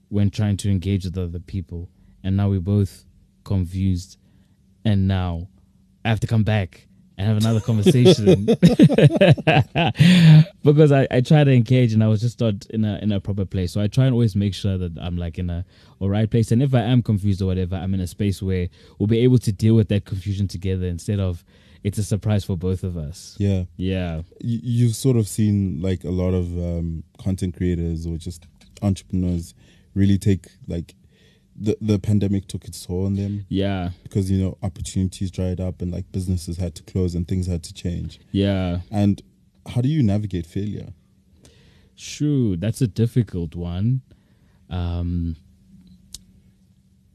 when 0.09 0.29
trying 0.29 0.57
to 0.57 0.69
engage 0.69 1.03
with 1.05 1.17
other 1.17 1.39
people. 1.39 1.89
And 2.23 2.37
now 2.37 2.49
we're 2.49 2.59
both 2.59 3.05
confused 3.43 4.17
and 4.85 5.07
now 5.07 5.47
I 6.05 6.09
have 6.09 6.19
to 6.21 6.27
come 6.27 6.43
back 6.43 6.87
and 7.17 7.27
have 7.27 7.37
another 7.37 7.59
conversation 7.59 8.45
because 10.63 10.91
I, 10.91 11.07
I 11.09 11.21
try 11.21 11.43
to 11.43 11.51
engage 11.51 11.93
and 11.93 12.03
I 12.03 12.07
was 12.07 12.21
just 12.21 12.39
not 12.39 12.65
in 12.67 12.85
a 12.85 12.99
in 13.01 13.11
a 13.11 13.19
proper 13.19 13.45
place. 13.45 13.71
So 13.71 13.81
I 13.81 13.87
try 13.87 14.05
and 14.05 14.13
always 14.13 14.35
make 14.35 14.53
sure 14.53 14.77
that 14.77 14.97
I'm 14.99 15.17
like 15.17 15.39
in 15.39 15.49
a 15.49 15.65
all 15.99 16.09
right 16.09 16.29
place. 16.29 16.51
And 16.51 16.61
if 16.61 16.75
I 16.75 16.81
am 16.81 17.01
confused 17.01 17.41
or 17.41 17.47
whatever, 17.47 17.75
I'm 17.75 17.93
in 17.93 18.01
a 18.01 18.07
space 18.07 18.41
where 18.41 18.69
we'll 18.99 19.07
be 19.07 19.19
able 19.19 19.39
to 19.39 19.51
deal 19.51 19.75
with 19.75 19.89
that 19.89 20.05
confusion 20.05 20.47
together 20.47 20.85
instead 20.85 21.19
of 21.19 21.43
it's 21.83 21.97
a 21.97 22.03
surprise 22.03 22.43
for 22.43 22.57
both 22.57 22.83
of 22.83 22.97
us. 22.97 23.35
Yeah. 23.39 23.63
Yeah. 23.77 24.21
you, 24.41 24.59
you've 24.61 24.95
sort 24.95 25.17
of 25.17 25.27
seen 25.27 25.81
like 25.81 26.03
a 26.03 26.11
lot 26.11 26.33
of 26.33 26.45
um, 26.57 27.03
content 27.17 27.55
creators 27.55 28.05
or 28.05 28.17
just 28.17 28.45
entrepreneurs 28.81 29.53
really 29.95 30.17
take 30.17 30.47
like 30.67 30.95
the 31.59 31.75
the 31.81 31.97
pandemic 31.99 32.47
took 32.47 32.65
its 32.65 32.85
toll 32.85 33.05
on 33.05 33.15
them 33.15 33.45
Yeah, 33.49 33.89
because 34.03 34.29
you 34.31 34.37
know 34.43 34.57
opportunities 34.61 35.31
dried 35.31 35.59
up 35.59 35.81
and 35.81 35.91
like 35.91 36.11
businesses 36.11 36.57
had 36.57 36.75
to 36.75 36.83
close 36.83 37.15
and 37.15 37.27
things 37.27 37.47
had 37.47 37.63
to 37.63 37.73
change. 37.73 38.19
yeah. 38.31 38.81
And 38.91 39.21
how 39.67 39.81
do 39.81 39.89
you 39.89 40.03
navigate 40.03 40.45
failure? 40.45 40.93
Sure, 41.95 42.55
that's 42.55 42.79
a 42.81 42.87
difficult 42.87 43.55
one. 43.55 44.01
Um, 44.69 45.35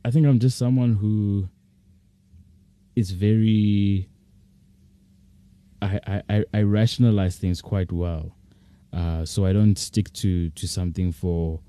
I 0.05 0.11
think 0.11 0.27
I'm 0.27 0.39
just 0.41 0.59
someone 0.59 0.95
who 0.95 1.49
is 2.97 3.13
very. 3.13 4.09
I 5.81 6.01
I, 6.07 6.23
I- 6.29 6.45
I 6.55 6.63
rationalize 6.63 7.37
things 7.39 7.61
quite 7.63 7.93
well, 7.93 8.35
uh, 8.93 9.25
so 9.25 9.47
I 9.47 9.53
don't 9.53 9.77
stick 9.79 10.13
to 10.15 10.51
to 10.51 10.67
something 10.67 11.13
for. 11.13 11.61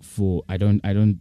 For 0.00 0.42
I 0.48 0.56
don't 0.56 0.80
I 0.84 0.92
don't 0.94 1.20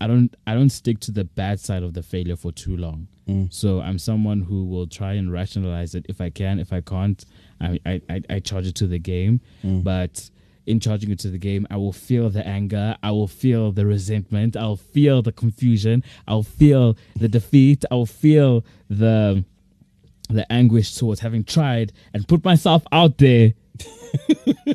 I 0.00 0.06
don't 0.06 0.34
I 0.46 0.54
don't 0.54 0.70
stick 0.70 1.00
to 1.00 1.10
the 1.10 1.24
bad 1.24 1.60
side 1.60 1.82
of 1.82 1.94
the 1.94 2.02
failure 2.02 2.36
for 2.36 2.52
too 2.52 2.76
long. 2.76 3.08
Mm. 3.28 3.52
So 3.52 3.80
I'm 3.80 3.98
someone 3.98 4.42
who 4.42 4.64
will 4.64 4.86
try 4.86 5.14
and 5.14 5.32
rationalize 5.32 5.94
it 5.94 6.06
if 6.08 6.20
I 6.20 6.30
can. 6.30 6.58
If 6.58 6.72
I 6.72 6.80
can't, 6.80 7.24
I 7.60 7.80
I 7.86 8.02
I, 8.08 8.22
I 8.30 8.40
charge 8.40 8.66
it 8.66 8.74
to 8.76 8.86
the 8.86 8.98
game. 8.98 9.40
Mm. 9.64 9.82
But 9.84 10.30
in 10.66 10.80
charging 10.80 11.10
it 11.10 11.18
to 11.20 11.30
the 11.30 11.38
game, 11.38 11.66
I 11.70 11.76
will 11.76 11.92
feel 11.92 12.28
the 12.28 12.46
anger. 12.46 12.96
I 13.02 13.12
will 13.12 13.28
feel 13.28 13.72
the 13.72 13.86
resentment. 13.86 14.56
I'll 14.56 14.76
feel 14.76 15.22
the 15.22 15.32
confusion. 15.32 16.02
I'll 16.26 16.42
feel 16.42 16.96
the 17.14 17.28
defeat. 17.28 17.84
I'll 17.90 18.06
feel 18.06 18.64
the 18.90 19.44
the 20.28 20.50
anguish 20.52 20.96
towards 20.96 21.20
having 21.20 21.44
tried 21.44 21.92
and 22.12 22.26
put 22.26 22.44
myself 22.44 22.84
out 22.90 23.18
there. 23.18 23.54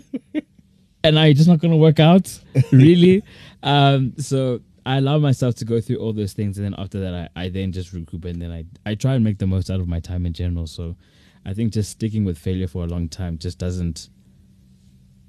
and 1.03 1.15
now 1.15 1.23
you're 1.23 1.33
just 1.33 1.49
not 1.49 1.59
going 1.59 1.71
to 1.71 1.77
work 1.77 1.99
out, 1.99 2.39
really. 2.71 3.23
um, 3.63 4.13
so 4.17 4.61
I 4.85 4.97
allow 4.97 5.19
myself 5.19 5.55
to 5.55 5.65
go 5.65 5.79
through 5.79 5.97
all 5.97 6.11
those 6.13 6.33
things, 6.33 6.57
and 6.57 6.65
then 6.65 6.75
after 6.77 6.99
that, 7.01 7.13
I, 7.35 7.43
I 7.45 7.49
then 7.49 7.71
just 7.71 7.93
recoup, 7.93 8.25
and 8.25 8.41
then 8.41 8.51
I 8.51 8.65
I 8.85 8.95
try 8.95 9.13
and 9.15 9.23
make 9.23 9.37
the 9.37 9.47
most 9.47 9.69
out 9.69 9.79
of 9.79 9.87
my 9.87 9.99
time 9.99 10.25
in 10.25 10.33
general. 10.33 10.67
So 10.67 10.95
I 11.45 11.53
think 11.53 11.73
just 11.73 11.91
sticking 11.91 12.23
with 12.25 12.37
failure 12.37 12.67
for 12.67 12.83
a 12.83 12.87
long 12.87 13.07
time 13.09 13.37
just 13.37 13.57
doesn't 13.59 14.09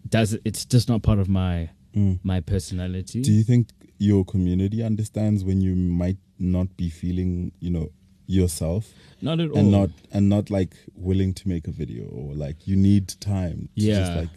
does 0.09 0.37
it's 0.45 0.65
just 0.65 0.89
not 0.89 1.03
part 1.03 1.19
of 1.19 1.29
my 1.29 1.71
Mm. 1.95 2.21
my 2.23 2.41
personality. 2.41 3.21
Do 3.21 3.31
you 3.33 3.43
think 3.43 3.69
your 3.99 4.25
community 4.25 4.83
understands 4.83 5.45
when 5.45 5.61
you 5.61 5.75
might 5.77 6.17
not 6.39 6.75
be 6.79 6.89
feeling, 6.89 7.53
you 7.61 7.69
know, 7.69 7.91
yourself 8.27 8.95
not 9.21 9.39
at 9.41 9.51
all. 9.51 9.59
and 9.59 9.71
not 9.71 9.91
and 10.11 10.27
not 10.31 10.49
like 10.49 10.75
willing 10.95 11.35
to 11.35 11.47
make 11.47 11.69
a 11.69 11.71
video 11.71 12.05
or 12.07 12.35
like 12.35 12.67
you 12.67 12.77
need 12.77 13.09
time 13.21 13.69
to 13.77 13.85
just 13.85 14.13
Yeah. 14.13 14.21
like 14.21 14.31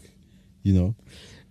you 0.63 0.73
know 0.73 0.95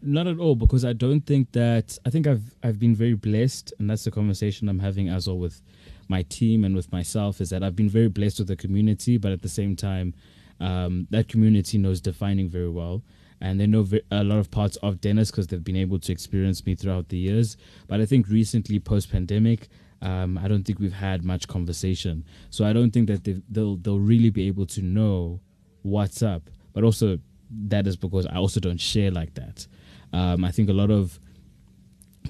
Not 0.07 0.27
at 0.27 0.39
all, 0.39 0.55
because 0.55 0.85
I 0.85 0.93
don't 0.93 1.23
think 1.23 1.53
that 1.53 1.99
I 2.05 2.11
think 2.11 2.27
I've 2.27 2.55
I've 2.63 2.79
been 2.79 2.95
very 2.95 3.15
blessed, 3.15 3.73
and 3.79 3.89
that's 3.89 4.05
the 4.05 4.11
conversation 4.11 4.69
I'm 4.69 4.81
having 4.81 5.09
as 5.09 5.27
well 5.27 5.39
with 5.39 5.63
my 6.09 6.23
team 6.25 6.63
and 6.63 6.77
with 6.77 6.93
myself 6.93 7.41
is 7.41 7.49
that 7.49 7.63
I've 7.63 7.75
been 7.75 7.89
very 7.89 8.09
blessed 8.09 8.41
with 8.41 8.49
the 8.49 8.57
community, 8.57 9.17
but 9.17 9.33
at 9.33 9.41
the 9.41 9.49
same 9.49 9.75
time, 9.75 10.13
um, 10.61 11.07
that 11.09 11.29
community 11.29 11.79
knows 11.79 12.03
defining 12.03 12.51
very 12.51 12.69
well, 12.69 13.03
and 13.41 13.59
they 13.59 13.67
know 13.67 13.87
a 14.11 14.23
lot 14.23 14.39
of 14.39 14.51
parts 14.51 14.77
of 14.83 15.01
Dennis 15.01 15.31
because 15.31 15.47
they've 15.47 15.65
been 15.65 15.75
able 15.75 15.99
to 16.01 16.13
experience 16.13 16.67
me 16.67 16.75
throughout 16.75 17.09
the 17.09 17.17
years. 17.17 17.57
But 17.87 18.03
I 18.03 18.07
think 18.07 18.29
recently, 18.29 18.81
post 18.81 19.11
pandemic. 19.11 19.69
Um, 20.03 20.37
I 20.37 20.49
don't 20.49 20.65
think 20.65 20.81
we've 20.81 20.93
had 20.93 21.25
much 21.25 21.49
conversation, 21.49 22.27
so 22.51 22.67
I 22.67 22.75
don't 22.75 22.91
think 22.91 23.07
that 23.09 23.43
they'll 23.49 23.77
they'll 23.77 23.99
really 23.99 24.29
be 24.29 24.49
able 24.49 24.67
to 24.67 24.83
know 24.83 25.41
what's 25.81 26.23
up. 26.23 26.51
But 26.75 26.85
also, 26.85 27.21
that 27.69 27.87
is 27.87 27.97
because 27.97 28.27
I 28.27 28.37
also 28.37 28.61
don't 28.61 28.81
share 28.81 29.11
like 29.11 29.33
that. 29.35 29.67
Um, 30.15 30.45
I 30.45 30.53
think 30.53 30.69
a 30.69 30.73
lot 30.73 30.91
of 30.91 31.19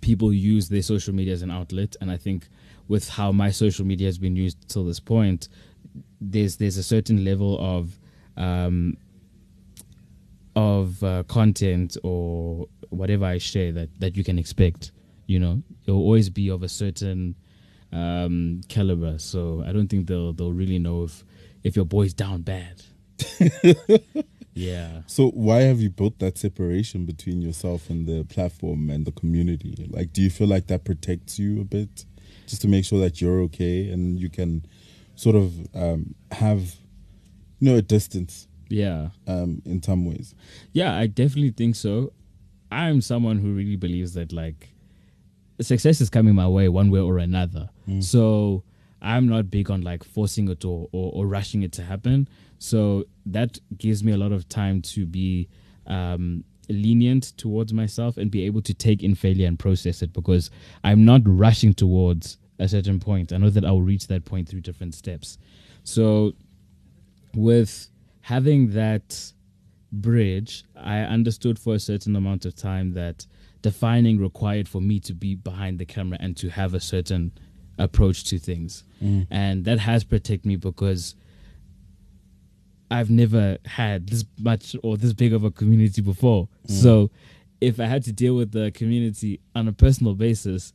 people 0.01 0.33
use 0.33 0.69
their 0.71 0.83
social 0.83 1.15
media 1.15 1.35
as 1.35 1.43
an 1.43 1.51
outlet, 1.51 1.97
and 2.01 2.11
I 2.11 2.17
think 2.17 2.49
with 2.89 3.11
how 3.11 3.31
my 3.31 3.51
social 3.51 3.85
media 3.85 4.09
has 4.09 4.19
been 4.19 4.37
used 4.37 4.69
till 4.69 4.85
this 4.85 5.01
point, 5.01 5.49
there's 6.21 6.57
there's 6.57 6.79
a 6.79 6.83
certain 6.83 7.25
level 7.25 7.59
of 7.61 7.99
um, 8.39 8.97
of 10.57 11.05
uh, 11.05 11.25
content 11.25 11.97
or 12.03 12.67
whatever 12.89 13.27
I 13.27 13.39
share 13.39 13.71
that 13.73 13.91
that 14.01 14.17
you 14.17 14.25
can 14.25 14.39
expect. 14.39 14.93
You 15.27 15.39
know, 15.39 15.63
it 15.87 15.91
will 15.91 16.01
always 16.01 16.31
be 16.31 16.49
of 16.49 16.63
a 16.63 16.69
certain 16.69 17.35
um, 17.93 18.63
caliber. 18.69 19.19
So 19.19 19.63
I 19.67 19.73
don't 19.73 19.89
think 19.89 20.07
they'll 20.07 20.33
they'll 20.33 20.53
really 20.53 20.79
know 20.79 21.05
if 21.05 21.23
if 21.63 21.77
your 21.77 21.85
boy's 21.85 22.15
down 22.15 22.43
bad. 22.43 22.83
yeah. 24.55 25.03
so 25.07 25.31
why 25.31 25.61
have 25.63 25.81
you 25.81 25.91
built 25.91 26.19
that 26.21 26.39
separation 26.39 27.05
between 27.05 27.43
yourself 27.43 27.91
and 27.91 28.07
the 28.07 28.25
platform 28.25 28.89
and 28.91 29.05
the 29.07 29.13
community 29.13 29.89
like 29.91 30.13
do 30.13 30.23
you 30.23 30.31
feel 30.31 30.47
like 30.49 30.67
that 30.69 30.85
protects 30.85 31.39
you 31.39 31.61
a 31.61 31.65
bit 31.65 32.05
just 32.47 32.63
to 32.63 32.69
make 32.69 32.85
sure 32.85 33.01
that 33.01 33.21
you're 33.21 33.41
okay 33.41 33.91
and 33.91 34.19
you 34.21 34.29
can 34.31 34.65
sort 35.17 35.37
of 35.37 35.53
um, 35.75 36.15
have 36.33 36.77
you 37.61 37.71
know 37.71 37.77
a 37.77 37.83
distance 37.83 38.49
Yeah. 38.69 39.11
um, 39.27 39.63
in 39.65 39.83
some 39.83 40.05
ways 40.07 40.35
Yeah, 40.73 40.97
I 40.97 41.07
definitely 41.07 41.51
think 41.53 41.77
so. 41.77 42.13
I'm 42.71 43.01
someone 43.01 43.39
who 43.39 43.53
really 43.55 43.77
believes 43.77 44.15
that 44.15 44.33
like 44.33 44.71
success 45.61 46.01
is 46.01 46.11
coming 46.11 46.35
my 46.35 46.49
way 46.49 46.69
one 46.69 46.91
way 46.91 47.01
or 47.01 47.19
another. 47.19 47.71
So 48.01 48.65
I'm 49.01 49.29
not 49.29 49.51
big 49.51 49.71
on 49.71 49.83
like 49.83 50.03
forcing 50.03 50.49
it 50.49 50.65
or, 50.65 50.89
or, 50.93 51.13
or 51.15 51.27
rushing 51.27 51.63
it 51.63 51.73
to 51.73 51.83
happen. 51.83 52.27
So 52.65 53.05
that 53.27 53.59
gives 53.77 54.03
me 54.03 54.13
a 54.13 54.17
lot 54.17 54.33
of 54.33 54.49
time 54.49 54.81
to 54.83 55.05
be 55.05 55.51
um, 55.87 56.45
lenient 56.71 57.37
towards 57.37 57.75
myself 57.75 58.17
and 58.17 58.31
be 58.31 58.47
able 58.47 58.63
to 58.63 58.73
take 58.73 59.03
in 59.03 59.15
failure 59.15 59.47
and 59.47 59.59
process 59.59 60.01
it 60.01 60.15
because 60.15 60.51
I'm 60.83 61.05
not 61.05 61.21
rushing 61.27 61.75
towards 61.75 62.39
a 62.59 62.67
certain 62.67 63.01
point. 63.01 63.35
I 63.35 63.37
know 63.37 63.51
that 63.51 63.67
I'll 63.67 63.83
reach 63.83 64.07
that 64.07 64.25
point 64.25 64.49
through 64.49 64.63
different 64.63 64.95
steps. 64.95 65.37
So 65.83 66.33
with 67.35 67.89
having 68.23 68.71
that 68.73 69.33
bridge, 69.93 70.65
I 70.75 71.01
understood 71.01 71.59
for 71.59 71.75
a 71.75 71.79
certain 71.79 72.17
amount 72.17 72.47
of 72.47 72.55
time 72.55 72.95
that 72.95 73.27
defining 73.61 74.19
required 74.19 74.69
for 74.69 74.81
me 74.81 75.01
to 75.01 75.13
be 75.13 75.35
behind 75.35 75.79
the 75.79 75.85
camera 75.85 76.17
and 76.19 76.35
to 76.39 76.49
have 76.49 76.73
a 76.73 76.81
certain 76.81 77.33
approach 77.79 78.25
to 78.25 78.39
things. 78.39 78.85
And 79.31 79.67
that 79.67 79.81
has 79.81 80.03
protected 80.03 80.47
me 80.47 80.57
because 80.57 81.15
I've 82.91 83.11
never 83.11 83.59
had 83.65 84.09
this 84.09 84.25
much 84.39 84.77
or 84.83 84.97
this 84.97 85.13
big 85.13 85.33
of 85.33 85.45
a 85.45 85.51
community 85.51 86.03
before. 86.03 86.49
So 86.67 87.11
if 87.61 87.81
I 87.81 87.87
had 87.87 88.05
to 88.05 88.13
deal 88.13 88.37
with 88.37 88.53
the 88.53 88.71
community 88.73 89.41
on 89.55 89.69
a 89.69 89.73
personal 89.73 90.15
basis, 90.15 90.73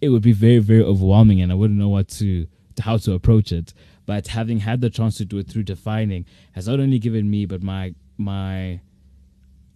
it 0.00 0.10
would 0.10 0.22
be 0.22 0.32
very, 0.32 0.58
very 0.58 0.82
overwhelming 0.82 1.40
and 1.40 1.50
I 1.50 1.54
wouldn't 1.54 1.78
know 1.78 1.88
what 1.88 2.08
to, 2.08 2.46
to 2.76 2.82
how 2.82 2.96
to 2.98 3.12
approach 3.12 3.50
it. 3.52 3.74
But 4.06 4.28
having 4.28 4.60
had 4.60 4.80
the 4.80 4.90
chance 4.90 5.16
to 5.18 5.24
do 5.24 5.38
it 5.38 5.48
through 5.48 5.64
defining 5.64 6.26
has 6.52 6.68
not 6.68 6.80
only 6.80 6.98
given 6.98 7.30
me 7.30 7.44
but 7.44 7.62
my 7.62 7.94
my 8.16 8.80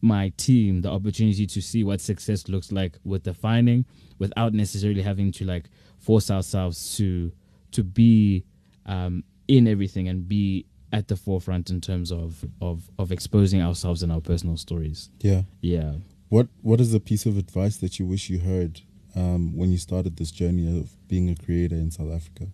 my 0.01 0.33
team 0.37 0.83
the 0.83 0.91
opportunity 0.91 1.47
to 1.47 1.63
see 1.63 1.85
what 1.85 2.01
success 2.01 2.49
looks 2.49 2.73
like 2.73 2.99
with 3.05 3.23
defining 3.23 3.85
without 4.19 4.53
necessarily 4.53 5.03
having 5.03 5.31
to 5.33 5.45
like 5.45 5.67
force 5.99 6.31
ourselves 6.31 6.97
to 6.97 7.31
to 7.71 7.85
be 7.85 8.45
um, 8.87 9.23
in 9.49 9.69
everything 9.69 10.09
and 10.09 10.29
be 10.29 10.67
at 10.93 11.09
the 11.09 11.17
forefront 11.17 11.71
in 11.71 11.81
terms 11.81 12.11
of 12.13 12.45
of 12.61 12.91
of 12.99 13.11
exposing 13.13 13.61
ourselves 13.63 14.03
and 14.03 14.13
our 14.13 14.21
personal 14.21 14.57
stories. 14.57 15.09
yeah 15.21 15.43
Yeah. 15.61 15.95
what 16.29 16.49
what 16.63 16.81
is 16.81 16.93
a 16.95 17.01
piece 17.01 17.27
of 17.27 17.37
advice 17.39 17.77
that 17.79 17.99
you 17.99 18.07
wish 18.07 18.29
you 18.31 18.39
heard 18.41 18.81
um, 19.15 19.57
when 19.57 19.71
you 19.71 19.79
started 19.79 20.17
this 20.17 20.31
journey 20.31 20.67
of 20.81 20.97
being 21.09 21.29
a 21.31 21.35
creator 21.37 21.77
in 21.77 21.91
south 21.91 22.11
africa 22.13 22.47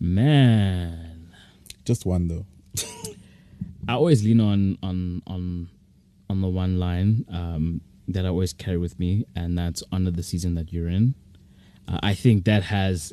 Man. 0.00 1.28
just 1.84 2.04
one 2.04 2.28
though 2.28 2.46
I 3.88 3.92
always 3.94 4.24
lean 4.24 4.40
on 4.40 4.78
on 4.82 5.22
on 5.26 5.68
on 6.30 6.40
the 6.40 6.48
one 6.48 6.78
line 6.78 7.24
um, 7.30 7.80
that 8.08 8.24
I 8.24 8.28
always 8.28 8.52
carry 8.54 8.78
with 8.78 8.98
me, 8.98 9.26
and 9.36 9.56
that's 9.58 9.82
under 9.92 10.10
the 10.10 10.22
season 10.22 10.54
that 10.54 10.72
you're 10.72 10.88
in. 10.88 11.14
Uh, 11.86 12.00
I 12.02 12.14
think 12.14 12.44
that 12.46 12.62
has 12.64 13.12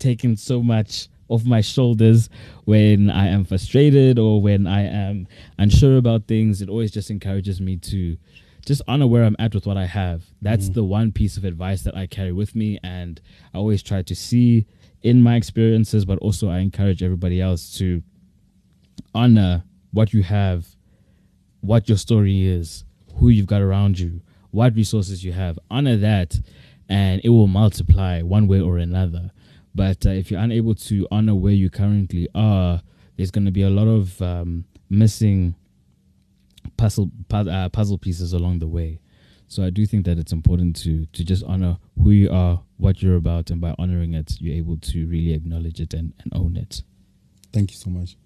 taken 0.00 0.36
so 0.36 0.62
much 0.62 1.08
off 1.28 1.44
my 1.44 1.60
shoulders 1.60 2.28
when 2.64 3.10
I 3.10 3.28
am 3.28 3.44
frustrated 3.44 4.18
or 4.18 4.40
when 4.40 4.66
I 4.66 4.82
am 4.82 5.28
unsure 5.58 5.96
about 5.96 6.26
things. 6.26 6.60
It 6.62 6.68
always 6.68 6.90
just 6.90 7.10
encourages 7.10 7.60
me 7.60 7.76
to 7.76 8.16
just 8.64 8.82
honor 8.86 9.06
where 9.06 9.24
I'm 9.24 9.36
at 9.38 9.54
with 9.54 9.66
what 9.66 9.76
I 9.76 9.86
have. 9.86 10.24
That's 10.42 10.68
mm. 10.68 10.74
the 10.74 10.84
one 10.84 11.12
piece 11.12 11.36
of 11.36 11.44
advice 11.44 11.82
that 11.82 11.96
I 11.96 12.06
carry 12.06 12.32
with 12.32 12.54
me, 12.54 12.78
and 12.82 13.20
I 13.54 13.58
always 13.58 13.82
try 13.82 14.02
to 14.02 14.14
see 14.14 14.66
in 15.02 15.22
my 15.22 15.36
experiences, 15.36 16.04
but 16.04 16.18
also 16.18 16.50
I 16.50 16.58
encourage 16.58 17.02
everybody 17.02 17.40
else 17.40 17.76
to 17.78 18.02
honor 19.14 19.64
what 19.92 20.12
you 20.12 20.22
have, 20.22 20.66
what 21.60 21.88
your 21.88 21.98
story 21.98 22.46
is, 22.46 22.84
who 23.16 23.28
you've 23.30 23.46
got 23.46 23.62
around 23.62 23.98
you, 23.98 24.20
what 24.50 24.74
resources 24.74 25.24
you 25.24 25.32
have. 25.32 25.58
Honor 25.70 25.96
that, 25.96 26.38
and 26.88 27.20
it 27.24 27.30
will 27.30 27.46
multiply 27.46 28.22
one 28.22 28.48
way 28.48 28.60
or 28.60 28.78
another. 28.78 29.30
But 29.78 30.04
uh, 30.06 30.10
if 30.10 30.28
you're 30.28 30.40
unable 30.40 30.74
to 30.74 31.06
honor 31.12 31.36
where 31.36 31.52
you 31.52 31.70
currently 31.70 32.28
are, 32.34 32.82
there's 33.16 33.30
going 33.30 33.44
to 33.44 33.52
be 33.52 33.62
a 33.62 33.70
lot 33.70 33.86
of 33.86 34.20
um, 34.20 34.64
missing 34.90 35.54
puzzle 36.76 37.12
pu- 37.28 37.48
uh, 37.48 37.68
puzzle 37.68 37.96
pieces 37.96 38.32
along 38.32 38.58
the 38.58 38.66
way. 38.66 38.98
So 39.46 39.62
I 39.62 39.70
do 39.70 39.86
think 39.86 40.04
that 40.06 40.18
it's 40.18 40.32
important 40.32 40.74
to 40.82 41.06
to 41.06 41.24
just 41.24 41.44
honor 41.44 41.78
who 41.96 42.10
you 42.10 42.28
are, 42.28 42.60
what 42.76 43.02
you're 43.02 43.14
about, 43.14 43.52
and 43.52 43.60
by 43.60 43.72
honoring 43.78 44.14
it, 44.14 44.40
you're 44.40 44.56
able 44.56 44.78
to 44.78 45.06
really 45.06 45.32
acknowledge 45.32 45.78
it 45.80 45.94
and, 45.94 46.12
and 46.24 46.32
own 46.34 46.56
it. 46.56 46.82
Thank 47.52 47.70
you 47.70 47.76
so 47.76 47.88
much. 47.88 48.16